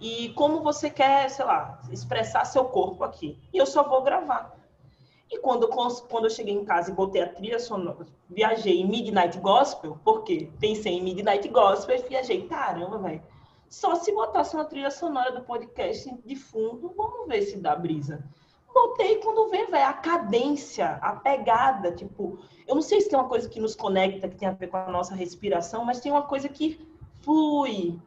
e 0.00 0.28
como 0.34 0.62
você 0.62 0.88
quer, 0.88 1.28
sei 1.28 1.44
lá, 1.44 1.80
expressar 1.90 2.44
seu 2.44 2.66
corpo 2.66 3.02
aqui. 3.02 3.36
E 3.52 3.58
eu 3.58 3.66
só 3.66 3.82
vou 3.82 4.00
gravar. 4.02 4.59
E 5.30 5.38
quando, 5.38 5.68
quando 5.68 6.24
eu 6.24 6.30
cheguei 6.30 6.52
em 6.52 6.64
casa 6.64 6.90
e 6.90 6.94
botei 6.94 7.22
a 7.22 7.28
trilha 7.28 7.60
sonora, 7.60 8.04
viajei 8.28 8.80
em 8.80 8.88
Midnight 8.88 9.38
Gospel, 9.38 9.96
porque 10.04 10.50
pensei 10.58 10.94
em 10.94 11.02
Midnight 11.02 11.48
Gospel 11.48 11.96
e 11.96 12.08
viajei, 12.08 12.48
caramba, 12.48 12.98
velho. 12.98 13.22
Só 13.68 13.94
se 13.94 14.12
botasse 14.12 14.56
uma 14.56 14.64
trilha 14.64 14.90
sonora 14.90 15.30
do 15.30 15.42
podcast 15.42 16.12
de 16.26 16.34
fundo, 16.34 16.92
vamos 16.96 17.28
ver 17.28 17.42
se 17.42 17.56
dá 17.58 17.76
brisa. 17.76 18.24
Botei 18.74 19.16
quando 19.16 19.48
vê, 19.50 19.66
velho, 19.66 19.86
a 19.86 19.92
cadência, 19.92 20.98
a 21.00 21.14
pegada, 21.14 21.92
tipo, 21.92 22.38
eu 22.66 22.74
não 22.74 22.82
sei 22.82 23.00
se 23.00 23.08
tem 23.08 23.18
uma 23.18 23.28
coisa 23.28 23.48
que 23.48 23.60
nos 23.60 23.76
conecta, 23.76 24.28
que 24.28 24.36
tem 24.36 24.48
a 24.48 24.52
ver 24.52 24.66
com 24.66 24.76
a 24.76 24.90
nossa 24.90 25.14
respiração, 25.14 25.84
mas 25.84 26.00
tem 26.00 26.10
uma 26.10 26.22
coisa 26.22 26.48
que 26.48 26.84
flui. 27.20 28.00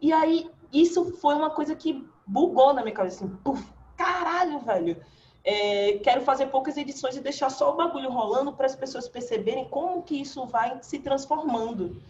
E 0.00 0.12
aí, 0.12 0.50
isso 0.72 1.04
foi 1.18 1.34
uma 1.34 1.50
coisa 1.50 1.74
que 1.74 2.06
bugou 2.26 2.72
na 2.72 2.82
minha 2.82 2.94
cabeça, 2.94 3.24
assim, 3.24 3.36
puf, 3.44 3.62
caralho, 3.96 4.60
velho. 4.60 5.02
É, 5.50 5.98
quero 6.04 6.20
fazer 6.20 6.46
poucas 6.46 6.76
edições 6.76 7.16
e 7.16 7.20
deixar 7.20 7.50
só 7.50 7.72
o 7.72 7.76
bagulho 7.76 8.08
rolando 8.08 8.52
para 8.52 8.66
as 8.66 8.76
pessoas 8.76 9.08
perceberem 9.08 9.64
como 9.64 10.00
que 10.00 10.20
isso 10.20 10.46
vai 10.46 10.78
se 10.80 11.00
transformando. 11.00 12.00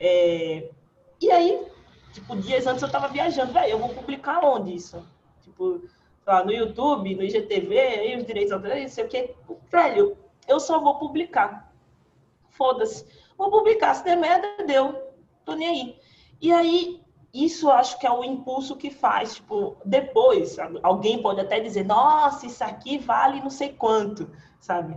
É, 0.00 0.68
e 1.22 1.30
aí, 1.30 1.64
tipo, 2.12 2.34
dias 2.34 2.66
antes 2.66 2.82
eu 2.82 2.90
tava 2.90 3.06
viajando, 3.06 3.52
velho, 3.52 3.70
eu 3.70 3.78
vou 3.78 3.90
publicar 3.90 4.44
onde 4.44 4.74
isso? 4.74 5.00
Tipo, 5.44 5.80
lá, 6.26 6.44
no 6.44 6.50
YouTube, 6.50 7.14
no 7.14 7.22
IGTV, 7.22 7.78
aí 7.78 8.16
os 8.16 8.26
direitos 8.26 8.52
autorais, 8.52 8.82
não 8.82 8.88
sei 8.88 9.04
o 9.04 9.08
quê. 9.08 9.34
Velho, 9.70 10.18
eu 10.48 10.58
só 10.58 10.80
vou 10.80 10.98
publicar. 10.98 11.72
Foda-se. 12.50 13.06
Vou 13.36 13.48
publicar, 13.48 13.94
se 13.94 14.02
der 14.02 14.16
merda, 14.16 14.64
deu. 14.66 15.14
Tô 15.44 15.54
nem 15.54 15.68
aí. 15.68 16.00
E 16.40 16.52
aí, 16.52 17.00
isso 17.32 17.70
acho 17.70 17.98
que 17.98 18.06
é 18.06 18.10
o 18.10 18.24
impulso 18.24 18.76
que 18.76 18.90
faz, 18.90 19.36
tipo, 19.36 19.76
depois, 19.84 20.56
alguém 20.82 21.20
pode 21.20 21.40
até 21.40 21.60
dizer, 21.60 21.84
nossa, 21.84 22.46
isso 22.46 22.64
aqui 22.64 22.98
vale 22.98 23.40
não 23.40 23.50
sei 23.50 23.70
quanto, 23.70 24.30
sabe? 24.58 24.96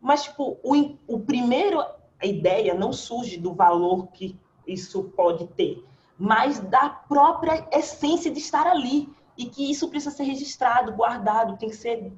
Mas, 0.00 0.24
tipo, 0.24 0.58
o, 0.62 0.96
o 1.06 1.20
primeiro, 1.20 1.80
a 1.80 2.26
ideia 2.26 2.74
não 2.74 2.92
surge 2.92 3.38
do 3.38 3.54
valor 3.54 4.08
que 4.08 4.38
isso 4.66 5.04
pode 5.16 5.46
ter, 5.48 5.82
mas 6.18 6.60
da 6.60 6.88
própria 6.88 7.66
essência 7.72 8.30
de 8.30 8.38
estar 8.38 8.66
ali. 8.66 9.08
E 9.34 9.46
que 9.46 9.70
isso 9.70 9.88
precisa 9.88 10.14
ser 10.14 10.24
registrado, 10.24 10.92
guardado, 10.92 11.56
tem 11.56 11.70
que 11.70 11.76
ser 11.76 12.12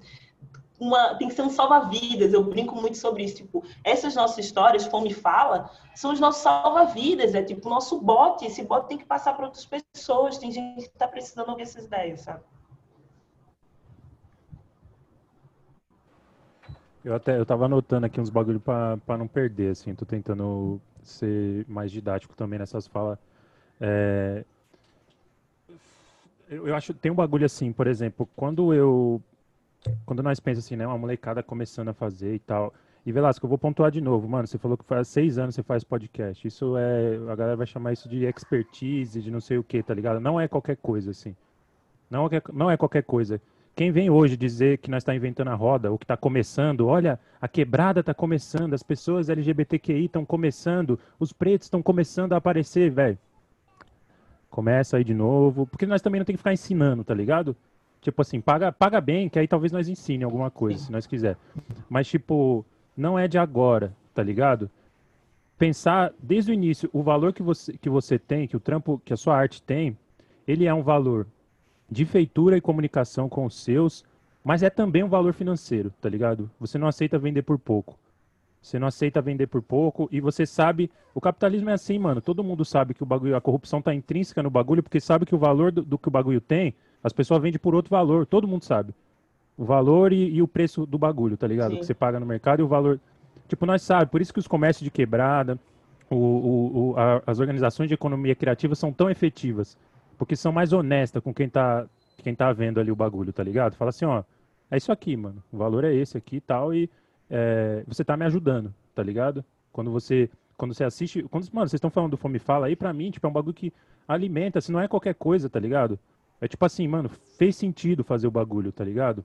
uma, 0.78 1.14
tem 1.14 1.28
que 1.28 1.34
ser 1.34 1.42
um 1.42 1.50
salva-vidas. 1.50 2.32
Eu 2.32 2.42
brinco 2.44 2.74
muito 2.74 2.96
sobre 2.96 3.24
isso. 3.24 3.36
Tipo, 3.36 3.64
essas 3.82 4.14
nossas 4.14 4.44
histórias, 4.44 4.86
Fome 4.86 5.12
Fala, 5.12 5.70
são 5.94 6.12
os 6.12 6.20
nossos 6.20 6.42
salva-vidas. 6.42 7.34
É 7.34 7.42
tipo 7.42 7.68
o 7.68 7.70
nosso 7.70 8.00
bote. 8.00 8.44
Esse 8.44 8.62
bote 8.62 8.88
tem 8.88 8.98
que 8.98 9.04
passar 9.04 9.34
para 9.34 9.46
outras 9.46 9.66
pessoas. 9.66 10.38
Tem 10.38 10.50
gente 10.50 10.88
que 10.88 10.94
está 10.94 11.06
precisando 11.06 11.48
ouvir 11.50 11.62
essas 11.62 11.84
ideias, 11.84 12.22
sabe? 12.22 12.42
Eu 17.04 17.14
até 17.14 17.38
eu 17.38 17.44
tava 17.44 17.66
anotando 17.66 18.06
aqui 18.06 18.20
uns 18.20 18.30
bagulho 18.30 18.58
pra 18.60 19.18
não 19.18 19.28
perder, 19.28 19.72
assim. 19.72 19.94
Tô 19.94 20.06
tentando 20.06 20.80
ser 21.02 21.66
mais 21.68 21.92
didático 21.92 22.34
também 22.34 22.58
nessas 22.58 22.86
falas. 22.86 23.18
É, 23.80 24.44
eu, 26.48 26.68
eu 26.68 26.74
acho 26.74 26.94
tem 26.94 27.12
um 27.12 27.14
bagulho 27.14 27.44
assim, 27.44 27.72
por 27.72 27.86
exemplo, 27.86 28.28
quando 28.34 28.72
eu 28.72 29.20
quando 30.05 30.22
nós 30.22 30.41
pensamos 30.41 30.66
assim, 30.66 30.76
né, 30.76 30.87
uma 30.87 30.99
molecada 30.99 31.43
começando 31.43 31.89
a 31.89 31.95
fazer 31.95 32.35
e 32.35 32.39
tal. 32.39 32.72
E 33.07 33.12
Velasco, 33.12 33.45
eu 33.45 33.49
vou 33.49 33.59
pontuar 33.59 33.91
de 33.91 34.01
novo, 34.01 34.26
mano. 34.26 34.47
Você 34.47 34.57
falou 34.57 34.78
que 34.78 34.85
faz 34.85 35.09
seis 35.09 35.37
anos 35.37 35.55
você 35.55 35.62
faz 35.62 35.85
podcast. 35.85 36.47
Isso 36.47 36.74
é. 36.76 37.16
A 37.30 37.37
galera 37.37 37.57
vai 37.57 37.66
chamar 37.66 37.93
isso 37.93 38.09
de 38.09 38.24
expertise, 38.24 39.20
de 39.20 39.30
não 39.30 39.41
sei 39.41 39.59
o 39.59 39.64
que, 39.64 39.82
tá 39.82 39.93
ligado? 39.93 40.20
Não 40.20 40.41
é 40.41 40.49
qualquer 40.49 40.76
coisa, 40.76 41.11
assim. 41.11 41.37
Não 42.11 42.26
é, 42.26 42.43
não 42.53 42.70
é 42.70 42.76
qualquer 42.76 43.03
coisa. 43.03 43.41
Quem 43.76 43.91
vem 43.91 44.09
hoje 44.09 44.37
dizer 44.37 44.78
que 44.78 44.91
nós 44.91 45.03
está 45.03 45.14
inventando 45.14 45.49
a 45.49 45.55
roda, 45.55 45.91
ou 45.91 45.99
que 45.99 46.05
está 46.05 46.16
começando, 46.16 46.87
olha, 46.87 47.18
a 47.41 47.49
quebrada 47.49 48.01
está 48.01 48.14
começando, 48.14 48.72
as 48.72 48.85
pessoas 48.85 49.28
LGBTQI 49.28 50.05
estão 50.05 50.24
começando, 50.24 50.99
os 51.18 51.32
pretos 51.32 51.66
estão 51.66 51.82
começando 51.82 52.32
a 52.32 52.37
aparecer, 52.37 52.91
velho. 52.91 53.18
Começa 54.49 54.97
aí 54.97 55.03
de 55.03 55.12
novo, 55.12 55.66
porque 55.66 55.87
nós 55.87 56.01
também 56.01 56.20
não 56.20 56.24
tem 56.24 56.35
que 56.35 56.39
ficar 56.39 56.53
ensinando, 56.53 57.03
tá 57.03 57.12
ligado? 57.12 57.57
Tipo 58.05 58.20
assim, 58.20 58.38
paga, 58.38 58.70
paga 58.70 59.00
bem, 59.00 59.30
que 59.30 59.38
aí 59.38 59.48
talvez 59.48 59.72
nós 59.72 59.88
ensine 59.88 60.24
alguma 60.24 60.50
coisa, 60.50 60.78
se 60.78 60.92
nós 60.92 61.07
quiser. 61.07 61.38
Mas, 61.88 62.07
tipo, 62.07 62.62
não 62.94 63.18
é 63.18 63.26
de 63.26 63.38
agora, 63.38 63.96
tá 64.12 64.22
ligado? 64.22 64.70
Pensar 65.57 66.12
desde 66.22 66.50
o 66.50 66.55
início 66.55 66.90
o 66.92 67.02
valor 67.02 67.32
que 67.32 67.42
você, 67.42 67.72
que 67.78 67.88
você 67.88 68.18
tem, 68.18 68.46
que 68.46 68.59
o 68.59 68.61
trampo, 68.61 69.00
que 69.07 69.14
a 69.14 69.16
sua 69.16 69.34
arte 69.34 69.62
tem, 69.62 69.96
ele 70.46 70.66
é 70.66 70.74
um 70.74 70.82
valor 70.82 71.26
de 71.90 72.05
feitura 72.05 72.59
e 72.59 72.61
comunicação 72.61 73.26
com 73.26 73.46
os 73.46 73.59
seus, 73.59 74.05
mas 74.44 74.62
é 74.62 74.68
também 74.68 75.02
um 75.02 75.09
valor 75.09 75.32
financeiro, 75.32 75.90
tá 75.98 76.07
ligado? 76.07 76.50
Você 76.61 76.76
não 76.76 76.88
aceita 76.88 77.18
vender 77.18 77.40
por 77.40 77.59
pouco. 77.59 77.98
Você 78.61 78.78
não 78.78 78.88
aceita 78.88 79.22
vender 79.22 79.46
por 79.46 79.62
pouco 79.62 80.11
e 80.12 80.20
você 80.20 80.44
sabe, 80.44 80.90
o 81.14 81.22
capitalismo 81.22 81.70
é 81.70 81.72
assim, 81.72 81.98
mano. 81.98 82.20
Todo 82.20 82.44
mundo 82.44 82.66
sabe 82.66 82.92
que 82.92 83.02
o 83.02 83.07
bagulho, 83.07 83.34
a 83.34 83.40
corrupção 83.40 83.80
tá 83.80 83.94
intrínseca 83.94 84.42
no 84.42 84.50
bagulho, 84.50 84.82
porque 84.82 85.00
sabe 85.00 85.24
que 85.24 85.34
o 85.34 85.38
valor 85.38 85.72
do, 85.72 85.82
do 85.82 85.96
que 85.96 86.09
o 86.09 86.11
bagulho 86.11 86.40
tem, 86.42 86.74
as 87.05 87.12
pessoas 87.12 87.40
vendem 87.42 87.61
por 87.61 87.74
outro 87.74 87.90
valor. 87.90 88.26
Todo 88.26 88.48
mundo 88.48 88.64
sabe. 88.64 88.92
O 89.57 89.64
valor 89.64 90.12
e, 90.12 90.30
e 90.34 90.42
o 90.42 90.48
preço 90.48 90.84
do 90.86 90.98
bagulho, 90.98 91.36
tá 91.36 91.46
ligado? 91.46 91.72
Sim. 91.72 91.78
Que 91.78 91.86
você 91.86 91.94
paga 91.94 92.18
no 92.18 92.26
mercado 92.26 92.59
e 92.61 92.62
o 92.62 92.66
valor. 92.66 92.98
Tipo, 93.46 93.66
nós 93.66 93.82
sabemos, 93.82 94.11
por 94.11 94.20
isso 94.20 94.32
que 94.32 94.40
os 94.40 94.48
comércios 94.48 94.82
de 94.82 94.90
quebrada, 94.90 95.57
o, 96.11 96.16
o, 96.16 96.90
o- 96.92 96.98
a- 96.98 97.22
as 97.26 97.38
organizações 97.38 97.86
de 97.88 97.94
economia 97.94 98.34
criativa 98.34 98.74
são 98.74 98.92
tão 98.92 99.09
efetivas. 99.11 99.76
Porque 100.18 100.34
são 100.34 100.50
mais 100.50 100.72
honestas 100.72 101.22
com 101.22 101.32
quem 101.34 101.48
tá, 101.48 101.86
quem 102.18 102.34
tá 102.34 102.52
vendo 102.52 102.80
ali 102.80 102.90
o 102.90 102.96
bagulho, 102.96 103.32
tá 103.32 103.42
ligado? 103.44 103.74
Fala 103.76 103.90
assim, 103.90 104.05
ó, 104.07 104.22
é 104.70 104.76
isso 104.76 104.90
aqui, 104.90 105.16
mano. 105.16 105.42
O 105.52 105.59
valor 105.59 105.84
é 105.84 105.92
esse 105.94 106.16
aqui 106.16 106.36
e 106.36 106.40
tal, 106.40 106.72
e 106.74 106.88
é, 107.30 107.84
você 107.86 108.02
tá 108.05 108.16
me 108.16 108.24
ajudando, 108.24 108.72
tá 108.94 109.02
ligado? 109.02 109.44
Quando 109.72 109.90
você, 109.90 110.30
quando 110.57 110.72
você 110.72 110.84
assiste. 110.84 111.22
Quando, 111.24 111.46
mano, 111.52 111.68
vocês 111.68 111.78
estão 111.78 111.90
falando 111.90 112.12
do 112.12 112.16
Fome 112.16 112.38
Fala 112.38 112.66
aí, 112.66 112.74
pra 112.76 112.92
mim, 112.92 113.11
tipo, 113.11 113.26
é 113.26 113.30
um 113.30 113.32
bagulho 113.32 113.55
que 113.55 113.72
alimenta, 114.07 114.61
se 114.61 114.70
não 114.72 114.80
é 114.80 114.86
qualquer 114.88 115.14
coisa, 115.14 115.48
tá 115.48 115.59
ligado? 115.61 115.98
É 116.45 116.49
tipo 116.49 116.62
assim, 116.66 116.86
mano, 116.86 117.09
fez 117.38 117.57
sentido 117.57 118.05
fazer 118.05 118.26
o 118.26 118.30
bagulho, 118.30 118.70
tá 118.70 118.84
ligado? 118.84 119.24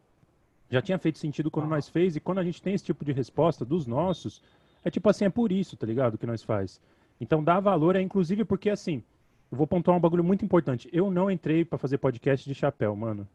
Já 0.69 0.81
tinha 0.81 0.97
feito 0.97 1.19
sentido 1.19 1.51
quando 1.51 1.67
nós 1.67 1.89
fez, 1.89 2.15
e 2.15 2.19
quando 2.21 2.37
a 2.37 2.43
gente 2.45 2.61
tem 2.61 2.73
esse 2.73 2.85
tipo 2.85 3.03
de 3.03 3.11
resposta 3.11 3.65
dos 3.65 3.85
nossos, 3.85 4.41
é 4.85 4.89
tipo 4.89 5.09
assim, 5.09 5.25
é 5.25 5.29
por 5.29 5.51
isso, 5.51 5.75
tá 5.75 5.85
ligado? 5.85 6.17
Que 6.17 6.25
nós 6.25 6.41
faz. 6.41 6.79
Então 7.19 7.43
dá 7.43 7.59
valor, 7.59 7.97
é 7.97 8.01
inclusive 8.01 8.45
porque 8.45 8.69
assim, 8.69 9.03
eu 9.51 9.57
vou 9.57 9.67
pontuar 9.67 9.97
um 9.97 9.99
bagulho 9.99 10.23
muito 10.23 10.45
importante. 10.45 10.87
Eu 10.93 11.11
não 11.11 11.29
entrei 11.29 11.65
pra 11.65 11.77
fazer 11.77 11.97
podcast 11.97 12.47
de 12.47 12.55
chapéu, 12.55 12.95
mano. 12.95 13.27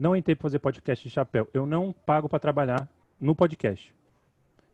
Não 0.00 0.16
entrei 0.16 0.34
pra 0.34 0.44
fazer 0.44 0.58
podcast 0.58 1.06
de 1.06 1.12
chapéu. 1.12 1.46
Eu 1.52 1.66
não 1.66 1.92
pago 1.92 2.30
pra 2.30 2.38
trabalhar 2.38 2.88
no 3.20 3.36
podcast. 3.36 3.92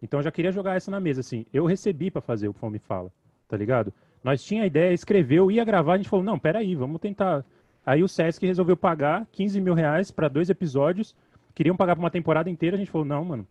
Então 0.01 0.21
eu 0.21 0.25
já 0.25 0.31
queria 0.31 0.53
jogar 0.53 0.77
essa 0.77 0.89
na 0.89 1.01
mesa, 1.01 1.19
assim. 1.19 1.47
Eu 1.53 1.67
recebi 1.67 2.13
pra 2.13 2.23
fazer 2.23 2.47
o 2.47 2.53
Fome 2.53 2.79
Fala, 2.79 3.11
tá 3.49 3.57
ligado? 3.57 3.93
Nós 4.23 4.45
tinha 4.45 4.63
a 4.63 4.67
ideia, 4.67 4.93
escreveu, 4.93 5.51
ia 5.51 5.65
gravar, 5.65 5.95
a 5.95 5.97
gente 5.97 6.09
falou, 6.09 6.25
não, 6.25 6.39
peraí, 6.39 6.77
vamos 6.77 7.01
tentar. 7.01 7.45
Aí 7.85 8.03
o 8.03 8.09
Sesc 8.09 8.45
resolveu 8.47 8.77
pagar 8.77 9.27
15 9.33 9.61
mil 9.61 9.75
reais 9.75 10.11
para 10.11 10.29
dois 10.29 10.49
episódios. 10.51 11.15
Queriam 11.55 11.77
pagar 11.77 11.97
pra 11.97 12.03
uma 12.05 12.11
temporada 12.11 12.49
inteira, 12.49 12.77
a 12.77 12.79
gente 12.79 12.91
falou, 12.91 13.05
não, 13.07 13.25
mano, 13.25 13.47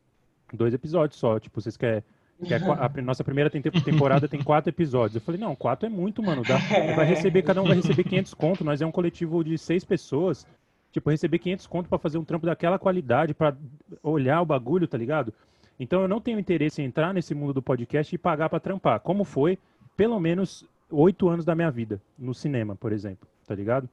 dois 0.53 0.73
episódios 0.73 1.19
só. 1.19 1.39
Tipo, 1.39 1.59
vocês 1.61 1.75
querem. 1.77 2.03
quer 2.47 2.63
qua- 2.63 2.77
a 2.97 3.01
nossa 3.01 3.23
primeira 3.23 3.49
tem- 3.49 3.61
temporada 3.61 4.27
tem 4.27 4.41
quatro 4.41 4.69
episódios. 4.69 5.15
Eu 5.15 5.21
falei, 5.21 5.39
não, 5.39 5.55
quatro 5.55 5.85
é 5.85 5.89
muito, 5.89 6.23
mano. 6.23 6.43
Dá, 6.43 6.57
vai 6.95 7.05
receber, 7.05 7.41
cada 7.41 7.61
um 7.61 7.65
vai 7.65 7.75
receber 7.75 8.03
500 8.03 8.33
conto. 8.33 8.63
Nós 8.63 8.81
é 8.81 8.85
um 8.85 8.91
coletivo 8.91 9.43
de 9.43 9.57
seis 9.57 9.83
pessoas. 9.83 10.47
Tipo, 10.91 11.09
receber 11.09 11.39
500 11.39 11.67
conto 11.67 11.87
pra 11.89 11.97
fazer 11.97 12.17
um 12.17 12.23
trampo 12.23 12.45
daquela 12.45 12.77
qualidade, 12.79 13.33
pra 13.33 13.55
olhar 14.03 14.41
o 14.41 14.45
bagulho, 14.45 14.87
tá 14.87 14.97
ligado? 14.97 15.33
Então 15.79 16.01
eu 16.01 16.07
não 16.07 16.19
tenho 16.21 16.37
interesse 16.39 16.81
em 16.81 16.85
entrar 16.85 17.13
nesse 17.13 17.33
mundo 17.33 17.53
do 17.53 17.61
podcast 17.61 18.13
e 18.13 18.17
pagar 18.17 18.49
pra 18.49 18.59
trampar, 18.59 18.99
como 18.99 19.23
foi 19.23 19.57
pelo 19.95 20.19
menos 20.19 20.65
oito 20.91 21.29
anos 21.29 21.45
da 21.45 21.55
minha 21.55 21.71
vida, 21.71 22.01
no 22.19 22.33
cinema, 22.33 22.75
por 22.75 22.91
exemplo, 22.91 23.27
tá 23.47 23.55
ligado? 23.55 23.87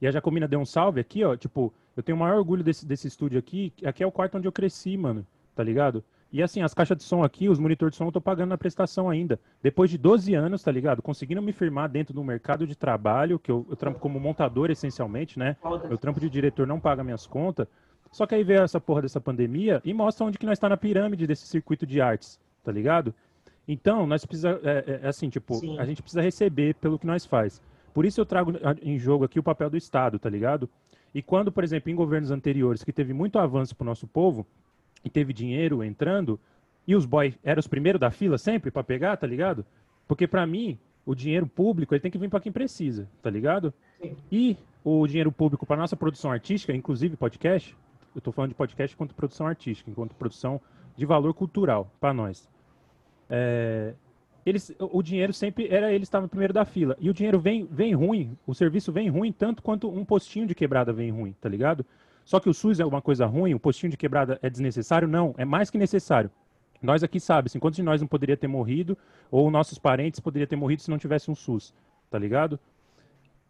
E 0.00 0.06
a 0.06 0.10
Jacomina 0.10 0.46
deu 0.46 0.60
um 0.60 0.64
salve 0.64 1.00
aqui, 1.00 1.24
ó. 1.24 1.36
Tipo, 1.36 1.72
eu 1.96 2.02
tenho 2.02 2.16
o 2.16 2.20
maior 2.20 2.36
orgulho 2.36 2.62
desse, 2.62 2.86
desse 2.86 3.08
estúdio 3.08 3.38
aqui. 3.38 3.72
Aqui 3.84 4.02
é 4.02 4.06
o 4.06 4.12
quarto 4.12 4.36
onde 4.36 4.46
eu 4.46 4.52
cresci, 4.52 4.96
mano. 4.96 5.26
Tá 5.54 5.62
ligado? 5.62 6.04
E 6.32 6.42
assim, 6.42 6.60
as 6.60 6.74
caixas 6.74 6.98
de 6.98 7.04
som 7.04 7.22
aqui, 7.22 7.48
os 7.48 7.58
monitores 7.58 7.92
de 7.92 7.98
som, 7.98 8.06
eu 8.06 8.12
tô 8.12 8.20
pagando 8.20 8.50
na 8.50 8.58
prestação 8.58 9.08
ainda. 9.08 9.40
Depois 9.62 9.88
de 9.90 9.96
12 9.96 10.34
anos, 10.34 10.62
tá 10.62 10.70
ligado? 10.70 11.00
Conseguindo 11.00 11.40
me 11.40 11.52
firmar 11.52 11.88
dentro 11.88 12.12
do 12.12 12.22
mercado 12.22 12.66
de 12.66 12.76
trabalho, 12.76 13.38
que 13.38 13.50
eu, 13.50 13.66
eu 13.70 13.76
trampo 13.76 13.98
como 13.98 14.20
montador 14.20 14.70
essencialmente, 14.70 15.38
né? 15.38 15.56
Eu 15.88 15.96
trampo 15.96 16.20
de 16.20 16.28
diretor, 16.28 16.66
não 16.66 16.80
paga 16.80 17.02
minhas 17.02 17.26
contas. 17.26 17.66
Só 18.10 18.26
que 18.26 18.34
aí 18.34 18.44
veio 18.44 18.62
essa 18.62 18.80
porra 18.80 19.02
dessa 19.02 19.20
pandemia 19.20 19.80
e 19.84 19.94
mostra 19.94 20.26
onde 20.26 20.38
que 20.38 20.46
nós 20.46 20.58
tá 20.58 20.68
na 20.68 20.76
pirâmide 20.76 21.26
desse 21.26 21.46
circuito 21.46 21.86
de 21.86 22.00
artes, 22.00 22.40
tá 22.62 22.72
ligado? 22.72 23.14
Então, 23.68 24.06
nós 24.06 24.24
precisa 24.24 24.60
é, 24.62 25.00
é, 25.02 25.08
assim, 25.08 25.28
tipo, 25.28 25.54
Sim. 25.54 25.78
a 25.78 25.84
gente 25.84 26.02
precisa 26.02 26.22
receber 26.22 26.74
pelo 26.74 26.98
que 26.98 27.06
nós 27.06 27.26
faz. 27.26 27.60
Por 27.96 28.04
isso 28.04 28.20
eu 28.20 28.26
trago 28.26 28.52
em 28.82 28.98
jogo 28.98 29.24
aqui 29.24 29.38
o 29.40 29.42
papel 29.42 29.70
do 29.70 29.76
Estado, 29.78 30.18
tá 30.18 30.28
ligado? 30.28 30.68
E 31.14 31.22
quando, 31.22 31.50
por 31.50 31.64
exemplo, 31.64 31.90
em 31.90 31.94
governos 31.94 32.30
anteriores 32.30 32.84
que 32.84 32.92
teve 32.92 33.14
muito 33.14 33.38
avanço 33.38 33.74
pro 33.74 33.86
nosso 33.86 34.06
povo 34.06 34.46
e 35.02 35.08
teve 35.08 35.32
dinheiro 35.32 35.82
entrando, 35.82 36.38
e 36.86 36.94
os 36.94 37.06
boys 37.06 37.38
eram 37.42 37.58
os 37.58 37.66
primeiros 37.66 37.98
da 37.98 38.10
fila 38.10 38.36
sempre 38.36 38.70
para 38.70 38.84
pegar, 38.84 39.16
tá 39.16 39.26
ligado? 39.26 39.64
Porque 40.06 40.26
para 40.26 40.46
mim, 40.46 40.78
o 41.06 41.14
dinheiro 41.14 41.46
público 41.46 41.94
ele 41.94 42.02
tem 42.02 42.10
que 42.10 42.18
vir 42.18 42.28
para 42.28 42.38
quem 42.38 42.52
precisa, 42.52 43.08
tá 43.22 43.30
ligado? 43.30 43.72
E 44.30 44.58
o 44.84 45.06
dinheiro 45.06 45.32
público 45.32 45.64
para 45.64 45.78
nossa 45.78 45.96
produção 45.96 46.30
artística, 46.30 46.74
inclusive 46.74 47.16
podcast, 47.16 47.74
eu 48.14 48.20
tô 48.20 48.30
falando 48.30 48.50
de 48.50 48.56
podcast 48.56 48.94
enquanto 48.94 49.14
produção 49.14 49.46
artística, 49.46 49.90
enquanto 49.90 50.14
produção 50.14 50.60
de 50.94 51.06
valor 51.06 51.32
cultural 51.32 51.90
para 51.98 52.12
nós. 52.12 52.46
É, 53.30 53.94
eles, 54.46 54.72
o 54.78 55.02
dinheiro 55.02 55.32
sempre 55.32 55.66
era 55.68 55.92
eles 55.92 56.06
estavam 56.06 56.28
primeiro 56.28 56.54
da 56.54 56.64
fila. 56.64 56.96
E 57.00 57.10
o 57.10 57.12
dinheiro 57.12 57.38
vem, 57.40 57.66
vem 57.70 57.92
ruim, 57.94 58.38
o 58.46 58.54
serviço 58.54 58.92
vem 58.92 59.08
ruim 59.10 59.32
tanto 59.32 59.60
quanto 59.62 59.90
um 59.90 60.04
postinho 60.04 60.46
de 60.46 60.54
quebrada 60.54 60.92
vem 60.92 61.10
ruim, 61.10 61.34
tá 61.40 61.48
ligado? 61.48 61.84
Só 62.24 62.38
que 62.40 62.48
o 62.48 62.54
SUS 62.54 62.78
é 62.80 62.84
uma 62.86 63.02
coisa 63.02 63.26
ruim, 63.26 63.54
o 63.54 63.58
postinho 63.60 63.90
de 63.90 63.96
quebrada 63.96 64.38
é 64.42 64.48
desnecessário? 64.48 65.06
Não, 65.08 65.34
é 65.36 65.44
mais 65.44 65.68
que 65.68 65.76
necessário. 65.78 66.30
Nós 66.80 67.02
aqui 67.02 67.18
sabemos, 67.18 67.52
assim, 67.52 67.58
quantos 67.58 67.76
de 67.76 67.82
nós 67.82 68.00
não 68.00 68.06
poderia 68.08 68.36
ter 68.36 68.46
morrido, 68.46 68.96
ou 69.30 69.50
nossos 69.50 69.78
parentes 69.78 70.20
poderiam 70.20 70.46
ter 70.46 70.56
morrido 70.56 70.82
se 70.82 70.90
não 70.90 70.98
tivesse 70.98 71.30
um 71.30 71.34
SUS, 71.34 71.74
tá 72.10 72.18
ligado? 72.18 72.58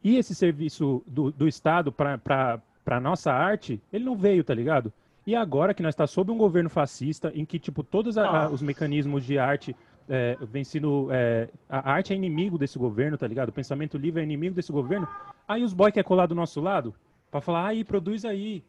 E 0.02 0.16
esse 0.16 0.34
serviço 0.34 1.02
do, 1.06 1.30
do 1.30 1.48
Estado 1.48 1.90
para 1.92 2.60
a 2.86 3.00
nossa 3.00 3.32
arte, 3.32 3.80
ele 3.92 4.04
não 4.04 4.16
veio, 4.16 4.44
tá 4.44 4.54
ligado? 4.54 4.92
E 5.26 5.34
agora 5.34 5.74
que 5.74 5.82
nós 5.82 5.92
está 5.94 6.06
sob 6.06 6.30
um 6.30 6.38
governo 6.38 6.70
fascista, 6.70 7.32
em 7.34 7.44
que, 7.44 7.58
tipo, 7.58 7.82
todos 7.82 8.16
a- 8.16 8.44
a- 8.44 8.48
os 8.48 8.62
mecanismos 8.62 9.24
de 9.24 9.38
arte 9.38 9.74
é, 10.08 10.36
vem 10.40 10.62
é, 11.10 11.48
a 11.68 11.90
arte 11.90 12.12
é 12.12 12.16
inimigo 12.16 12.58
desse 12.58 12.78
governo, 12.78 13.18
tá 13.18 13.26
ligado? 13.26 13.48
O 13.48 13.52
pensamento 13.52 13.98
livre 13.98 14.20
é 14.20 14.24
inimigo 14.24 14.54
desse 14.54 14.72
governo. 14.72 15.08
Aí 15.46 15.62
os 15.62 15.72
boy 15.72 15.90
quer 15.90 16.04
colar 16.04 16.26
do 16.26 16.34
nosso 16.34 16.60
lado 16.60 16.94
para 17.30 17.40
falar, 17.40 17.68
aí, 17.68 17.84
produz 17.84 18.24
aí, 18.24 18.62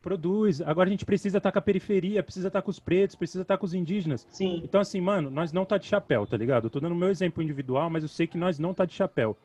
produz. 0.00 0.60
Agora 0.60 0.88
a 0.88 0.90
gente 0.90 1.04
precisa 1.04 1.38
estar 1.38 1.52
com 1.52 1.58
a 1.58 1.62
periferia, 1.62 2.22
precisa 2.22 2.48
estar 2.48 2.62
com 2.62 2.70
os 2.70 2.78
pretos, 2.78 3.16
precisa 3.16 3.42
estar 3.42 3.58
com 3.58 3.66
os 3.66 3.74
indígenas. 3.74 4.26
Sim. 4.30 4.60
Então, 4.64 4.80
assim, 4.80 5.00
mano, 5.00 5.30
nós 5.30 5.52
não 5.52 5.64
tá 5.64 5.76
de 5.76 5.86
chapéu, 5.86 6.26
tá 6.26 6.36
ligado? 6.36 6.64
Eu 6.64 6.70
tô 6.70 6.80
dando 6.80 6.94
meu 6.94 7.08
exemplo 7.10 7.42
individual, 7.42 7.90
mas 7.90 8.02
eu 8.02 8.08
sei 8.08 8.26
que 8.26 8.38
nós 8.38 8.58
não 8.58 8.72
tá 8.72 8.84
de 8.84 8.94
chapéu. 8.94 9.36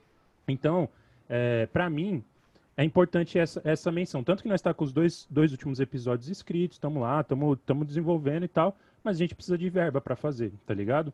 Então, 0.47 0.89
é, 1.29 1.65
para 1.67 1.89
mim, 1.89 2.23
é 2.75 2.83
importante 2.83 3.37
essa, 3.37 3.61
essa 3.63 3.91
menção. 3.91 4.23
Tanto 4.23 4.43
que 4.43 4.49
nós 4.49 4.59
está 4.59 4.73
com 4.73 4.83
os 4.83 4.91
dois, 4.91 5.27
dois 5.29 5.51
últimos 5.51 5.79
episódios 5.79 6.29
escritos, 6.29 6.77
estamos 6.77 7.01
lá, 7.01 7.21
estamos 7.21 7.87
desenvolvendo 7.87 8.43
e 8.43 8.47
tal, 8.47 8.77
mas 9.03 9.17
a 9.17 9.19
gente 9.19 9.35
precisa 9.35 9.57
de 9.57 9.69
verba 9.69 10.01
para 10.01 10.15
fazer, 10.15 10.51
tá 10.65 10.73
ligado? 10.73 11.13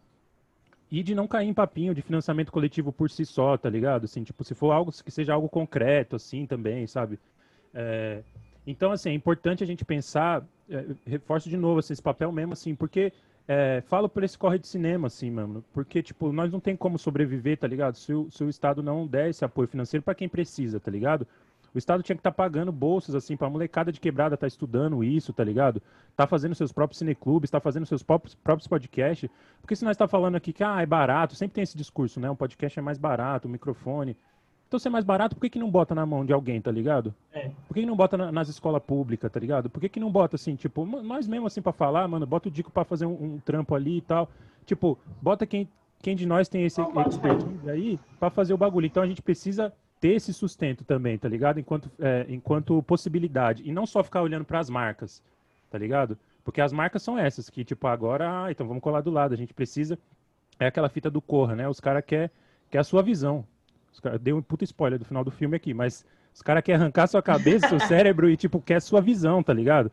E 0.91 1.03
de 1.03 1.13
não 1.13 1.27
cair 1.27 1.47
em 1.47 1.53
papinho 1.53 1.93
de 1.93 2.01
financiamento 2.01 2.51
coletivo 2.51 2.91
por 2.91 3.09
si 3.09 3.25
só, 3.25 3.57
tá 3.57 3.69
ligado? 3.69 4.05
Assim, 4.05 4.23
tipo, 4.23 4.43
se 4.43 4.55
for 4.55 4.71
algo 4.71 4.91
que 4.91 5.11
seja 5.11 5.33
algo 5.33 5.47
concreto, 5.47 6.15
assim, 6.15 6.45
também, 6.45 6.87
sabe? 6.87 7.19
É, 7.73 8.21
então, 8.65 8.91
assim, 8.91 9.09
é 9.09 9.13
importante 9.13 9.63
a 9.63 9.67
gente 9.67 9.85
pensar, 9.85 10.43
é, 10.69 10.85
reforço 11.05 11.49
de 11.49 11.57
novo 11.57 11.79
assim, 11.79 11.93
esse 11.93 12.01
papel 12.01 12.31
mesmo, 12.31 12.53
assim, 12.53 12.73
porque 12.73 13.13
é, 13.47 13.81
falo 13.87 14.07
por 14.07 14.23
esse 14.23 14.37
corre 14.37 14.59
de 14.59 14.67
cinema, 14.67 15.07
assim, 15.07 15.31
mano, 15.31 15.63
porque, 15.73 16.03
tipo, 16.03 16.31
nós 16.31 16.51
não 16.51 16.59
tem 16.59 16.75
como 16.75 16.97
sobreviver, 16.99 17.57
tá 17.57 17.67
ligado? 17.67 17.95
Se 17.95 18.13
o, 18.13 18.29
se 18.31 18.43
o 18.43 18.49
Estado 18.49 18.83
não 18.83 19.07
der 19.07 19.29
esse 19.29 19.43
apoio 19.45 19.67
financeiro 19.67 20.03
para 20.03 20.15
quem 20.15 20.29
precisa, 20.29 20.79
tá 20.79 20.91
ligado? 20.91 21.25
O 21.73 21.77
Estado 21.77 22.01
tinha 22.03 22.15
que 22.15 22.19
estar 22.19 22.31
pagando 22.31 22.71
bolsas, 22.71 23.13
assim, 23.15 23.37
pra 23.37 23.49
molecada 23.49 23.91
de 23.91 23.99
quebrada 23.99 24.35
tá 24.35 24.47
estudando 24.47 25.03
isso, 25.03 25.31
tá 25.33 25.43
ligado? 25.43 25.81
Tá 26.15 26.25
fazendo 26.25 26.55
seus 26.55 26.71
próprios 26.71 26.97
cineclubes, 26.99 27.49
tá 27.51 27.59
fazendo 27.59 27.85
seus 27.85 28.01
próprios, 28.03 28.35
próprios 28.35 28.67
podcasts. 28.67 29.29
Porque 29.61 29.75
se 29.75 29.85
nós 29.85 29.95
tá 29.97 30.07
falando 30.07 30.35
aqui 30.35 30.51
que, 30.51 30.63
ah, 30.63 30.81
é 30.81 30.85
barato, 30.85 31.35
sempre 31.35 31.55
tem 31.55 31.63
esse 31.63 31.77
discurso, 31.77 32.19
né? 32.19 32.29
Um 32.29 32.35
podcast 32.35 32.77
é 32.77 32.81
mais 32.81 32.97
barato, 32.97 33.47
o 33.47 33.51
microfone. 33.51 34.17
Então, 34.67 34.79
se 34.79 34.87
é 34.87 34.91
mais 34.91 35.03
barato, 35.03 35.35
por 35.35 35.41
que, 35.41 35.49
que 35.49 35.57
não 35.59 35.69
bota 35.71 35.95
na 35.95 36.05
mão 36.05 36.23
de 36.23 36.31
alguém, 36.31 36.61
tá 36.61 36.71
ligado? 36.71 37.13
É. 37.33 37.49
Por 37.67 37.73
que, 37.73 37.79
que 37.81 37.85
não 37.87 37.95
bota 37.95 38.15
na- 38.15 38.31
nas 38.31 38.49
escolas 38.49 38.83
públicas, 38.83 39.31
tá 39.31 39.39
ligado? 39.39 39.67
Por 39.69 39.79
que, 39.79 39.89
que 39.89 39.99
não 39.99 40.11
bota 40.11 40.35
assim, 40.35 40.55
tipo, 40.55 40.85
nós 40.85 41.27
mesmo 41.27 41.47
assim 41.47 41.59
pra 41.61 41.71
falar, 41.71 42.07
mano, 42.07 42.25
bota 42.27 42.49
o 42.49 42.51
Dico 42.51 42.71
pra 42.71 42.83
fazer 42.83 43.07
um, 43.07 43.35
um 43.35 43.39
trampo 43.39 43.73
ali 43.73 43.97
e 43.97 44.01
tal. 44.01 44.29
Tipo, 44.65 44.95
bota 45.19 45.47
quem, 45.47 45.67
quem 46.03 46.15
de 46.15 46.27
nós 46.27 46.47
tem 46.47 46.65
esse 46.65 46.79
expertise 46.81 47.67
aí 47.69 47.99
pra 48.19 48.29
fazer 48.29 48.53
o 48.53 48.57
bagulho. 48.57 48.85
Então 48.85 49.01
a 49.01 49.07
gente 49.07 49.23
precisa 49.23 49.73
ter 49.99 50.15
esse 50.15 50.33
sustento 50.33 50.83
também, 50.83 51.17
tá 51.17 51.27
ligado? 51.27 51.59
Enquanto, 51.59 51.91
é, 51.99 52.25
enquanto 52.29 52.81
possibilidade. 52.83 53.63
E 53.65 53.71
não 53.71 53.85
só 53.85 54.03
ficar 54.03 54.21
olhando 54.21 54.45
pras 54.45 54.69
marcas, 54.69 55.21
tá 55.69 55.77
ligado? 55.77 56.17
Porque 56.43 56.61
as 56.61 56.71
marcas 56.71 57.03
são 57.03 57.17
essas, 57.17 57.49
que 57.49 57.63
tipo, 57.63 57.85
agora, 57.87 58.45
ah, 58.45 58.51
então 58.51 58.67
vamos 58.67 58.81
colar 58.81 59.01
do 59.01 59.11
lado. 59.11 59.33
A 59.33 59.37
gente 59.37 59.53
precisa. 59.53 59.99
É 60.59 60.67
aquela 60.67 60.89
fita 60.89 61.09
do 61.09 61.21
Corra, 61.21 61.55
né? 61.55 61.67
Os 61.67 61.79
caras 61.79 62.03
querem 62.05 62.29
quer 62.69 62.79
a 62.79 62.83
sua 62.83 63.01
visão. 63.01 63.45
Os 63.91 63.99
cara, 63.99 64.17
deu 64.17 64.37
um 64.37 64.41
puta 64.41 64.63
spoiler 64.63 64.99
do 64.99 65.05
final 65.05 65.23
do 65.23 65.31
filme 65.31 65.55
aqui, 65.55 65.73
mas 65.73 66.05
os 66.33 66.41
caras 66.41 66.63
querem 66.63 66.81
arrancar 66.81 67.07
sua 67.07 67.21
cabeça, 67.21 67.67
seu 67.67 67.79
cérebro 67.87 68.29
e, 68.29 68.37
tipo, 68.37 68.61
quer 68.61 68.81
sua 68.81 69.01
visão, 69.01 69.43
tá 69.43 69.53
ligado? 69.53 69.91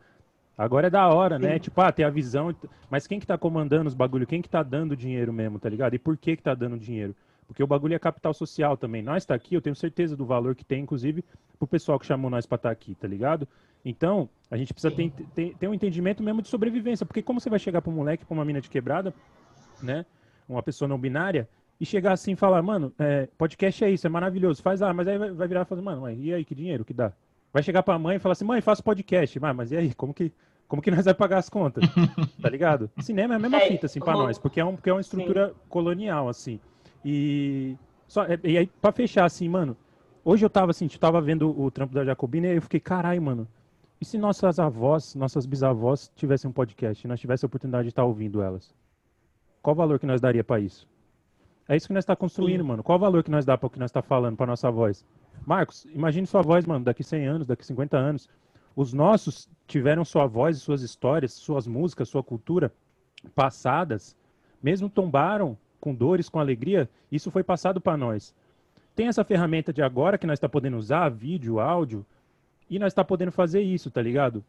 Agora 0.57 0.87
é 0.87 0.91
da 0.91 1.09
hora, 1.09 1.39
né? 1.39 1.59
Tipo, 1.59 1.81
ah, 1.83 1.93
tem 1.93 2.05
a 2.05 2.11
visão, 2.11 2.55
mas 2.89 3.07
quem 3.07 3.21
que 3.21 3.27
tá 3.27 3.37
comandando 3.37 3.89
os 3.89 3.95
bagulho? 3.95 4.27
Quem 4.27 4.41
que 4.41 4.49
tá 4.49 4.63
dando 4.63 4.97
dinheiro 4.97 5.33
mesmo, 5.33 5.59
tá 5.59 5.69
ligado? 5.69 5.95
E 5.95 5.99
por 5.99 6.17
que 6.17 6.37
que 6.37 6.43
tá 6.43 6.55
dando 6.55 6.79
dinheiro? 6.79 7.15
Porque 7.47 7.63
o 7.63 7.67
bagulho 7.67 7.95
é 7.95 7.99
capital 7.99 8.35
social 8.35 8.77
também. 8.77 9.03
Nós 9.03 9.25
tá 9.25 9.35
aqui, 9.35 9.55
eu 9.55 9.63
tenho 9.63 9.77
certeza 9.77 10.17
do 10.17 10.27
valor 10.27 10.55
que 10.55 10.65
tem, 10.65 10.83
inclusive, 10.83 11.25
pro 11.59 11.67
pessoal 11.69 11.99
que 11.99 12.07
chamou 12.07 12.31
nós 12.31 12.45
pra 12.45 12.57
estar 12.57 12.71
aqui, 12.71 12.95
tá 12.95 13.07
ligado? 13.07 13.47
Então, 13.85 14.29
a 14.51 14.57
gente 14.57 14.75
precisa 14.75 14.95
ter, 14.95 15.11
ter, 15.35 15.55
ter 15.57 15.69
um 15.69 15.75
entendimento 15.75 16.23
mesmo 16.23 16.43
de 16.43 16.49
sobrevivência. 16.49 17.07
Porque 17.07 17.23
como 17.23 17.41
você 17.41 17.49
vai 17.49 17.59
chegar 17.59 17.81
pra 17.81 17.91
um 17.91 17.95
moleque, 17.95 18.25
pra 18.25 18.35
uma 18.35 18.45
mina 18.45 18.61
de 18.61 18.69
quebrada, 18.69 19.15
né? 19.81 20.05
Uma 20.49 20.63
pessoa 20.63 20.89
não 20.89 20.99
binária, 20.99 21.49
e 21.81 21.85
chegar 21.85 22.13
assim 22.13 22.33
e 22.33 22.37
falar, 22.37 22.63
mano, 22.63 22.93
é, 22.99 23.29
podcast 23.37 23.85
é 23.85 23.91
isso, 23.91 24.07
é 24.07 24.11
maravilhoso, 24.11 24.63
faz 24.63 24.81
lá, 24.81 24.93
mas 24.93 25.07
aí 25.07 25.19
vai, 25.19 25.31
vai 25.31 25.49
virar 25.49 25.63
e 25.63 25.65
falar, 25.67 25.83
mano, 25.83 26.03
mas 26.03 26.19
e 26.19 26.33
aí, 26.33 26.45
que 26.45 26.55
dinheiro 26.55 26.85
que 26.85 26.95
dá? 26.95 27.13
Vai 27.53 27.63
chegar 27.63 27.83
pra 27.83 27.99
mãe 27.99 28.17
e 28.17 28.19
falar 28.19 28.33
assim, 28.33 28.45
mãe, 28.45 28.61
faço 28.61 28.83
podcast, 28.83 29.39
mas, 29.39 29.57
mas 29.57 29.73
e 29.73 29.77
aí, 29.77 29.95
como 29.95 30.15
que, 30.15 30.33
como 30.67 30.81
que 30.81 30.91
nós 30.91 31.05
vai 31.05 31.15
pagar 31.15 31.39
as 31.39 31.49
contas? 31.49 31.85
tá 32.41 32.49
ligado? 32.49 32.91
Cinema 32.99 33.35
é 33.35 33.37
a 33.37 33.41
mesma 33.41 33.59
É, 33.59 33.69
fita, 33.69 33.87
assim, 33.87 34.01
pra 34.01 34.15
nós, 34.15 34.39
porque 34.39 34.61
é, 34.61 34.65
um, 34.65 34.75
porque 34.75 34.91
é 34.91 34.93
uma 34.93 35.01
estrutura 35.01 35.55
colonial, 35.69 36.29
assim. 36.29 36.59
E, 37.09 37.77
só, 38.09 38.25
é- 38.25 38.41
e 38.43 38.59
aí, 38.59 38.67
pra 38.67 38.91
fechar, 38.91 39.25
assim, 39.25 39.49
mano, 39.49 39.77
hoje 40.25 40.45
eu 40.45 40.51
tava 40.51 40.73
assim, 40.73 40.89
eu 40.93 40.99
tava 40.99 41.21
vendo 41.21 41.49
o 41.57 41.71
trampo 41.71 41.95
da 41.95 42.05
Jacobina 42.05 42.49
e 42.49 42.51
aí 42.51 42.57
eu 42.57 42.63
fiquei, 42.63 42.81
caralho, 42.81 43.23
mano, 43.23 43.47
e 44.01 44.05
se 44.05 44.19
nossas 44.19 44.59
avós, 44.59 45.15
nossas 45.15 45.47
bisavós 45.47 46.11
tivessem 46.17 46.51
um 46.51 46.53
podcast 46.53 47.07
e 47.07 47.09
nós 47.09 47.21
tivéssemos 47.21 47.45
a 47.45 47.47
oportunidade 47.47 47.85
de 47.85 47.91
estar 47.91 48.05
ouvindo 48.05 48.43
elas? 48.43 48.75
Qual 49.63 49.73
o 49.73 49.77
valor 49.77 50.01
que 50.01 50.07
nós 50.07 50.21
daria 50.21 50.43
pra 50.43 50.59
isso? 50.59 50.89
É 51.69 51.77
isso 51.77 51.87
que 51.87 51.95
nós 51.95 52.03
está 52.03 52.17
construindo, 52.17 52.65
mano. 52.65 52.83
Qual 52.83 52.99
o 52.99 53.01
valor 53.01 53.23
que 53.23 53.31
nós 53.31 53.45
dá 53.45 53.57
para 53.57 53.69
o 53.69 53.71
que 53.71 53.79
nós 53.79 53.91
está 53.91 54.03
falando, 54.03 54.37
para 54.37 54.47
nossa 54.47 54.69
voz? 54.69 55.07
Marcos, 55.47 55.87
imagine 55.95 56.27
sua 56.27 56.43
voz, 56.43 56.67
mano, 56.67 56.85
daqui 56.85 57.05
100 57.05 57.27
anos, 57.27 57.47
daqui 57.47 57.65
50 57.65 57.97
anos. 57.97 58.29
Os 58.75 58.93
nossos 58.93 59.49
tiveram 59.67 60.05
sua 60.05 60.27
voz, 60.27 60.59
suas 60.59 60.83
histórias, 60.83 61.33
suas 61.33 61.69
músicas, 61.69 62.09
sua 62.09 62.23
cultura 62.23 62.73
passadas, 63.33 64.17
mesmo 64.61 64.89
tombaram 64.89 65.57
com 65.87 65.95
dores, 65.95 66.29
com 66.29 66.41
alegria, 66.41 66.91
isso 67.13 67.31
foi 67.31 67.45
passado 67.45 67.81
para 67.81 67.97
nós. 67.97 68.35
Tem 68.97 69.07
essa 69.07 69.23
ferramenta 69.23 69.73
de 69.73 69.83
agora 69.83 70.19
que 70.19 70.27
nós 70.27 70.37
está 70.37 70.49
podendo 70.49 70.77
usar, 70.77 71.09
vídeo, 71.11 71.61
áudio, 71.61 72.05
e 72.69 72.77
nós 72.77 72.89
está 72.89 73.05
podendo 73.05 73.31
fazer 73.31 73.61
isso, 73.61 73.89
tá 73.89 74.03
ligado? 74.03 74.45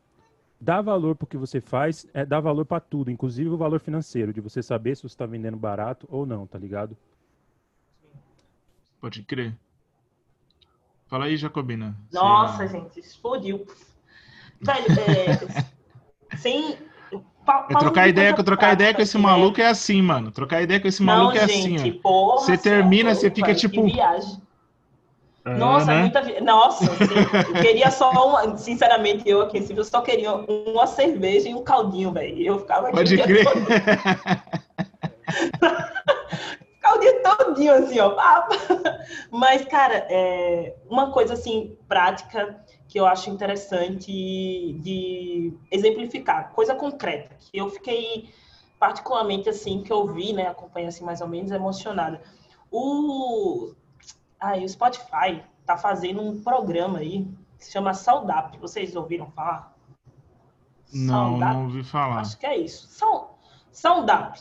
Dá 0.60 0.82
valor 0.82 1.16
pro 1.16 1.28
que 1.28 1.38
você 1.38 1.62
faz, 1.62 2.08
é 2.12 2.26
dar 2.26 2.40
valor 2.40 2.66
para 2.66 2.80
tudo, 2.80 3.12
inclusive 3.12 3.52
o 3.52 3.58
valor 3.58 3.80
financeiro, 3.80 4.34
de 4.34 4.42
você 4.42 4.64
saber 4.64 4.96
se 4.96 5.04
você 5.04 5.14
está 5.14 5.28
vendendo 5.28 5.56
barato 5.56 6.08
ou 6.10 6.26
não, 6.26 6.48
tá 6.48 6.58
ligado? 6.58 6.98
Pode 9.00 9.22
crer. 9.22 9.56
Fala 11.06 11.26
aí, 11.26 11.38
Jacobina. 11.38 11.96
Nossa, 12.12 12.66
gente, 12.66 13.00
explodiu. 13.00 13.64
Velho, 14.60 14.88
é, 16.32 16.34
sem. 16.36 16.80
É 17.70 17.78
trocar 17.78 18.10
ideia, 18.10 18.34
com 18.34 18.44
trocar 18.44 18.74
ideia 18.74 18.94
com 18.94 19.02
esse 19.02 19.18
maluco 19.18 19.62
é 19.62 19.68
assim, 19.68 20.02
mano. 20.02 20.32
Trocar 20.32 20.62
ideia 20.62 20.80
com 20.80 20.88
esse 20.88 21.02
maluco 21.02 21.36
Não, 21.36 21.42
é 21.42 21.48
gente, 21.48 21.76
assim, 21.76 21.92
porra, 21.94 22.40
Você 22.40 22.58
termina, 22.58 23.16
você 23.16 23.32
fica 23.32 23.56
tipo. 23.56 23.86
Que 23.86 23.94
viagem. 23.94 24.42
É, 25.46 25.56
Nossa, 25.56 25.86
né? 25.86 26.02
muita 26.02 26.22
vi... 26.22 26.42
Nossa, 26.42 26.92
assim, 26.92 27.56
eu 27.56 27.62
queria 27.62 27.90
só 27.90 28.12
uma. 28.12 28.58
Sinceramente, 28.58 29.24
eu 29.26 29.42
aqui, 29.42 29.60
assim, 29.60 29.74
eu 29.78 29.86
só 29.86 30.02
queria 30.02 30.34
uma 30.34 30.88
cerveja 30.88 31.48
e 31.48 31.56
um 31.56 31.64
caldinho, 31.64 32.12
velho. 32.12 32.42
Eu 32.42 32.60
ficava 32.60 32.88
aqui. 32.88 32.98
Pode 32.98 33.18
crer. 33.18 33.46
todo. 33.46 33.66
Caldinho 36.82 37.22
todinho, 37.22 37.74
assim, 37.74 38.00
ó. 38.00 38.16
Mas, 39.32 39.66
cara, 39.66 40.06
é 40.10 40.76
uma 40.90 41.12
coisa 41.12 41.34
assim, 41.34 41.78
prática 41.88 42.60
que 42.88 43.00
eu 43.00 43.06
acho 43.06 43.30
interessante 43.30 44.12
de 44.12 45.54
exemplificar, 45.70 46.52
coisa 46.54 46.74
concreta, 46.74 47.36
que 47.40 47.58
eu 47.58 47.70
fiquei 47.70 48.30
particularmente 48.80 49.50
assim, 49.50 49.82
que 49.82 49.92
eu 49.92 50.08
vi, 50.08 50.34
né, 50.34 50.48
acompanhei 50.48 50.88
assim 50.88 51.04
mais 51.04 51.20
ou 51.20 51.28
menos 51.28 51.52
emocionada. 51.52 52.22
O 52.72 53.74
Aí 54.40 54.64
o 54.64 54.70
Spotify 54.70 55.44
tá 55.66 55.78
fazendo 55.78 56.22
um 56.22 56.42
programa 56.42 57.00
aí 57.00 57.28
que 57.58 57.66
se 57.66 57.72
chama 57.72 57.94
Saudap. 57.94 58.58
Vocês 58.60 58.96
ouviram 58.96 59.32
falar? 59.32 59.76
Não, 60.94 61.32
Saudap? 61.32 61.54
não 61.54 61.64
ouvi 61.64 61.84
falar. 61.84 62.20
Acho 62.22 62.38
que 62.38 62.46
é 62.46 62.58
isso. 62.58 62.88
Saudap. 63.72 64.40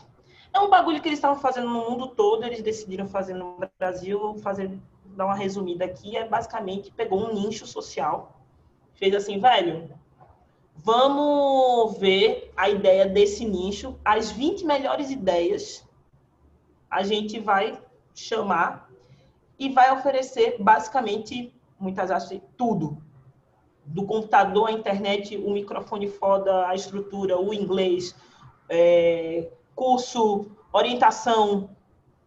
É 0.53 0.61
um 0.61 0.71
bagulho 0.71 1.01
que 1.01 1.09
eles 1.09 1.19
estavam 1.19 1.41
fazendo 1.41 1.69
no 1.69 1.91
mundo 1.91 2.09
todo, 2.09 2.45
eles 2.45 2.63
decidiram 2.63 3.07
fazer 3.09 3.35
no 3.35 3.59
Brasil, 3.79 4.37
fazer, 4.39 4.79
dar 5.05 5.27
uma 5.27 5.35
resumida 5.35 5.85
aqui, 5.85 6.17
é 6.17 6.27
basicamente 6.27 6.91
pegou 6.91 7.27
um 7.27 7.35
nicho 7.35 7.67
social, 7.67 8.36
fez 8.97 9.15
assim, 9.15 9.39
velho, 9.39 9.91
vamos 10.75 11.99
ver 11.99 12.53
a 12.57 12.69
ideia 12.69 13.07
desse 13.07 13.45
nicho, 13.45 13.99
as 14.05 14.31
20 14.31 14.65
melhores 14.65 15.11
ideias, 15.11 15.87
a 16.91 17.03
gente 17.03 17.39
vai 17.39 17.81
chamar 18.15 18.91
e 19.59 19.69
vai 19.69 19.93
oferecer 19.93 20.57
basicamente, 20.59 21.55
muitas 21.79 22.11
aspas, 22.11 22.41
tudo. 22.57 23.03
Do 23.85 24.05
computador, 24.05 24.69
a 24.69 24.73
internet, 24.73 25.37
o 25.37 25.51
microfone 25.53 26.09
foda, 26.09 26.67
a 26.67 26.75
estrutura, 26.75 27.39
o 27.39 27.55
inglês, 27.55 28.15
é, 28.69 29.51
curso, 29.75 30.47
orientação, 30.73 31.71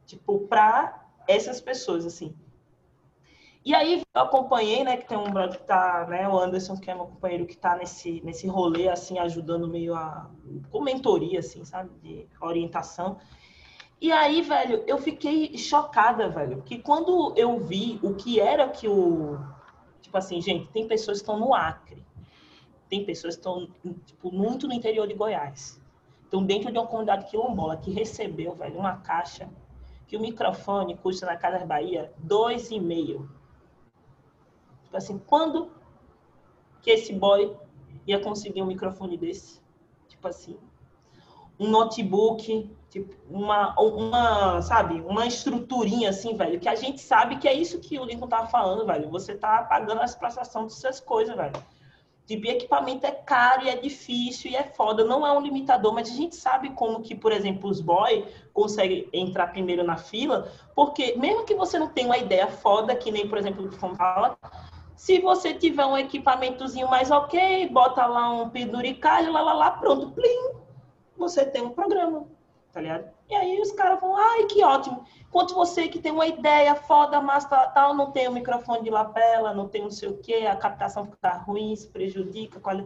tipo, 0.06 0.40
para 0.48 1.06
essas 1.28 1.60
pessoas, 1.60 2.06
assim. 2.06 2.34
E 3.70 3.76
aí 3.76 4.02
eu 4.16 4.22
acompanhei, 4.24 4.84
né, 4.84 4.98
que 4.98 5.08
tem 5.08 5.16
um 5.16 5.30
brother 5.30 5.60
que 5.60 5.68
tá, 5.68 6.08
né, 6.10 6.28
o 6.28 6.36
Anderson, 6.36 6.76
que 6.76 6.90
é 6.90 6.96
meu 6.96 7.06
companheiro, 7.06 7.46
que 7.46 7.56
tá 7.56 7.76
nesse, 7.76 8.20
nesse 8.26 8.48
rolê, 8.48 8.90
assim, 8.90 9.20
ajudando 9.20 9.68
meio 9.68 9.94
a, 9.94 10.28
com 10.72 10.82
mentoria, 10.82 11.38
assim, 11.38 11.64
sabe, 11.64 11.92
de 12.02 12.28
orientação. 12.42 13.20
E 14.02 14.12
aí, 14.12 14.42
velho, 14.42 14.84
eu 14.88 14.98
fiquei 14.98 15.56
chocada, 15.56 16.28
velho, 16.30 16.64
que 16.64 16.80
quando 16.80 17.32
eu 17.38 17.60
vi 17.60 18.00
o 18.02 18.16
que 18.16 18.40
era 18.40 18.68
que 18.68 18.88
o, 18.88 19.38
tipo 20.02 20.18
assim, 20.18 20.42
gente, 20.42 20.68
tem 20.72 20.88
pessoas 20.88 21.20
que 21.20 21.22
estão 21.22 21.38
no 21.40 21.54
Acre, 21.54 22.04
tem 22.90 23.06
pessoas 23.06 23.36
que 23.36 23.42
estão, 23.42 23.68
tipo, 24.04 24.32
muito 24.32 24.68
no 24.68 24.74
interior 24.74 25.08
de 25.08 25.14
Goiás, 25.14 25.80
estão 26.24 26.44
dentro 26.44 26.72
de 26.72 26.80
uma 26.80 26.88
comunidade 26.88 27.30
quilombola 27.30 27.78
que 27.78 27.92
recebeu, 27.92 28.56
velho, 28.56 28.80
uma 28.80 28.98
caixa 28.98 29.48
que 30.08 30.18
o 30.18 30.20
microfone 30.20 30.98
custa 30.98 31.28
na 31.28 31.38
Casa 31.38 31.64
Bahia 31.64 32.12
dois 32.18 32.72
e 32.72 32.80
meio. 32.80 33.38
Tipo 34.90 34.98
assim, 34.98 35.22
quando 35.28 35.70
que 36.82 36.90
esse 36.90 37.14
boy 37.14 37.56
ia 38.08 38.20
conseguir 38.20 38.64
um 38.64 38.66
microfone 38.66 39.18
desse? 39.18 39.62
Tipo 40.08 40.28
assim, 40.28 40.58
um 41.60 41.70
notebook, 41.70 42.76
tipo, 42.90 43.14
uma, 43.30 43.80
uma, 43.80 44.64
sabe, 44.64 45.00
uma 45.02 45.28
estruturinha 45.28 46.10
assim, 46.10 46.36
velho, 46.36 46.60
que 46.60 46.68
a 46.68 46.74
gente 46.74 47.02
sabe 47.02 47.38
que 47.38 47.48
é 47.48 47.54
isso 47.54 47.80
que 47.80 48.00
o 48.00 48.04
Lincoln 48.04 48.28
tava 48.28 48.48
falando, 48.48 48.84
velho. 48.84 49.12
Você 49.12 49.36
tá 49.36 49.62
pagando 49.62 50.02
as 50.02 50.16
prestações 50.16 50.74
dessas 50.74 51.00
coisas, 51.00 51.36
velho. 51.36 51.54
Tipo, 52.26 52.48
equipamento 52.48 53.06
é 53.06 53.12
caro 53.12 53.66
e 53.66 53.70
é 53.70 53.76
difícil 53.76 54.50
e 54.50 54.56
é 54.56 54.64
foda. 54.64 55.04
Não 55.04 55.26
é 55.26 55.32
um 55.32 55.42
limitador, 55.42 55.94
mas 55.94 56.10
a 56.10 56.14
gente 56.14 56.36
sabe 56.36 56.72
como 56.72 57.02
que, 57.02 57.14
por 57.14 57.32
exemplo, 57.32 57.70
os 57.70 57.80
boy 57.80 58.26
conseguem 58.54 59.08
entrar 59.14 59.48
primeiro 59.48 59.84
na 59.84 59.98
fila, 59.98 60.52
porque 60.76 61.16
mesmo 61.16 61.44
que 61.44 61.54
você 61.54 61.78
não 61.78 61.88
tenha 61.90 62.08
uma 62.08 62.18
ideia 62.18 62.48
foda, 62.48 62.96
que 62.96 63.12
nem, 63.12 63.28
por 63.28 63.38
exemplo, 63.38 63.68
o 63.68 63.96
fala, 63.96 64.38
se 65.00 65.18
você 65.22 65.54
tiver 65.54 65.86
um 65.86 65.98
equipamentozinho 65.98 66.90
mais 66.90 67.10
ok, 67.10 67.70
bota 67.70 68.06
lá 68.06 68.30
um 68.32 68.50
penduricalho, 68.50 69.32
lá, 69.32 69.42
lá, 69.42 69.54
lá, 69.54 69.72
pronto, 69.72 70.12
plim, 70.12 70.52
você 71.18 71.46
tem 71.46 71.62
um 71.62 71.70
programa, 71.70 72.28
tá 72.74 72.82
ligado? 72.82 73.10
E 73.30 73.34
aí 73.34 73.62
os 73.62 73.72
caras 73.72 74.02
vão, 74.02 74.14
ai, 74.18 74.44
que 74.48 74.62
ótimo. 74.62 75.06
Enquanto 75.22 75.56
você 75.56 75.88
que 75.88 76.00
tem 76.00 76.12
uma 76.12 76.28
ideia 76.28 76.76
foda, 76.76 77.22
mas 77.22 77.46
tal, 77.46 77.72
tal, 77.72 77.94
não 77.96 78.12
tem 78.12 78.28
o 78.28 78.34
microfone 78.34 78.84
de 78.84 78.90
lapela, 78.90 79.54
não 79.54 79.70
tem 79.70 79.82
não 79.84 79.90
sei 79.90 80.10
o 80.10 80.18
quê, 80.18 80.46
a 80.52 80.56
captação 80.58 81.06
fica 81.06 81.30
ruim, 81.38 81.74
se 81.78 81.88
prejudica. 81.88 82.58
a 82.58 82.62
quali- 82.62 82.86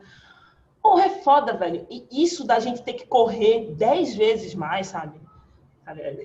Porra, 0.83 1.05
é 1.05 1.09
foda, 1.23 1.53
velho. 1.57 1.87
E 1.89 2.05
isso 2.11 2.45
da 2.45 2.59
gente 2.59 2.83
ter 2.83 2.93
que 2.93 3.07
correr 3.07 3.73
dez 3.75 4.15
vezes 4.15 4.53
mais, 4.53 4.85
sabe? 4.87 5.19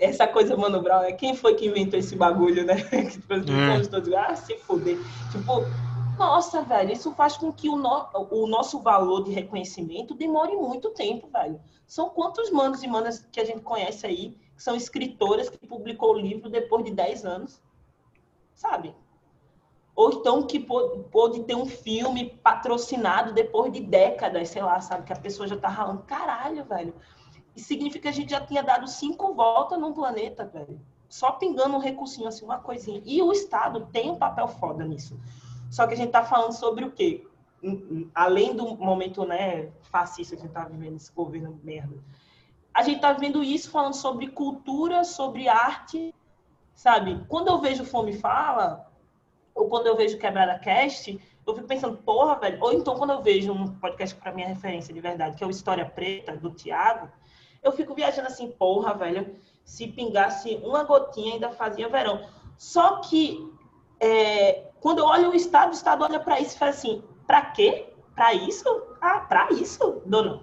Essa 0.00 0.26
coisa, 0.28 0.56
Mano 0.56 0.80
Brown, 0.80 1.02
é 1.02 1.12
quem 1.12 1.34
foi 1.34 1.54
que 1.54 1.66
inventou 1.66 1.98
esse 1.98 2.14
bagulho, 2.14 2.64
né? 2.64 2.74
Que 3.10 3.52
É. 3.52 3.88
todos, 3.88 4.12
ah, 4.12 4.34
se 4.36 4.56
fuder. 4.58 4.96
Tipo, 5.32 5.64
nossa, 6.16 6.62
velho, 6.62 6.92
isso 6.92 7.12
faz 7.14 7.36
com 7.36 7.52
que 7.52 7.68
o, 7.68 7.76
no- 7.76 8.06
o 8.30 8.46
nosso 8.46 8.80
valor 8.80 9.24
de 9.24 9.32
reconhecimento 9.32 10.14
demore 10.14 10.54
muito 10.54 10.90
tempo, 10.90 11.28
velho. 11.28 11.60
São 11.86 12.08
quantos 12.10 12.50
manos 12.50 12.82
e 12.82 12.88
manas 12.88 13.26
que 13.32 13.40
a 13.40 13.44
gente 13.44 13.60
conhece 13.62 14.06
aí, 14.06 14.36
que 14.56 14.62
são 14.62 14.76
escritoras 14.76 15.48
que 15.48 15.66
publicou 15.66 16.14
o 16.14 16.18
livro 16.18 16.48
depois 16.48 16.84
de 16.84 16.92
10 16.92 17.24
anos, 17.24 17.60
sabe? 18.54 18.94
Ou 19.96 20.12
então 20.12 20.42
que 20.44 20.60
pô- 20.60 21.00
pôde 21.10 21.42
ter 21.42 21.56
um 21.56 21.66
filme 21.66 22.30
patrocinado 22.42 23.32
depois 23.32 23.72
de 23.72 23.80
décadas, 23.80 24.48
sei 24.50 24.62
lá, 24.62 24.80
sabe? 24.80 25.04
Que 25.04 25.12
a 25.12 25.16
pessoa 25.16 25.48
já 25.48 25.56
tá 25.56 25.68
ralando. 25.68 26.02
Caralho, 26.04 26.64
velho. 26.64 26.94
Isso 27.58 27.66
significa 27.66 28.02
que 28.02 28.08
a 28.08 28.12
gente 28.12 28.30
já 28.30 28.40
tinha 28.40 28.62
dado 28.62 28.86
cinco 28.86 29.34
voltas 29.34 29.80
no 29.80 29.92
planeta, 29.92 30.44
velho. 30.44 30.80
Só 31.08 31.32
pingando 31.32 31.74
um 31.74 31.80
recursinho, 31.80 32.28
assim, 32.28 32.44
uma 32.44 32.60
coisinha. 32.60 33.02
E 33.04 33.20
o 33.20 33.32
Estado 33.32 33.88
tem 33.92 34.08
um 34.12 34.16
papel 34.16 34.46
foda 34.46 34.84
nisso. 34.84 35.18
Só 35.68 35.84
que 35.84 35.94
a 35.94 35.96
gente 35.96 36.12
tá 36.12 36.22
falando 36.22 36.52
sobre 36.52 36.84
o 36.84 36.92
quê? 36.92 37.26
Hum, 37.60 37.82
hum, 37.90 38.10
Além 38.14 38.54
do 38.54 38.76
momento, 38.76 39.24
né, 39.24 39.72
fascista 39.90 40.36
que 40.36 40.42
a 40.42 40.44
gente 40.44 40.54
tá 40.54 40.66
vivendo, 40.66 40.94
esse 40.94 41.12
governo 41.12 41.58
merda. 41.64 41.96
A 42.72 42.84
gente 42.84 43.00
tá 43.00 43.12
vendo 43.12 43.42
isso 43.42 43.72
falando 43.72 43.94
sobre 43.94 44.28
cultura, 44.28 45.02
sobre 45.02 45.48
arte, 45.48 46.14
sabe? 46.76 47.24
Quando 47.26 47.48
eu 47.48 47.58
vejo 47.58 47.84
Fome 47.84 48.12
Fala, 48.12 48.88
ou 49.52 49.68
quando 49.68 49.88
eu 49.88 49.96
vejo 49.96 50.16
Quebrada 50.16 50.56
Cast, 50.60 51.20
eu 51.44 51.54
fico 51.56 51.66
pensando, 51.66 51.96
porra, 51.96 52.38
velho. 52.38 52.62
Ou 52.62 52.72
então 52.72 52.94
quando 52.94 53.14
eu 53.14 53.20
vejo 53.20 53.52
um 53.52 53.74
podcast 53.80 54.14
pra 54.14 54.30
mim 54.32 54.42
é 54.42 54.46
referência 54.46 54.94
de 54.94 55.00
verdade, 55.00 55.34
que 55.34 55.42
é 55.42 55.46
o 55.46 55.50
História 55.50 55.84
Preta, 55.84 56.36
do 56.36 56.52
Tiago, 56.52 57.10
eu 57.62 57.72
fico 57.72 57.94
viajando 57.94 58.28
assim, 58.28 58.50
porra, 58.50 58.94
velho. 58.94 59.36
Se 59.64 59.86
pingasse 59.88 60.56
uma 60.62 60.84
gotinha, 60.84 61.34
ainda 61.34 61.50
fazia 61.50 61.88
verão. 61.88 62.26
Só 62.56 63.00
que 63.00 63.52
é, 64.00 64.68
quando 64.80 65.00
eu 65.00 65.06
olho 65.06 65.30
o 65.30 65.34
Estado, 65.34 65.70
o 65.70 65.74
Estado 65.74 66.04
olha 66.04 66.20
pra 66.20 66.40
isso 66.40 66.54
e 66.54 66.58
fala 66.58 66.70
assim, 66.70 67.02
pra 67.26 67.42
quê? 67.42 67.92
Pra 68.14 68.32
isso? 68.34 68.64
Ah, 69.00 69.20
pra 69.20 69.48
isso, 69.50 70.02
dona? 70.06 70.40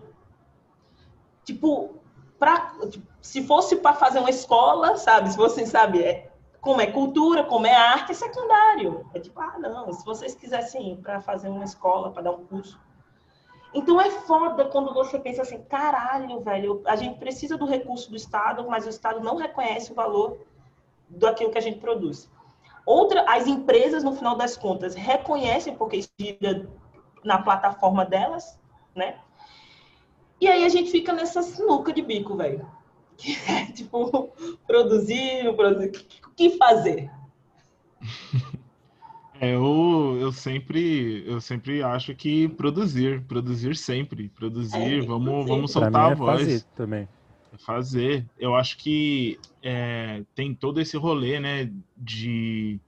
Tipo, 1.44 1.96
pra, 2.40 2.74
tipo, 2.90 3.06
se 3.22 3.46
fosse 3.46 3.78
para 3.78 3.94
fazer 3.94 4.20
uma 4.20 4.30
escola, 4.30 4.98
sabe? 4.98 5.30
Se 5.30 5.38
você 5.38 5.66
sabe, 5.66 6.02
é, 6.04 6.32
como 6.62 6.82
é 6.82 6.88
cultura, 6.88 7.44
como 7.44 7.68
é 7.68 7.76
arte, 7.76 8.12
é 8.12 8.16
secundário. 8.16 9.06
É 9.14 9.20
tipo, 9.20 9.40
ah, 9.40 9.58
não, 9.60 9.92
se 9.94 10.06
vocês 10.06 10.36
quisessem 10.36 10.94
ir 10.94 10.98
para 10.98 11.22
fazer 11.22 11.50
uma 11.50 11.64
escola, 11.64 12.12
para 12.12 12.24
dar 12.24 12.32
um 12.32 12.46
curso. 12.46 12.80
Então 13.76 14.00
é 14.00 14.10
foda 14.10 14.64
quando 14.70 14.94
você 14.94 15.20
pensa 15.20 15.42
assim, 15.42 15.62
caralho, 15.64 16.40
velho, 16.40 16.82
a 16.86 16.96
gente 16.96 17.20
precisa 17.20 17.58
do 17.58 17.66
recurso 17.66 18.10
do 18.10 18.16
Estado, 18.16 18.66
mas 18.70 18.86
o 18.86 18.90
Estado 18.90 19.20
não 19.20 19.36
reconhece 19.36 19.92
o 19.92 19.96
valor 19.96 20.40
daquilo 21.10 21.52
que 21.52 21.58
a 21.58 21.62
gente 21.62 21.80
produz. 21.80 22.32
Outra, 22.86 23.26
as 23.28 23.48
empresas, 23.48 24.02
no 24.02 24.16
final 24.16 24.38
das 24.38 24.56
contas, 24.56 24.96
reconhecem 24.96 25.76
porque 25.76 26.06
gira 26.18 26.70
na 27.22 27.42
plataforma 27.42 28.06
delas, 28.06 28.58
né? 28.96 29.20
E 30.40 30.48
aí 30.48 30.64
a 30.64 30.70
gente 30.70 30.90
fica 30.90 31.12
nessa 31.12 31.42
sinuca 31.42 31.92
de 31.92 32.02
bico, 32.02 32.36
velho. 32.38 32.66
Que 33.18 33.32
é, 33.50 33.72
tipo, 33.72 34.30
produzir, 34.68 35.54
produzir. 35.56 36.06
O 36.28 36.32
que 36.32 36.58
fazer? 36.58 37.10
É, 39.46 39.56
eu, 39.56 40.18
eu 40.20 40.32
sempre 40.32 41.24
eu 41.28 41.40
sempre 41.42 41.84
acho 41.84 42.16
que 42.16 42.48
produzir, 42.50 43.22
produzir 43.22 43.76
sempre, 43.76 44.30
produzir, 44.30 44.76
É, 44.78 45.02
vamos, 45.02 45.26
produzir. 45.26 45.50
vamos 45.50 45.72
Pra 45.72 45.82
soltar 45.82 46.10
a 46.10 46.12
é 46.12 46.16
voz. 46.16 46.40
fazer 46.40 46.64
também. 46.76 47.08
É 47.54 47.58
fazer. 47.58 48.26
Eu 48.40 48.56
acho 48.56 48.78
que 48.78 49.38
é, 49.62 50.24
tem 50.34 50.54
todo 50.54 50.80
esse 50.82 50.98
rolê, 50.98 51.40
né, 51.40 51.72
de 51.98 52.80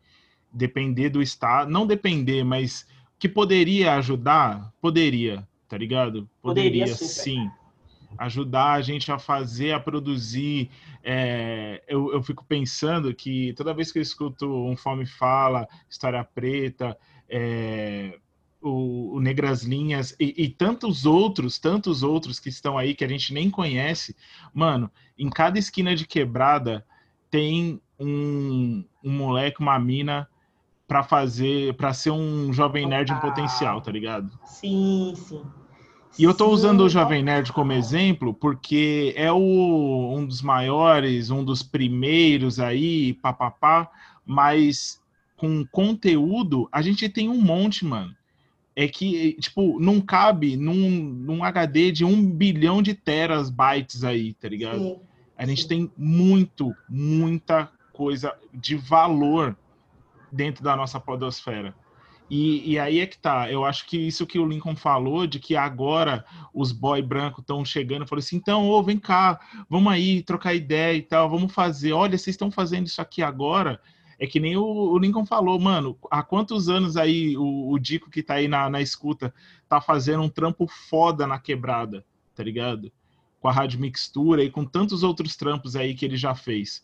depender 0.51 1.09
do 1.09 1.21
Estado. 1.21 1.69
Não 1.69 1.85
depender, 1.85 2.43
mas 2.43 2.87
que 3.19 3.29
poderia 3.29 3.95
ajudar? 3.95 4.73
Poderia, 4.81 5.47
tá 5.67 5.77
ligado? 5.77 6.29
Poderia, 6.41 6.85
Poderia, 6.85 6.87
super. 6.95 7.05
sim. 7.07 7.49
Ajudar 8.17 8.73
a 8.73 8.81
gente 8.81 9.11
a 9.11 9.19
fazer, 9.19 9.73
a 9.73 9.79
produzir. 9.79 10.69
É, 11.03 11.83
eu, 11.87 12.11
eu 12.11 12.21
fico 12.23 12.45
pensando 12.45 13.13
que 13.13 13.53
toda 13.53 13.73
vez 13.73 13.91
que 13.91 13.99
eu 13.99 14.03
escuto 14.03 14.47
um 14.47 14.75
Fome 14.75 15.05
Fala, 15.05 15.67
História 15.89 16.23
Preta, 16.23 16.97
é, 17.29 18.17
o, 18.61 19.15
o 19.15 19.19
Negras 19.19 19.63
Linhas 19.63 20.15
e, 20.19 20.33
e 20.43 20.49
tantos 20.49 21.05
outros, 21.05 21.59
tantos 21.59 22.03
outros 22.03 22.39
que 22.39 22.49
estão 22.49 22.77
aí 22.77 22.95
que 22.95 23.05
a 23.05 23.07
gente 23.07 23.33
nem 23.33 23.49
conhece, 23.49 24.15
mano, 24.53 24.91
em 25.17 25.29
cada 25.29 25.59
esquina 25.59 25.95
de 25.95 26.05
quebrada 26.05 26.85
tem 27.29 27.81
um, 27.99 28.85
um 29.03 29.11
moleque, 29.11 29.61
uma 29.61 29.77
mina 29.79 30.27
para 30.87 31.03
fazer, 31.03 31.75
para 31.75 31.93
ser 31.93 32.11
um 32.11 32.53
jovem 32.53 32.87
nerd 32.87 33.11
em 33.11 33.19
potencial, 33.19 33.81
tá 33.81 33.91
ligado? 33.91 34.31
Sim, 34.45 35.13
sim. 35.15 35.43
E 36.17 36.23
eu 36.23 36.33
tô 36.33 36.45
Sim, 36.45 36.51
usando 36.51 36.81
o 36.81 36.89
Jovem 36.89 37.21
Nerd 37.21 37.53
como 37.53 37.71
exemplo 37.71 38.33
porque 38.33 39.13
é 39.15 39.31
o, 39.31 40.15
um 40.15 40.25
dos 40.25 40.41
maiores, 40.41 41.29
um 41.29 41.43
dos 41.43 41.61
primeiros 41.61 42.59
aí, 42.59 43.13
papapá, 43.13 43.89
mas 44.25 44.99
com 45.35 45.63
conteúdo 45.67 46.67
a 46.71 46.81
gente 46.81 47.07
tem 47.07 47.29
um 47.29 47.39
monte, 47.39 47.85
mano. 47.85 48.15
É 48.75 48.87
que, 48.87 49.33
tipo, 49.39 49.79
não 49.79 49.99
cabe 49.99 50.55
num, 50.55 50.89
num 50.89 51.43
HD 51.43 51.91
de 51.91 52.05
um 52.05 52.23
bilhão 52.29 52.81
de 52.81 52.93
teras 52.93 53.49
bytes 53.49 54.03
aí, 54.03 54.33
tá 54.35 54.47
ligado? 54.49 54.79
Sim. 54.79 54.99
A 55.35 55.45
gente 55.45 55.67
tem 55.67 55.91
muito, 55.97 56.75
muita 56.87 57.71
coisa 57.91 58.33
de 58.53 58.75
valor 58.75 59.57
dentro 60.31 60.63
da 60.63 60.75
nossa 60.75 60.99
podosfera. 60.99 61.75
E, 62.29 62.73
e 62.73 62.79
aí 62.79 62.99
é 62.99 63.07
que 63.07 63.17
tá. 63.17 63.49
Eu 63.49 63.63
acho 63.63 63.85
que 63.85 63.97
isso 63.97 64.27
que 64.27 64.37
o 64.37 64.45
Lincoln 64.45 64.75
falou, 64.75 65.25
de 65.25 65.39
que 65.39 65.55
agora 65.55 66.25
os 66.53 66.71
boy 66.71 67.01
brancos 67.01 67.41
estão 67.41 67.63
chegando, 67.63 68.05
falou 68.05 68.19
assim: 68.19 68.35
então, 68.35 68.67
ô, 68.67 68.83
vem 68.83 68.99
cá, 68.99 69.39
vamos 69.69 69.91
aí 69.93 70.21
trocar 70.21 70.53
ideia 70.53 70.97
e 70.97 71.01
tal, 71.01 71.29
vamos 71.29 71.53
fazer. 71.53 71.93
Olha, 71.93 72.17
vocês 72.17 72.33
estão 72.33 72.51
fazendo 72.51 72.87
isso 72.87 73.01
aqui 73.01 73.21
agora. 73.21 73.79
É 74.19 74.25
que 74.25 74.39
nem 74.39 74.57
o, 74.57 74.63
o 74.63 74.97
Lincoln 74.97 75.25
falou, 75.25 75.59
mano, 75.59 75.95
há 76.09 76.23
quantos 76.23 76.69
anos 76.69 76.97
aí 76.97 77.37
o, 77.37 77.69
o 77.71 77.77
Dico 77.77 78.09
que 78.09 78.23
tá 78.23 78.35
aí 78.35 78.47
na, 78.47 78.67
na 78.67 78.81
escuta 78.81 79.33
tá 79.69 79.79
fazendo 79.79 80.23
um 80.23 80.29
trampo 80.29 80.67
foda 80.67 81.27
na 81.27 81.37
quebrada, 81.37 82.03
tá 82.35 82.43
ligado? 82.43 82.91
Com 83.39 83.47
a 83.47 83.51
Rádio 83.51 83.79
Mixtura 83.79 84.43
e 84.43 84.49
com 84.49 84.65
tantos 84.65 85.03
outros 85.03 85.35
trampos 85.35 85.75
aí 85.75 85.93
que 85.93 86.03
ele 86.03 86.17
já 86.17 86.33
fez. 86.33 86.83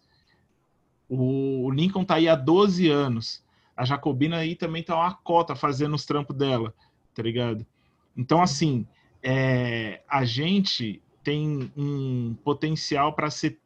O, 1.10 1.66
o 1.66 1.72
Lincoln 1.72 2.06
tá 2.06 2.16
aí 2.16 2.30
há 2.30 2.36
12 2.36 2.88
anos. 2.88 3.44
A 3.76 3.86
Jacobina 3.86 4.38
aí 4.38 4.56
também 4.56 4.84
tá 4.84 4.96
uma 4.96 5.14
cota 5.14 5.56
fazendo 5.56 5.96
os 5.96 6.06
trampos 6.06 6.36
dela, 6.36 6.74
tá 7.14 7.24
ligado? 7.24 7.66
Então, 8.16 8.42
assim, 8.42 8.86
é, 9.22 10.02
a 10.08 10.24
gente 10.26 11.02
tem 11.24 11.72
um 11.76 12.36
potencial 12.44 13.14
para 13.14 13.30
ser 13.30 13.60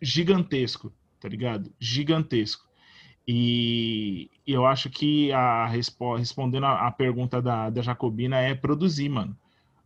gigantesco, 0.00 0.92
tá 1.20 1.28
ligado? 1.28 1.72
Gigantesco. 1.78 2.64
E, 3.26 4.30
e 4.46 4.52
eu 4.52 4.66
acho 4.66 4.90
que 4.90 5.32
a 5.32 5.66
respo- 5.66 6.16
respondendo 6.16 6.64
a, 6.64 6.86
a 6.86 6.90
pergunta 6.90 7.40
da, 7.40 7.70
da 7.70 7.82
Jacobina 7.82 8.38
é 8.38 8.54
produzir, 8.54 9.08
mano. 9.08 9.36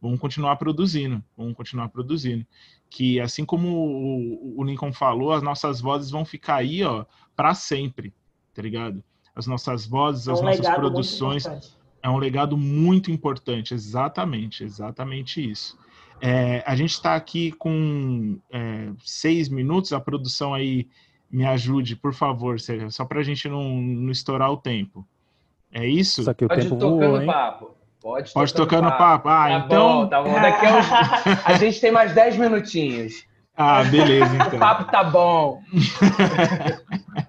Vamos 0.01 0.21
continuar 0.21 0.57
produzindo, 0.57 1.23
vamos 1.37 1.55
continuar 1.55 1.89
produzindo. 1.89 2.47
Que 2.91 3.21
assim 3.21 3.45
como 3.45 3.69
o, 3.69 4.61
o 4.61 4.65
Lincoln 4.65 4.93
falou, 4.93 5.33
as 5.33 5.43
nossas 5.43 5.81
vozes 5.81 6.11
vão 6.11 6.25
ficar 6.25 6.57
aí, 6.57 6.83
ó, 6.85 7.05
para 7.35 7.55
sempre, 7.55 8.13
tá 8.55 8.63
ligado? 8.63 9.03
As 9.39 9.47
nossas 9.47 9.87
vozes, 9.87 10.27
É 10.27 10.33
as 10.33 10.41
um 10.41 10.45
nossas 10.45 10.69
produções 10.69 11.47
é 12.03 12.11
um 12.11 12.19
legado 12.19 12.57
muito 12.57 13.11
importante, 13.11 13.73
exatamente, 13.73 14.65
exatamente 14.65 15.49
isso. 15.49 15.79
É, 16.21 16.65
a 16.67 16.75
gente 16.75 16.91
está 16.91 17.15
aqui 17.15 17.53
com 17.53 18.37
é, 18.53 18.91
seis 19.05 19.49
minutos, 19.49 19.93
a 19.93 20.01
produção 20.01 20.53
aí 20.53 20.89
me 21.31 21.47
ajude, 21.47 21.95
por 21.95 22.13
favor, 22.13 22.59
Sérgio, 22.59 22.91
só 22.91 23.05
para 23.05 23.21
a 23.21 23.23
gente 23.23 23.49
não, 23.49 23.63
não 23.81 24.11
estourar 24.11 24.51
o 24.51 24.57
tempo. 24.57 25.07
É 25.73 25.87
isso? 25.87 26.23
Isso 26.23 26.31
aqui 26.31 26.45
o 26.45 26.49
Pode 26.49 26.63
tempo 26.63 26.75
ir 26.75 26.79
tocando 26.79 26.99
voou, 26.99 27.21
hein? 27.21 27.27
papo. 27.27 27.77
Pode, 28.01 28.33
Pode 28.33 28.55
tocar 28.55 28.81
no 28.81 28.91
papo. 28.91 29.29
Ah, 29.29 29.49
tá 29.49 29.65
então. 29.67 30.03
Bom, 30.03 30.09
tá 30.09 30.23
bom. 30.23 30.33
Daqui 30.33 30.67
a, 30.67 30.79
uns... 30.79 30.87
a 31.47 31.53
gente 31.55 31.81
tem 31.81 31.93
mais 31.93 32.13
10 32.15 32.39
minutinhos. 32.39 33.25
Ah, 33.57 33.85
beleza, 33.85 34.35
então. 34.35 34.55
O 34.57 34.59
papo 34.59 34.91
tá 34.91 35.05
bom. 35.05 35.63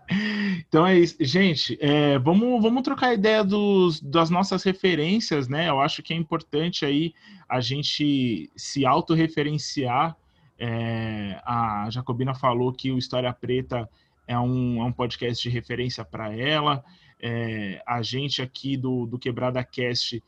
Então 0.67 0.85
é 0.85 0.97
isso. 0.97 1.15
Gente, 1.19 1.77
é, 1.81 2.17
vamos, 2.19 2.61
vamos 2.61 2.83
trocar 2.83 3.13
ideia 3.13 3.43
dos, 3.43 4.01
das 4.01 4.29
nossas 4.29 4.63
referências, 4.63 5.47
né? 5.47 5.69
Eu 5.69 5.79
acho 5.79 6.03
que 6.03 6.13
é 6.13 6.15
importante 6.15 6.85
aí 6.85 7.13
a 7.47 7.61
gente 7.61 8.51
se 8.55 8.85
autorreferenciar. 8.85 10.15
É, 10.57 11.39
a 11.45 11.87
Jacobina 11.89 12.35
falou 12.35 12.73
que 12.73 12.91
o 12.91 12.97
História 12.97 13.31
Preta 13.31 13.89
é 14.27 14.37
um, 14.37 14.81
é 14.81 14.83
um 14.83 14.91
podcast 14.91 15.41
de 15.41 15.53
referência 15.53 16.03
para 16.03 16.35
ela. 16.35 16.83
É, 17.21 17.81
a 17.85 18.01
gente 18.01 18.41
aqui 18.41 18.75
do, 18.77 19.05
do 19.05 19.17
Quebrada 19.17 19.63
Cast 19.63 20.21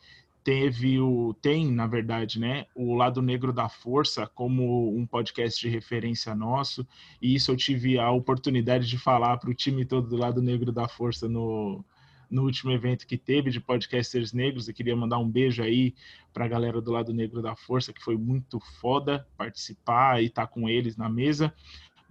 teve 0.44 1.00
o 1.00 1.34
tem 1.42 1.72
na 1.72 1.86
verdade 1.86 2.40
né 2.40 2.66
o 2.74 2.96
lado 2.96 3.22
negro 3.22 3.54
da 3.54 3.70
força 3.70 4.26
como 4.28 4.96
um 4.96 5.06
podcast 5.06 5.60
de 5.60 5.70
referência 5.70 6.34
nosso 6.34 6.86
e 7.22 7.36
isso 7.36 7.52
eu 7.52 7.56
tive 7.56 8.00
a 8.00 8.10
oportunidade 8.12 8.88
de 8.88 8.98
falar 8.98 9.38
para 9.38 9.50
o 9.50 9.54
time 9.54 9.86
todo 9.86 10.08
do 10.08 10.18
lado 10.18 10.42
negro 10.42 10.72
da 10.72 10.88
força 10.88 11.30
no, 11.30 11.86
no 12.30 12.44
último 12.44 12.72
evento 12.72 13.06
que 13.06 13.18
teve 13.18 13.52
de 13.52 13.60
podcasters 13.60 14.34
negros 14.34 14.68
eu 14.68 14.74
queria 14.74 14.96
mandar 14.96 15.20
um 15.20 15.30
beijo 15.30 15.62
aí 15.62 15.94
para 16.34 16.46
a 16.46 16.48
galera 16.48 16.82
do 16.82 16.92
lado 16.92 17.14
negro 17.14 17.42
da 17.42 17.56
força 17.56 17.94
que 17.94 18.04
foi 18.04 18.18
muito 18.18 18.60
foda 18.80 19.28
participar 19.38 20.22
e 20.22 20.26
estar 20.26 20.48
com 20.48 20.68
eles 20.68 20.98
na 20.98 21.08
mesa 21.10 21.54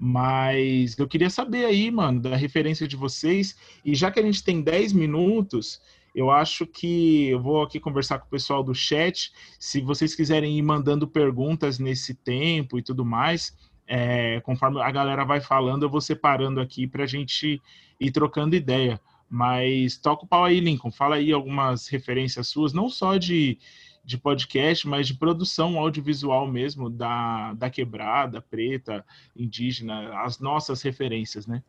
mas 0.02 0.98
eu 0.98 1.06
queria 1.06 1.28
saber 1.28 1.66
aí, 1.66 1.90
mano, 1.90 2.20
da 2.20 2.34
referência 2.34 2.88
de 2.88 2.96
vocês. 2.96 3.54
E 3.84 3.94
já 3.94 4.10
que 4.10 4.18
a 4.18 4.22
gente 4.22 4.42
tem 4.42 4.62
10 4.62 4.94
minutos, 4.94 5.78
eu 6.14 6.30
acho 6.30 6.66
que 6.66 7.28
eu 7.28 7.40
vou 7.40 7.62
aqui 7.62 7.78
conversar 7.78 8.18
com 8.18 8.26
o 8.26 8.30
pessoal 8.30 8.62
do 8.62 8.74
chat. 8.74 9.32
Se 9.58 9.80
vocês 9.80 10.14
quiserem 10.14 10.58
ir 10.58 10.62
mandando 10.62 11.06
perguntas 11.06 11.78
nesse 11.78 12.14
tempo 12.14 12.78
e 12.78 12.82
tudo 12.82 13.04
mais, 13.04 13.56
é, 13.86 14.40
conforme 14.40 14.80
a 14.80 14.90
galera 14.90 15.24
vai 15.24 15.40
falando, 15.40 15.82
eu 15.84 15.90
vou 15.90 16.00
separando 16.00 16.60
aqui 16.60 16.86
para 16.86 17.04
a 17.04 17.06
gente 17.06 17.60
ir 17.98 18.10
trocando 18.10 18.56
ideia. 18.56 19.00
Mas 19.28 19.96
toca 19.96 20.24
o 20.24 20.28
pau 20.28 20.44
aí, 20.44 20.58
Lincoln. 20.58 20.90
Fala 20.90 21.16
aí 21.16 21.32
algumas 21.32 21.86
referências 21.86 22.48
suas, 22.48 22.72
não 22.72 22.88
só 22.88 23.16
de, 23.16 23.58
de 24.04 24.18
podcast, 24.18 24.88
mas 24.88 25.06
de 25.06 25.14
produção 25.14 25.78
audiovisual 25.78 26.48
mesmo, 26.48 26.90
da, 26.90 27.52
da 27.54 27.70
quebrada, 27.70 28.42
preta, 28.42 29.04
indígena, 29.36 30.20
as 30.22 30.40
nossas 30.40 30.82
referências, 30.82 31.46
né? 31.46 31.62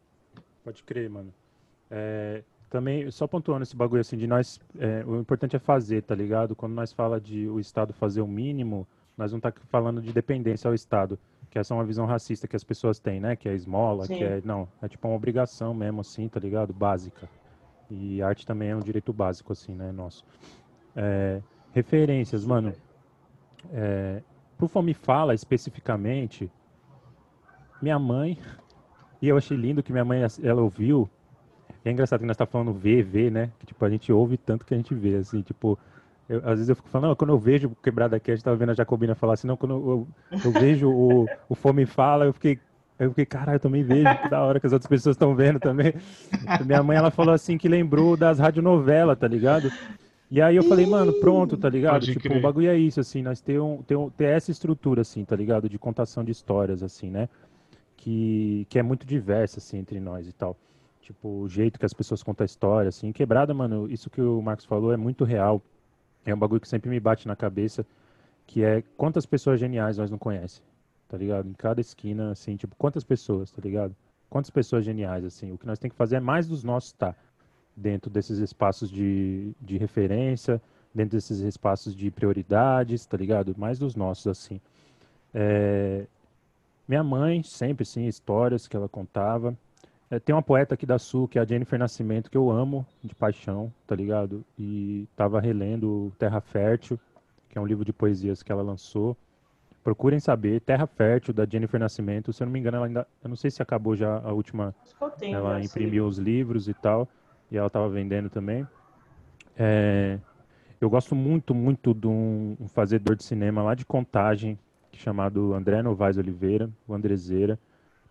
Pode 0.64 0.82
crer, 0.84 1.10
mano. 1.10 1.34
É, 1.90 2.44
também, 2.72 3.12
só 3.12 3.28
pontuando 3.28 3.64
esse 3.64 3.76
bagulho 3.76 4.00
assim, 4.00 4.16
de 4.16 4.26
nós, 4.26 4.58
é, 4.80 5.04
o 5.06 5.20
importante 5.20 5.58
é 5.58 5.60
fazer, 5.60 6.04
tá 6.04 6.16
ligado? 6.16 6.56
Quando 6.56 6.72
nós 6.72 6.94
fala 6.94 7.20
de 7.20 7.48
o 7.50 7.60
Estado 7.60 7.94
fazer 7.94 8.22
o 8.22 8.28
mínimo, 8.28 8.88
nós 9.18 9.34
não 9.34 9.42
tá 9.42 9.52
falando 9.68 10.02
de 10.02 10.14
dependência 10.14 10.70
ao 10.70 10.74
Estado, 10.74 11.20
que 11.50 11.60
essa 11.60 11.74
é 11.74 11.78
uma 11.78 11.84
visão 11.84 12.06
racista 12.06 12.48
que 12.48 12.56
as 12.56 12.64
pessoas 12.64 12.98
têm, 12.98 13.20
né? 13.20 13.36
Que 13.36 13.50
é 13.50 13.54
esmola, 13.54 14.06
Sim. 14.06 14.16
que 14.16 14.24
é, 14.24 14.42
não, 14.46 14.70
é 14.82 14.88
tipo 14.88 15.06
uma 15.06 15.18
obrigação 15.18 15.74
mesmo, 15.74 16.00
assim, 16.00 16.30
tá 16.30 16.40
ligado? 16.40 16.72
Básica. 16.72 17.30
E 17.90 18.22
arte 18.22 18.48
também 18.48 18.70
é 18.70 18.76
um 18.76 18.80
direito 18.80 19.12
básico, 19.12 19.52
assim, 19.52 19.76
né, 19.76 19.92
nosso. 19.92 20.24
É, 20.96 21.42
referências, 21.74 22.46
mano. 22.46 22.74
É, 23.74 24.24
pro 24.58 24.70
Fome 24.70 24.94
Fala, 24.94 25.34
especificamente, 25.34 26.50
minha 27.82 28.00
mãe, 28.00 28.40
e 29.22 29.28
eu 29.28 29.36
achei 29.36 29.58
lindo 29.58 29.84
que 29.84 29.92
minha 29.92 30.06
mãe, 30.06 30.22
ela 30.42 30.62
ouviu, 30.62 31.10
e 31.86 31.90
é 31.90 31.92
engraçado 31.92 32.20
que 32.22 32.26
nós 32.26 32.38
tá 32.38 32.46
falando 32.46 32.74
ver, 32.74 33.04
ver, 33.04 33.32
né? 33.32 33.50
Que, 33.60 33.66
tipo, 33.68 33.84
a 33.84 33.90
gente 33.90 34.12
ouve 34.12 34.38
tanto 34.38 34.66
que 34.66 34.74
a 34.74 34.78
gente 34.78 34.94
vê, 34.94 35.16
assim, 35.16 35.42
tipo... 35.42 35.78
eu- 36.30 36.40
às 36.40 36.52
vezes 36.56 36.70
eu 36.70 36.76
fico 36.76 36.90
falando, 36.90 37.10
não, 37.10 37.16
quando 37.16 37.32
eu 37.32 37.40
vejo 37.40 37.68
o 37.70 37.76
Quebrada 37.76 38.20
Cast, 38.20 38.38
gente 38.38 38.44
tava 38.44 38.56
vendo 38.58 38.70
a 38.72 38.76
Jacobina 38.76 39.16
falar 39.16 39.34
assim, 39.34 39.48
não, 39.48 39.58
quando 39.58 39.74
eu, 39.74 40.08
eu 40.46 40.52
vejo 40.52 40.90
o, 40.90 41.28
o 41.50 41.56
Fome 41.56 41.86
Fala, 41.86 42.26
eu 42.26 42.34
fiquei... 42.34 42.60
Eu 43.00 43.10
fiquei, 43.10 43.26
caralho, 43.26 43.56
eu 43.56 43.60
também 43.60 43.84
vejo, 43.84 44.16
que 44.22 44.30
da 44.30 44.44
hora 44.44 44.60
que 44.60 44.68
as 44.68 44.74
outras 44.74 44.88
pessoas 44.88 45.16
estão 45.16 45.34
vendo 45.34 45.60
também. 45.60 45.92
Minha 46.64 46.84
mãe, 46.84 46.96
ela 46.96 47.10
falou 47.10 47.34
assim 47.34 47.58
que 47.58 47.68
lembrou 47.68 48.16
das 48.16 48.38
radionovelas, 48.38 49.18
tá 49.18 49.28
ligado? 49.28 49.72
E 50.30 50.40
aí 50.40 50.56
eu 50.56 50.62
falei, 50.64 50.86
mano, 50.86 51.12
pronto, 51.14 51.58
tá 51.58 51.68
ligado? 51.68 51.94
Pode 51.94 52.14
Tipo, 52.14 52.20
crer. 52.20 52.38
o 52.38 52.42
bagulho 52.42 52.70
é 52.70 52.78
isso, 52.78 53.00
assim, 53.00 53.24
nós 53.24 53.42
ter, 53.42 53.60
um, 53.60 53.82
ter, 53.82 53.96
um, 53.96 54.08
ter 54.12 54.26
essa 54.26 54.52
estrutura, 54.52 55.02
assim, 55.02 55.26
tá 55.26 55.36
ligado? 55.36 55.68
De 55.68 55.80
contação 55.80 56.24
de 56.24 56.32
histórias, 56.32 56.84
assim, 56.84 57.10
né? 57.10 57.28
Que, 57.98 58.68
que 58.70 58.78
é 58.78 58.84
muito 58.84 59.04
diversa, 59.06 59.58
assim, 59.60 59.80
entre 59.80 60.00
nós 60.00 60.28
e 60.28 60.32
tal. 60.32 60.56
Tipo, 61.02 61.28
o 61.42 61.50
jeito 61.50 61.80
que 61.80 61.86
as 61.86 61.94
pessoas 61.94 62.22
contam 62.22 62.44
a 62.44 62.46
história, 62.46 62.90
assim. 62.90 63.12
Quebrada, 63.12 63.54
mano, 63.54 63.90
isso 63.90 64.10
que 64.10 64.22
o 64.22 64.42
Marcos 64.42 64.66
falou 64.66 64.94
é 64.94 64.98
muito 64.98 65.24
real. 65.24 65.62
É 66.26 66.34
um 66.34 66.38
bagulho 66.38 66.62
que 66.62 66.68
sempre 66.68 66.90
me 66.90 67.00
bate 67.00 67.28
na 67.28 67.36
cabeça, 67.36 67.86
que 68.46 68.64
é 68.64 68.84
quantas 68.96 69.26
pessoas 69.26 69.60
geniais 69.60 69.98
nós 69.98 70.12
não 70.12 70.18
conhecemos, 70.18 70.70
tá 71.10 71.18
ligado? 71.18 71.50
Em 71.50 71.54
cada 71.54 71.82
esquina, 71.82 72.32
assim, 72.32 72.56
tipo, 72.56 72.76
quantas 72.76 73.04
pessoas, 73.04 73.52
tá 73.52 73.62
ligado? 73.62 73.96
Quantas 74.30 74.52
pessoas 74.52 74.86
geniais, 74.86 75.26
assim. 75.26 75.52
O 75.52 75.58
que 75.58 75.66
nós 75.66 75.80
temos 75.80 75.94
que 75.94 75.98
fazer 75.98 76.18
é 76.18 76.20
mais 76.20 76.48
dos 76.48 76.64
nossos 76.64 76.92
tá 76.94 77.16
dentro 77.76 78.10
desses 78.12 78.38
espaços 78.38 78.90
de, 78.90 79.54
de 79.60 79.78
referência, 79.78 80.62
dentro 80.94 81.18
desses 81.18 81.40
espaços 81.40 81.96
de 81.96 82.12
prioridades, 82.12 83.06
tá 83.06 83.18
ligado? 83.18 83.56
Mais 83.58 83.80
dos 83.80 83.96
nossos, 83.96 84.28
assim. 84.28 84.62
É... 85.34 86.06
Minha 86.88 87.04
mãe, 87.04 87.42
sempre, 87.42 87.86
sim, 87.86 88.06
histórias 88.06 88.68
que 88.68 88.76
ela 88.76 88.90
contava. 88.90 89.56
É, 90.12 90.20
tem 90.20 90.36
uma 90.36 90.42
poeta 90.42 90.76
aqui 90.76 90.86
da 90.86 91.00
Sul, 91.00 91.26
que 91.26 91.40
é 91.40 91.42
a 91.42 91.46
Jennifer 91.46 91.80
Nascimento, 91.80 92.30
que 92.30 92.38
eu 92.38 92.52
amo 92.52 92.86
de 93.02 93.16
paixão, 93.16 93.74
tá 93.88 93.96
ligado? 93.96 94.44
E 94.60 95.08
tava 95.16 95.40
relendo 95.40 96.12
Terra 96.20 96.42
Fértil, 96.42 97.00
que 97.48 97.58
é 97.58 97.62
um 97.62 97.66
livro 97.66 97.86
de 97.86 97.94
poesias 97.94 98.44
que 98.44 98.52
ela 98.52 98.62
lançou. 98.62 99.16
Procurem 99.82 100.20
saber, 100.20 100.60
Terra 100.60 100.86
Fértil, 100.86 101.34
da 101.34 101.46
Jennifer 101.46 101.80
Nascimento. 101.80 102.34
Se 102.34 102.44
eu 102.44 102.46
não 102.46 102.52
me 102.52 102.60
engano, 102.60 102.76
ela 102.76 102.88
ainda. 102.88 103.08
Eu 103.24 103.30
não 103.30 103.38
sei 103.38 103.50
se 103.50 103.62
acabou 103.62 103.96
já 103.96 104.20
a 104.20 104.34
última. 104.34 104.76
tenho, 105.12 105.38
ela 105.38 105.64
imprimiu 105.64 106.06
os 106.06 106.18
livros 106.18 106.68
e 106.68 106.74
tal. 106.74 107.08
E 107.50 107.58
ela 107.58 107.68
estava 107.68 107.88
vendendo 107.88 108.30
também. 108.30 108.68
É, 109.58 110.20
eu 110.82 110.90
gosto 110.90 111.16
muito, 111.16 111.56
muito 111.56 111.94
de 111.94 112.08
um, 112.08 112.58
um 112.60 112.68
fazedor 112.68 113.16
de 113.16 113.24
cinema 113.24 113.64
lá 113.64 113.76
de 113.76 113.86
contagem, 113.86 114.60
chamado 114.92 115.54
André 115.54 115.82
Novaes 115.82 116.18
Oliveira, 116.18 116.70
o 116.86 116.94
Andrezeira, 116.94 117.58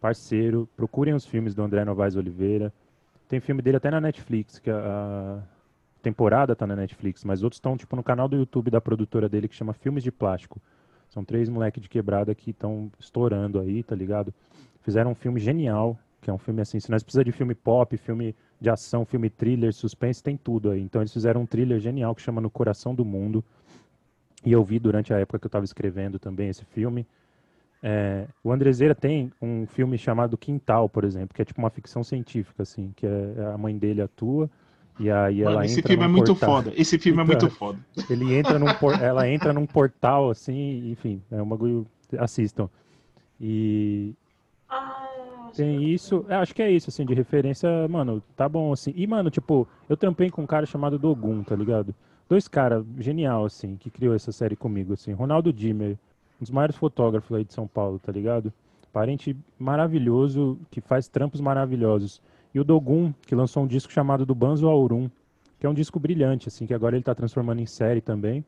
parceiro. 0.00 0.68
Procurem 0.76 1.14
os 1.14 1.26
filmes 1.26 1.54
do 1.54 1.62
André 1.62 1.84
Novaes 1.84 2.16
Oliveira. 2.16 2.72
Tem 3.28 3.38
filme 3.38 3.62
dele 3.62 3.76
até 3.76 3.90
na 3.90 4.00
Netflix, 4.00 4.58
que 4.58 4.70
a, 4.70 5.42
temporada 6.00 6.56
tá 6.56 6.66
na 6.66 6.74
Netflix, 6.74 7.24
mas 7.24 7.42
outros 7.42 7.58
estão 7.58 7.76
tipo 7.76 7.94
no 7.94 8.02
canal 8.02 8.28
do 8.28 8.36
YouTube 8.36 8.70
da 8.70 8.80
produtora 8.80 9.28
dele 9.28 9.48
que 9.48 9.54
chama 9.54 9.72
Filmes 9.72 10.02
de 10.02 10.10
Plástico. 10.10 10.60
São 11.08 11.24
três 11.24 11.48
moleques 11.48 11.82
de 11.82 11.88
quebrada 11.88 12.34
que 12.34 12.50
estão 12.50 12.90
estourando 12.98 13.60
aí, 13.60 13.82
tá 13.82 13.94
ligado? 13.94 14.32
Fizeram 14.80 15.10
um 15.10 15.14
filme 15.14 15.40
genial, 15.40 15.98
que 16.20 16.30
é 16.30 16.32
um 16.32 16.38
filme 16.38 16.60
assim, 16.60 16.78
se 16.78 16.90
nós 16.90 17.02
precisamos 17.02 17.26
de 17.26 17.32
filme 17.32 17.54
pop, 17.54 17.96
filme 17.96 18.34
de 18.60 18.70
ação, 18.70 19.04
filme 19.04 19.28
thriller, 19.28 19.72
suspense, 19.72 20.22
tem 20.22 20.36
tudo 20.36 20.70
aí. 20.70 20.80
Então 20.80 21.02
eles 21.02 21.12
fizeram 21.12 21.42
um 21.42 21.46
thriller 21.46 21.80
genial 21.80 22.14
que 22.14 22.22
chama 22.22 22.40
No 22.40 22.50
Coração 22.50 22.94
do 22.94 23.04
Mundo. 23.04 23.44
E 24.44 24.52
eu 24.52 24.64
vi 24.64 24.78
durante 24.78 25.12
a 25.12 25.18
época 25.18 25.38
que 25.38 25.46
eu 25.46 25.48
estava 25.48 25.64
escrevendo 25.64 26.18
também 26.18 26.48
esse 26.48 26.64
filme. 26.64 27.06
É, 27.82 28.26
o 28.44 28.52
Andrezeira 28.52 28.94
tem 28.94 29.32
um 29.40 29.66
filme 29.66 29.96
chamado 29.96 30.36
Quintal, 30.36 30.88
por 30.88 31.04
exemplo, 31.04 31.34
que 31.34 31.40
é 31.40 31.44
tipo 31.44 31.60
uma 31.60 31.70
ficção 31.70 32.04
científica, 32.04 32.62
assim, 32.62 32.92
que 32.94 33.06
é 33.06 33.44
a 33.54 33.56
mãe 33.56 33.76
dele 33.76 34.02
atua 34.02 34.50
e 34.98 35.10
aí 35.10 35.38
Mano, 35.42 35.50
ela 35.52 35.64
esse 35.64 35.78
entra 35.80 35.88
filme 35.88 36.04
é 36.04 36.08
muito 36.08 36.34
portal. 36.34 36.62
foda. 36.62 36.72
Esse 36.76 36.98
filme 36.98 37.20
é 37.20 37.24
Então, 37.24 37.40
muito 37.40 37.56
foda. 37.56 37.78
Ele 38.10 38.34
entra 38.34 38.58
num 38.58 38.66
por- 38.74 39.00
ela 39.02 39.26
entra 39.28 39.52
num 39.52 39.64
portal 39.66 40.28
assim, 40.30 40.90
enfim, 40.90 41.22
é 41.30 41.40
um 41.42 41.48
bagulho, 41.48 41.86
assistam. 42.18 42.68
E 43.40 44.14
tem 45.56 45.92
isso, 45.92 46.24
é, 46.28 46.36
acho 46.36 46.54
que 46.54 46.62
é 46.62 46.70
isso 46.70 46.90
assim 46.90 47.04
de 47.04 47.14
referência, 47.14 47.68
mano, 47.88 48.22
tá 48.36 48.48
bom 48.48 48.72
assim. 48.72 48.92
E 48.94 49.06
mano, 49.06 49.30
tipo, 49.30 49.66
eu 49.88 49.96
trampei 49.96 50.30
com 50.30 50.42
um 50.42 50.46
cara 50.46 50.64
chamado 50.66 50.98
Dogun, 50.98 51.42
tá 51.42 51.56
ligado? 51.56 51.94
Dois 52.28 52.46
caras 52.46 52.84
genial 52.98 53.44
assim, 53.44 53.76
que 53.76 53.90
criou 53.90 54.14
essa 54.14 54.30
série 54.30 54.54
comigo 54.54 54.92
assim. 54.92 55.12
Ronaldo 55.12 55.52
Dimmer, 55.52 55.98
um 56.40 56.44
dos 56.44 56.50
maiores 56.50 56.76
fotógrafos 56.76 57.36
aí 57.36 57.44
de 57.44 57.52
São 57.52 57.66
Paulo, 57.66 57.98
tá 57.98 58.10
ligado? 58.10 58.52
Parente 58.92 59.36
maravilhoso 59.58 60.58
que 60.70 60.80
faz 60.80 61.06
trampos 61.06 61.40
maravilhosos. 61.40 62.20
E 62.54 62.58
o 62.58 62.64
Dogun, 62.64 63.12
que 63.26 63.34
lançou 63.34 63.62
um 63.62 63.66
disco 63.66 63.92
chamado 63.92 64.26
Do 64.26 64.34
Banzo 64.34 64.66
Aurum, 64.66 65.08
que 65.58 65.66
é 65.66 65.68
um 65.68 65.74
disco 65.74 66.00
brilhante, 66.00 66.48
assim, 66.48 66.66
que 66.66 66.74
agora 66.74 66.96
ele 66.96 67.02
está 67.02 67.14
transformando 67.14 67.60
em 67.60 67.66
série 67.66 68.00
também. 68.00 68.44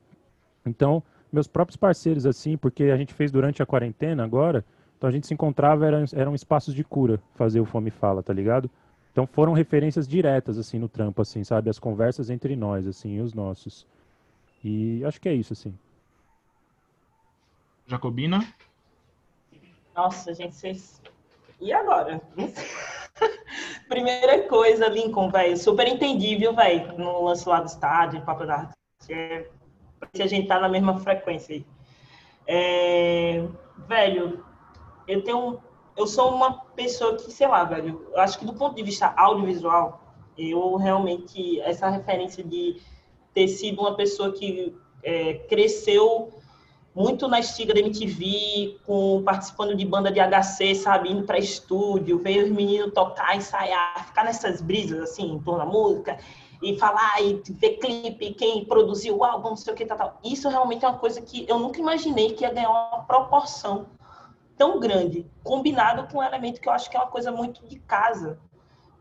Então, 0.66 1.02
meus 1.30 1.46
próprios 1.46 1.76
parceiros, 1.76 2.26
assim, 2.26 2.56
porque 2.56 2.84
a 2.84 2.96
gente 2.96 3.12
fez 3.12 3.30
durante 3.30 3.62
a 3.62 3.66
quarentena 3.66 4.24
agora, 4.24 4.64
então 4.96 5.08
a 5.08 5.12
gente 5.12 5.26
se 5.26 5.34
encontrava, 5.34 5.86
eram, 5.86 6.04
eram 6.14 6.34
espaços 6.34 6.74
de 6.74 6.82
cura, 6.82 7.20
fazer 7.34 7.60
o 7.60 7.64
Fome 7.64 7.90
Fala, 7.90 8.22
tá 8.22 8.32
ligado? 8.32 8.70
Então 9.12 9.26
foram 9.26 9.52
referências 9.52 10.08
diretas, 10.08 10.58
assim, 10.58 10.78
no 10.78 10.88
trampo, 10.88 11.20
assim, 11.20 11.44
sabe? 11.44 11.68
As 11.68 11.78
conversas 11.78 12.30
entre 12.30 12.56
nós, 12.56 12.86
assim, 12.86 13.16
e 13.16 13.20
os 13.20 13.34
nossos. 13.34 13.86
E 14.64 15.04
acho 15.04 15.20
que 15.20 15.28
é 15.28 15.34
isso, 15.34 15.52
assim. 15.52 15.74
Jacobina? 17.86 18.46
Nossa, 19.94 20.34
gente, 20.34 20.54
vocês. 20.54 21.00
E 21.60 21.72
agora? 21.72 22.20
Primeira 23.88 24.48
coisa, 24.48 24.88
Lincoln, 24.88 25.30
velho, 25.30 25.56
super 25.56 25.86
entendível, 25.86 26.54
velho, 26.54 26.98
no 26.98 27.24
lance 27.24 27.48
lá 27.48 27.60
do 27.60 27.66
estádio, 27.66 28.24
papo 28.24 28.46
da 28.46 28.56
arte. 28.56 28.74
É, 29.10 29.48
se 30.14 30.22
a 30.22 30.26
gente 30.26 30.48
tá 30.48 30.58
na 30.58 30.68
mesma 30.68 30.98
frequência 30.98 31.56
aí. 31.56 31.66
É, 32.46 33.46
velho, 33.86 34.44
eu 35.06 35.22
tenho. 35.22 35.60
Eu 35.94 36.06
sou 36.06 36.34
uma 36.34 36.64
pessoa 36.74 37.16
que, 37.16 37.30
sei 37.30 37.46
lá, 37.46 37.64
velho, 37.64 38.06
eu 38.10 38.20
acho 38.20 38.38
que 38.38 38.46
do 38.46 38.54
ponto 38.54 38.74
de 38.74 38.82
vista 38.82 39.12
audiovisual, 39.16 40.00
eu 40.38 40.76
realmente. 40.76 41.60
Essa 41.60 41.90
referência 41.90 42.42
de 42.42 42.80
ter 43.34 43.48
sido 43.48 43.80
uma 43.80 43.94
pessoa 43.94 44.32
que 44.32 44.74
é, 45.02 45.34
cresceu 45.34 46.32
muito 46.94 47.26
na 47.26 47.40
estiga 47.40 47.72
da 47.72 47.80
MTV, 47.80 48.78
com, 48.86 49.22
participando 49.24 49.74
de 49.74 49.84
banda 49.84 50.10
de 50.10 50.20
HC, 50.20 50.74
sabe? 50.74 51.10
Indo 51.10 51.24
para 51.24 51.38
estúdio, 51.38 52.18
ver 52.18 52.44
os 52.44 52.50
meninos 52.50 52.92
tocar, 52.92 53.34
ensaiar, 53.36 54.06
ficar 54.06 54.24
nessas 54.24 54.60
brisas, 54.60 55.00
assim, 55.00 55.32
em 55.32 55.38
torno 55.38 55.60
da 55.60 55.66
música, 55.66 56.18
e 56.62 56.78
falar, 56.78 57.20
e 57.20 57.42
ver 57.50 57.78
clipe, 57.78 58.34
quem 58.34 58.64
produziu 58.64 59.16
o 59.16 59.24
álbum, 59.24 59.50
não 59.50 59.56
sei 59.56 59.72
o 59.72 59.76
que, 59.76 59.86
tal, 59.86 59.96
tal. 59.96 60.20
Isso 60.22 60.48
realmente 60.48 60.84
é 60.84 60.88
uma 60.88 60.98
coisa 60.98 61.20
que 61.20 61.46
eu 61.48 61.58
nunca 61.58 61.80
imaginei 61.80 62.32
que 62.32 62.44
ia 62.44 62.52
ganhar 62.52 62.70
uma 62.70 63.04
proporção 63.04 63.86
tão 64.56 64.78
grande, 64.78 65.26
combinado 65.42 66.06
com 66.12 66.18
um 66.18 66.22
elemento 66.22 66.60
que 66.60 66.68
eu 66.68 66.72
acho 66.72 66.88
que 66.88 66.96
é 66.96 67.00
uma 67.00 67.10
coisa 67.10 67.32
muito 67.32 67.66
de 67.66 67.80
casa, 67.80 68.38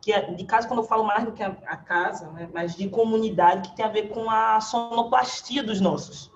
que 0.02 0.12
é, 0.12 0.34
de 0.34 0.44
casa 0.46 0.68
quando 0.68 0.80
eu 0.80 0.88
falo 0.88 1.04
mais 1.04 1.24
do 1.24 1.34
que 1.34 1.44
a, 1.44 1.56
a 1.68 1.78
casa, 1.78 2.32
né? 2.32 2.50
mas 2.52 2.76
de 2.76 2.90
comunidade, 2.90 3.70
que 3.70 3.76
tem 3.76 3.86
a 3.86 3.90
ver 3.90 4.10
com 4.10 4.28
a 4.30 4.60
sonoplastia 4.60 5.62
dos 5.62 5.80
nossos. 5.80 6.31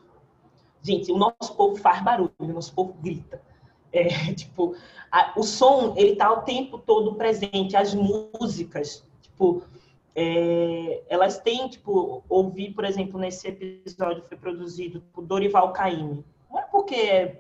Gente, 0.86 1.12
o 1.12 1.18
nosso 1.18 1.56
povo 1.56 1.76
faz 1.78 2.04
barulho, 2.04 2.32
o 2.38 2.46
nosso 2.46 2.72
povo 2.76 2.94
grita. 3.02 3.42
É, 3.92 4.08
tipo, 4.36 4.76
a- 5.12 5.34
o 5.36 5.42
som, 5.44 5.96
ele 5.98 6.16
tá 6.16 6.32
o 6.32 6.42
tempo 6.44 6.78
todo 6.78 7.16
presente, 7.16 7.76
as 7.76 7.96
músicas, 7.96 9.04
tipo, 9.22 9.64
é, 10.16 11.02
elas 11.10 11.40
têm, 11.40 11.68
tipo, 11.68 12.24
ouvir, 12.30 12.72
por 12.74 12.86
exemplo, 12.86 13.20
nesse 13.20 13.48
episódio 13.48 14.24
foi 14.30 14.38
produzido 14.38 15.02
por 15.12 15.26
Dorival 15.26 15.74
Caymmi. 15.74 16.24
Não 16.52 16.60
é 16.60 16.64
porque 16.64 17.36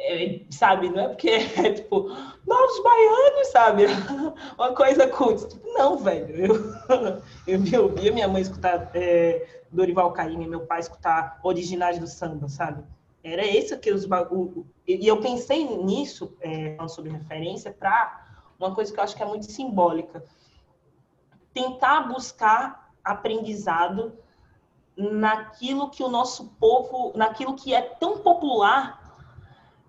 é, 0.00 0.40
sabe, 0.50 0.90
não 0.90 1.02
é 1.02 1.08
porque 1.08 1.28
é, 1.58 1.72
tipo, 1.72 2.08
novos 2.46 2.82
baianos, 2.82 3.48
sabe? 3.48 3.84
Uma 4.56 4.72
coisa 4.74 5.08
culta. 5.08 5.48
Tipo, 5.48 5.68
não, 5.72 5.98
velho. 5.98 6.46
Eu, 7.46 7.58
eu 7.72 7.82
ouvia 7.84 8.12
minha 8.12 8.28
mãe 8.28 8.42
escutar 8.42 8.90
é, 8.94 9.62
Dorival 9.72 10.12
Caymmi, 10.12 10.46
meu 10.46 10.60
pai 10.66 10.80
escutar 10.80 11.40
originais 11.42 11.98
do 11.98 12.06
samba, 12.06 12.48
sabe? 12.48 12.82
Era 13.24 13.44
esse 13.44 13.76
que 13.76 13.92
os 13.92 14.04
ba- 14.06 14.28
o- 14.30 14.42
o- 14.60 14.66
e 14.86 15.04
e 15.04 15.08
eu 15.08 15.20
pensei 15.20 15.64
nisso, 15.64 16.36
é, 16.40 16.74
falando 16.76 16.90
sobre 16.90 17.10
referência, 17.10 17.72
para 17.72 18.24
uma 18.58 18.74
coisa 18.74 18.92
que 18.92 18.98
eu 18.98 19.04
acho 19.04 19.16
que 19.16 19.22
é 19.22 19.26
muito 19.26 19.50
simbólica. 19.50 20.22
Tentar 21.52 22.02
buscar 22.02 22.92
aprendizado 23.02 24.12
naquilo 24.96 25.90
que 25.90 26.02
o 26.02 26.08
nosso 26.08 26.48
povo, 26.60 27.12
naquilo 27.16 27.54
que 27.54 27.74
é 27.74 27.80
tão 27.82 28.18
popular 28.18 29.07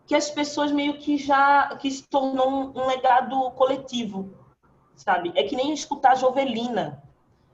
que 0.10 0.16
as 0.16 0.32
pessoas 0.32 0.72
meio 0.72 0.98
que 0.98 1.18
já 1.18 1.76
que 1.76 1.92
se 1.92 2.02
tornou 2.02 2.74
um, 2.76 2.88
legado 2.88 3.52
coletivo, 3.52 4.34
sabe? 4.96 5.32
É 5.36 5.44
que 5.44 5.56
nem 5.56 5.72
escutar 5.72 6.18
Jovelina, 6.18 7.04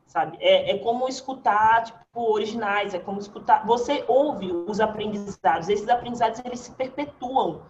sabe? 0.08 0.38
É, 0.40 0.72
é 0.72 0.78
como 0.78 1.06
escutar 1.10 1.84
tipo 1.84 2.32
originais, 2.32 2.94
é 2.94 3.00
como 3.00 3.20
escutar. 3.20 3.68
Você 3.68 4.06
ouve 4.08 4.54
os 4.54 4.80
aprendizados, 4.80 5.68
esses 5.68 5.90
aprendizados 5.90 6.42
eles 6.46 6.62
se 6.62 6.72
perpetuam 6.72 7.64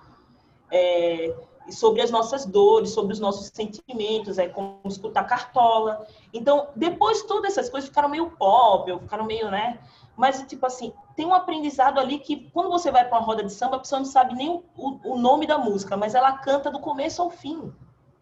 é, 0.72 1.36
sobre 1.72 2.04
as 2.04 2.12
nossas 2.12 2.46
dores, 2.46 2.92
sobre 2.92 3.14
os 3.14 3.20
nossos 3.20 3.48
sentimentos, 3.48 4.38
é 4.38 4.48
como 4.48 4.82
escutar 4.86 5.24
Cartola. 5.24 6.06
Então, 6.32 6.68
depois 6.76 7.24
todas 7.24 7.54
essas 7.54 7.72
coisas 7.72 7.90
ficaram 7.90 8.08
meio 8.10 8.30
pop, 8.38 9.00
ficaram 9.00 9.26
meio, 9.26 9.50
né? 9.50 9.80
Mas, 10.16 10.42
tipo 10.44 10.66
assim, 10.66 10.94
tem 11.16 11.26
um 11.26 11.34
aprendizado 11.34 12.00
ali 12.00 12.20
que, 12.20 12.50
quando 12.52 12.70
você 12.70 12.92
vai 12.92 13.08
para 13.08 13.18
uma 13.18 13.26
roda 13.26 13.44
de 13.44 13.52
samba, 13.52 13.76
a 13.76 13.80
pessoa 13.80 14.00
não 14.00 14.06
sabe 14.06 14.34
nem 14.34 14.50
o, 14.50 14.64
o, 15.04 15.18
nome 15.18 15.46
da 15.46 15.58
música, 15.58 15.98
mas 15.98 16.16
ela 16.16 16.32
canta 16.38 16.72
do 16.72 16.80
começo 16.80 17.22
ao 17.22 17.30
fim. 17.30 17.74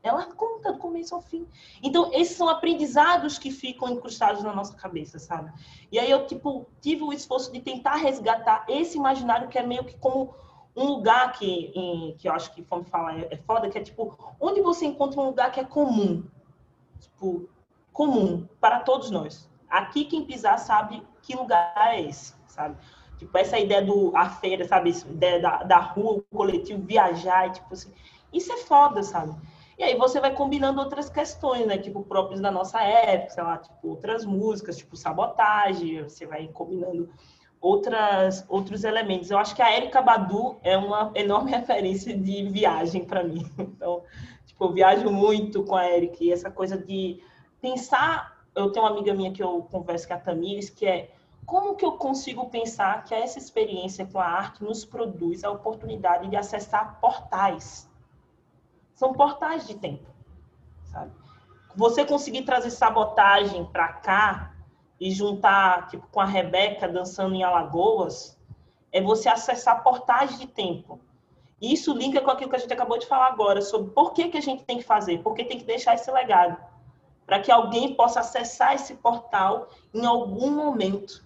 Ela 0.02 0.26
conta 0.26 0.74
do 0.74 0.80
começo 0.80 1.16
ao 1.16 1.22
fim. 1.22 1.48
Então, 1.82 2.10
esses 2.12 2.36
são 2.36 2.50
aprendizados 2.50 3.38
que 3.38 3.52
ficam 3.52 3.88
incrustados 3.90 4.44
na 4.44 4.54
nossa 4.54 4.76
cabeça, 4.76 5.18
sabe? 5.18 5.52
E 5.92 5.98
aí 5.98 6.10
eu, 6.12 6.26
tipo, 6.28 6.68
tive 6.82 7.04
o 7.04 7.14
esforço 7.14 7.52
de 7.52 7.62
tentar 7.62 7.96
resgatar 7.96 8.66
esse 8.68 8.98
imaginário 8.98 9.48
que 9.48 9.58
é 9.58 9.64
meio 9.64 9.86
que 9.86 9.98
como 9.98 10.34
um 10.76 10.86
lugar 10.86 11.32
que, 11.34 11.72
em- 11.76 12.16
que 12.18 12.28
eu 12.28 12.34
acho 12.34 12.54
que 12.54 12.64
Fome 12.64 12.84
Fala 12.86 13.14
é, 13.16 13.28
é 13.32 13.38
foda, 13.38 13.70
que 13.70 13.78
é 13.78 13.82
tipo, 13.82 14.18
onde 14.42 14.60
você 14.62 14.86
encontra 14.86 15.22
um 15.22 15.26
lugar 15.26 15.52
que 15.52 15.60
é 15.60 15.64
comum. 15.64 16.24
Tipo, 17.00 17.48
comum 17.94 18.48
para 18.60 18.80
todos 18.80 19.10
nós. 19.10 19.50
Aqui 19.70 20.06
quem 20.06 20.26
pisar 20.26 20.58
sabe 20.58 21.02
que 21.24 21.36
lugar 21.36 21.74
é 21.76 22.02
esse, 22.02 22.36
sabe? 22.48 22.78
Tipo, 23.18 23.38
essa 23.38 23.58
ideia 23.58 23.82
do 23.82 24.16
a 24.16 24.30
feira, 24.30 24.68
sabe? 24.68 24.92
Ideia 24.92 25.42
da, 25.42 25.64
da 25.64 25.78
rua, 25.80 26.18
o 26.18 26.22
coletivo, 26.36 26.82
viajar, 26.82 27.52
tipo 27.52 27.74
assim. 27.74 27.92
Isso 28.32 28.52
é 28.52 28.58
foda, 28.58 29.02
sabe? 29.02 29.36
E 29.78 29.84
aí 29.84 29.96
você 29.98 30.20
vai 30.20 30.34
combinando 30.34 30.80
outras 30.80 31.10
questões, 31.10 31.66
né? 31.66 31.78
Tipo, 31.78 32.04
próprios 32.04 32.40
da 32.40 32.52
nossa 32.52 32.82
época, 32.82 33.32
sei 33.32 33.44
lá, 33.44 33.58
tipo, 33.58 33.88
outras 33.88 34.26
músicas, 34.26 34.78
tipo, 34.78 34.96
sabotagem, 34.96 36.04
você 36.04 36.26
vai 36.28 36.48
combinando 36.48 37.10
outras, 37.64 38.46
outros 38.50 38.84
elementos. 38.84 39.32
Eu 39.32 39.38
acho 39.38 39.56
que 39.56 39.62
a 39.62 39.76
Erika 39.76 40.02
Badu 40.02 40.58
é 40.62 40.78
uma 40.78 41.12
enorme 41.16 41.50
referência 41.56 42.16
de 42.16 42.44
viagem 42.50 43.06
para 43.06 43.24
mim. 43.24 43.50
Então, 43.58 44.04
tipo, 44.46 44.66
eu 44.66 44.74
viajo 44.74 45.10
muito 45.10 45.64
com 45.64 45.76
a 45.76 45.90
Erika 45.90 46.18
e 46.24 46.32
essa 46.32 46.52
coisa 46.52 46.78
de 46.78 47.24
pensar. 47.62 48.33
Eu 48.56 48.72
tenho 48.72 48.86
uma 48.86 48.92
amiga 48.92 49.14
minha 49.14 49.32
que 49.32 49.42
eu 49.42 49.64
converso 49.72 50.08
com 50.08 50.14
a 50.14 50.18
Tamires, 50.18 50.70
que 50.70 50.86
é 50.86 51.12
como 51.46 51.76
que 51.76 51.86
eu 51.86 51.94
consigo 51.94 52.50
pensar 52.50 53.04
que 53.04 53.14
essa 53.14 53.38
experiência 53.38 54.06
com 54.06 54.20
a 54.20 54.26
arte 54.26 54.64
nos 54.64 54.86
produz 54.86 55.44
a 55.44 55.52
oportunidade 55.52 56.28
de 56.30 56.36
acessar 56.36 57.00
portais? 57.00 57.90
São 58.96 59.14
portais 59.14 59.68
de 59.68 59.76
tempo, 59.76 60.10
sabe? 60.86 61.12
Você 61.76 62.06
conseguir 62.06 62.44
trazer 62.44 62.70
sabotagem 62.70 63.66
para 63.66 63.88
cá 63.90 64.54
e 65.00 65.12
juntar 65.12 65.88
tipo 65.88 66.08
com 66.08 66.22
a 66.22 66.26
Rebeca 66.26 66.88
dançando 66.88 67.36
em 67.36 67.44
Alagoas, 67.44 68.40
é 68.92 69.02
você 69.02 69.28
acessar 69.28 69.84
portais 69.84 70.40
de 70.40 70.48
tempo. 70.48 71.02
E 71.60 71.74
isso 71.74 71.94
liga 71.94 72.22
com 72.22 72.30
aquilo 72.30 72.50
que 72.50 72.56
a 72.56 72.60
gente 72.60 72.74
acabou 72.74 73.00
de 73.00 73.08
falar 73.08 73.28
agora 73.28 73.62
sobre 73.62 73.92
por 73.92 74.14
que, 74.14 74.30
que 74.30 74.38
a 74.38 74.42
gente 74.42 74.64
tem 74.64 74.78
que 74.78 74.84
fazer, 74.84 75.22
por 75.24 75.34
que 75.34 75.44
tem 75.44 75.58
que 75.58 75.66
deixar 75.66 75.96
esse 75.96 76.12
legado, 76.12 76.58
para 77.26 77.40
que 77.40 77.52
alguém 77.52 77.96
possa 77.96 78.20
acessar 78.20 78.74
esse 78.76 78.96
portal 78.96 79.70
em 79.94 80.06
algum 80.06 80.52
momento 80.52 81.24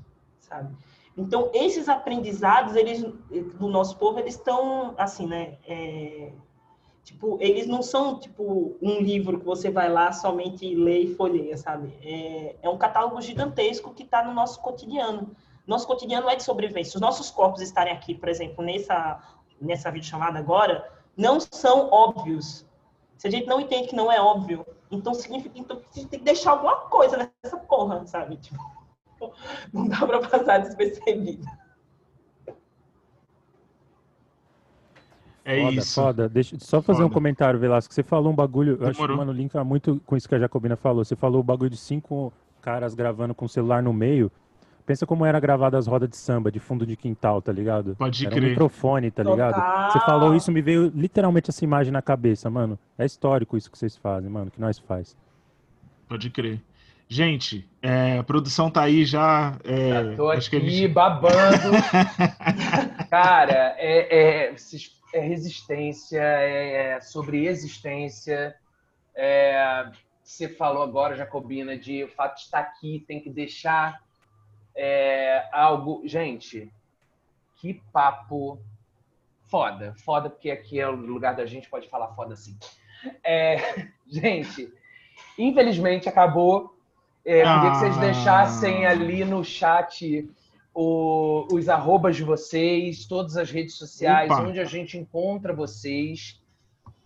sabe? 0.48 0.76
Então, 1.16 1.50
esses 1.54 1.90
aprendizados, 1.90 2.76
eles, 2.76 3.02
do 3.02 3.68
nosso 3.68 3.98
povo, 3.98 4.20
eles 4.20 4.36
estão, 4.36 4.94
assim, 4.98 5.26
né? 5.26 5.58
É, 5.68 6.32
tipo, 7.04 7.38
eles 7.42 7.68
não 7.68 7.82
são, 7.82 8.20
tipo, 8.20 8.78
um 8.82 9.00
livro 9.00 9.40
que 9.40 9.46
você 9.46 9.70
vai 9.70 9.90
lá 9.90 10.12
somente 10.12 10.76
lê 10.76 11.00
e 11.00 11.16
folheia, 11.16 11.58
sabe? 11.58 11.94
É, 12.04 12.56
é 12.62 12.70
um 12.70 12.78
catálogo 12.78 13.20
gigantesco 13.22 13.94
que 13.94 14.04
está 14.04 14.24
no 14.24 14.34
nosso 14.34 14.62
cotidiano. 14.62 15.36
Nosso 15.66 15.88
cotidiano 15.88 16.30
é 16.30 16.36
de 16.36 16.44
sobrevivência. 16.44 16.98
Os 16.98 17.02
nossos 17.02 17.32
corpos 17.32 17.62
estarem 17.62 17.94
aqui, 17.94 18.14
por 18.14 18.30
exemplo, 18.30 18.64
nessa, 18.64 19.20
nessa 19.60 19.92
videochamada 19.92 20.38
agora, 20.38 20.88
não 21.16 21.40
são 21.40 21.90
óbvios. 21.90 22.66
Se 23.18 23.28
a 23.28 23.32
gente 23.32 23.48
não 23.48 23.60
entende 23.60 23.88
que 23.88 23.96
não 23.96 24.12
é 24.12 24.22
óbvio, 24.22 24.64
então 24.90 25.14
significa 25.14 25.58
então, 25.60 25.78
que 25.78 25.86
a 25.92 26.00
gente 26.00 26.10
tem 26.10 26.20
que 26.20 26.26
deixar 26.26 26.52
alguma 26.52 26.78
coisa 26.82 27.32
nessa 27.44 27.58
porra, 27.58 28.06
sabe? 28.06 28.38
Tipo, 28.38 28.60
não 29.74 29.88
dá 29.88 30.06
para 30.06 30.20
passar 30.20 30.60
despercebido. 30.60 31.46
É 35.44 35.62
foda, 35.62 35.76
isso. 35.76 35.94
Foda. 35.94 36.30
Deixa 36.30 36.58
só 36.60 36.82
fazer 36.82 36.98
Foda. 36.98 37.10
um 37.10 37.14
comentário, 37.14 37.58
Velasco. 37.58 37.94
Você 37.94 38.04
falou 38.04 38.34
um 38.34 38.36
bagulho, 38.36 38.78
eu 38.82 38.88
acho 38.90 39.00
que, 39.00 39.14
mano, 39.14 39.32
linka 39.32 39.64
muito 39.64 40.02
com 40.06 40.18
isso 40.18 40.28
que 40.28 40.36
a 40.36 40.40
Jacobina 40.40 40.76
falou. 40.76 41.06
Você 41.06 41.16
falou 41.16 41.40
o 41.40 41.44
bagulho 41.44 41.70
de 41.70 41.78
cinco 41.78 42.34
caras 42.62 42.94
gravando 42.94 43.34
com 43.34 43.46
o 43.46 43.50
celular 43.50 43.82
no 43.82 43.94
meio. 43.94 44.30
Pensa 44.88 45.06
como 45.06 45.26
era 45.26 45.38
gravada 45.40 45.78
as 45.78 45.86
rodas 45.86 46.10
de 46.10 46.16
samba 46.16 46.50
de 46.50 46.60
fundo 46.62 46.86
de 46.86 46.96
quintal, 46.96 47.42
tá 47.42 47.52
ligado? 47.52 47.94
Pode 47.98 48.26
era 48.26 48.34
crer. 48.34 48.46
um 48.46 48.50
microfone, 48.52 49.12
tá 49.12 49.22
ligado? 49.22 49.54
Total. 49.56 49.92
Você 49.92 50.00
falou 50.00 50.34
isso, 50.34 50.50
me 50.50 50.62
veio 50.62 50.90
literalmente 50.96 51.50
essa 51.50 51.64
imagem 51.66 51.92
na 51.92 52.02
cabeça, 52.02 52.50
mano. 52.50 52.80
É 52.98 53.06
histórico 53.06 53.58
isso 53.58 53.70
que 53.70 53.78
vocês 53.78 53.98
fazem, 53.98 54.30
mano, 54.32 54.50
que 54.50 54.62
nós 54.62 54.80
faz. 54.80 55.14
Pode 56.08 56.30
crer. 56.30 56.62
Gente, 57.10 57.70
é, 57.82 58.18
a 58.18 58.24
produção 58.24 58.72
tá 58.72 58.84
aí 58.84 59.04
já. 59.04 59.58
é, 59.66 60.16
Tô 60.16 60.30
acho 60.30 60.50
que 60.50 60.56
a 60.56 60.60
aqui 60.60 60.70
gente- 60.70 60.94
babando. 60.94 61.34
Cara, 63.10 63.76
é, 63.78 64.48
é- 64.50 64.56
é 65.14 65.20
resistência, 65.20 66.22
é, 66.22 66.96
é 66.96 67.02
sobre 67.02 67.46
existência. 67.46 68.56
É, 69.16 69.86
você 70.24 70.48
falou 70.50 70.84
agora, 70.84 71.16
Jacobina, 71.16 71.78
de 71.78 72.04
o 72.04 72.08
fato 72.10 72.36
de 72.36 72.42
estar 72.44 72.60
aqui 72.60 73.04
tem 73.08 73.20
que 73.22 73.30
deixar 73.30 74.00
é, 74.78 75.50
algo. 75.52 76.02
Gente, 76.06 76.72
que 77.56 77.74
papo 77.92 78.60
foda. 79.50 79.94
Foda, 80.06 80.30
porque 80.30 80.52
aqui 80.52 80.80
é 80.80 80.88
o 80.88 80.96
lugar 80.96 81.36
da 81.36 81.46
gente, 81.46 81.70
pode 81.70 81.90
falar 81.90 82.10
foda 82.16 82.34
assim. 82.36 82.56
É, 83.24 83.58
gente, 84.08 84.72
infelizmente 85.38 86.08
acabou. 86.08 86.78
É, 87.26 87.42
queria 87.44 87.72
que 87.72 87.78
vocês 87.78 87.98
Ah. 87.98 88.02
deixassem 88.02 88.86
ali 88.86 89.26
no 89.26 89.44
chat 89.44 90.30
o- 90.74 91.46
os 91.52 91.68
arrobas 91.68 92.16
de 92.16 92.24
vocês, 92.24 93.06
todas 93.06 93.36
as 93.36 93.50
redes 93.52 93.76
sociais, 93.76 94.32
Opa. 94.32 94.44
onde 94.44 94.60
a 94.60 94.66
gente 94.66 94.98
encontra 94.98 95.52
vocês. 95.54 96.40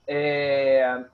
É, 0.05 1.05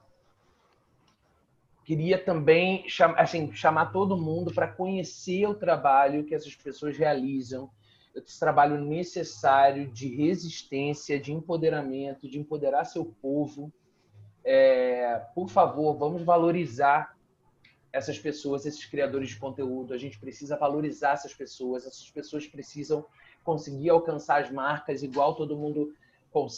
Queria 1.87 2.21
também 2.21 2.85
assim, 3.15 3.49
chamar 3.53 3.93
todo 3.93 4.17
mundo 4.17 4.53
para 4.53 4.67
conhecer 4.67 5.47
o 5.47 5.55
trabalho 5.55 6.25
que 6.25 6.35
essas 6.35 6.53
pessoas 6.53 6.97
realizam, 6.97 7.71
esse 8.13 8.37
trabalho 8.37 8.77
necessário 8.83 9.87
de 9.87 10.13
resistência, 10.13 11.17
de 11.17 11.31
empoderamento, 11.31 12.29
de 12.29 12.37
empoderar 12.37 12.83
seu 12.83 13.05
povo. 13.05 13.71
É, 14.43 15.21
por 15.33 15.47
favor, 15.49 15.97
vamos 15.97 16.23
valorizar 16.23 17.15
essas 17.93 18.19
pessoas, 18.19 18.65
esses 18.65 18.83
criadores 18.83 19.29
de 19.29 19.37
conteúdo. 19.37 19.93
A 19.93 19.97
gente 19.97 20.19
precisa 20.19 20.57
valorizar 20.57 21.13
essas 21.13 21.33
pessoas. 21.33 21.85
Essas 21.87 22.11
pessoas 22.11 22.45
precisam 22.45 23.05
conseguir 23.45 23.91
alcançar 23.91 24.41
as 24.41 24.51
marcas 24.51 25.03
igual 25.03 25.35
todo 25.35 25.55
mundo, 25.55 25.95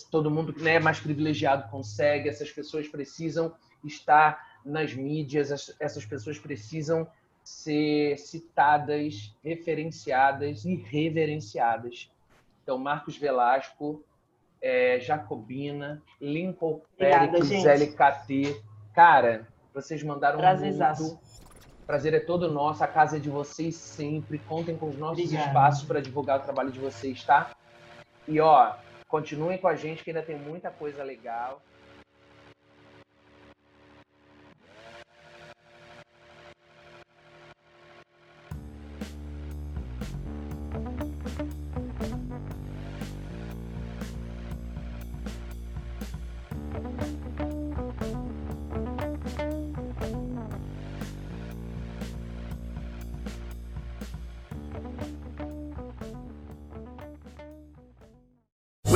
todo 0.09 0.31
mundo 0.31 0.55
né, 0.57 0.79
mais 0.79 0.99
privilegiado 0.99 1.69
consegue. 1.69 2.27
Essas 2.27 2.51
pessoas 2.51 2.87
precisam 2.87 3.53
estar 3.83 4.48
nas 4.69 4.93
mídias. 4.93 5.51
as- 5.51 5.75
Essas 5.79 6.05
pessoas 6.05 6.37
precisam 6.39 7.07
ser 7.43 8.17
citadas, 8.17 9.35
referenciadas 9.43 10.65
e 10.65 10.75
reverenciadas. 10.75 12.11
Então, 12.63 12.77
Marcos 12.77 13.17
Velasco, 13.17 14.03
é, 14.61 14.99
Jacobina, 14.99 16.01
Lincoln 16.21 16.81
gente. 17.43 17.67
LKT. 17.67 18.61
Cara, 18.93 19.47
vocês 19.73 20.03
mandaram 20.03 20.39
Prazerzaço. 20.39 21.03
muito. 21.03 21.19
O 21.83 21.85
prazer 21.89 22.13
é 22.13 22.19
todo 22.19 22.51
nosso, 22.51 22.83
a 22.83 22.87
casa 22.87 23.17
é 23.17 23.19
de 23.19 23.29
vocês 23.29 23.75
sempre. 23.75 24.37
Contem 24.39 24.77
com 24.77 24.89
os 24.89 24.97
nossos 24.97 25.17
espaços 25.47 25.83
para 25.87 25.99
divulgar 26.01 26.39
o 26.39 26.43
trabalho 26.43 26.71
de 26.71 26.79
vocês, 26.79 27.23
tá? 27.23 27.51
E 28.27 28.39
ó, 28.39 28.75
continuem 29.07 29.57
com 29.57 29.67
a 29.67 29.75
gente 29.75 30.03
que 30.03 30.11
ainda 30.11 30.21
tem 30.21 30.37
muita 30.37 30.69
coisa 30.69 31.03
legal. 31.03 31.61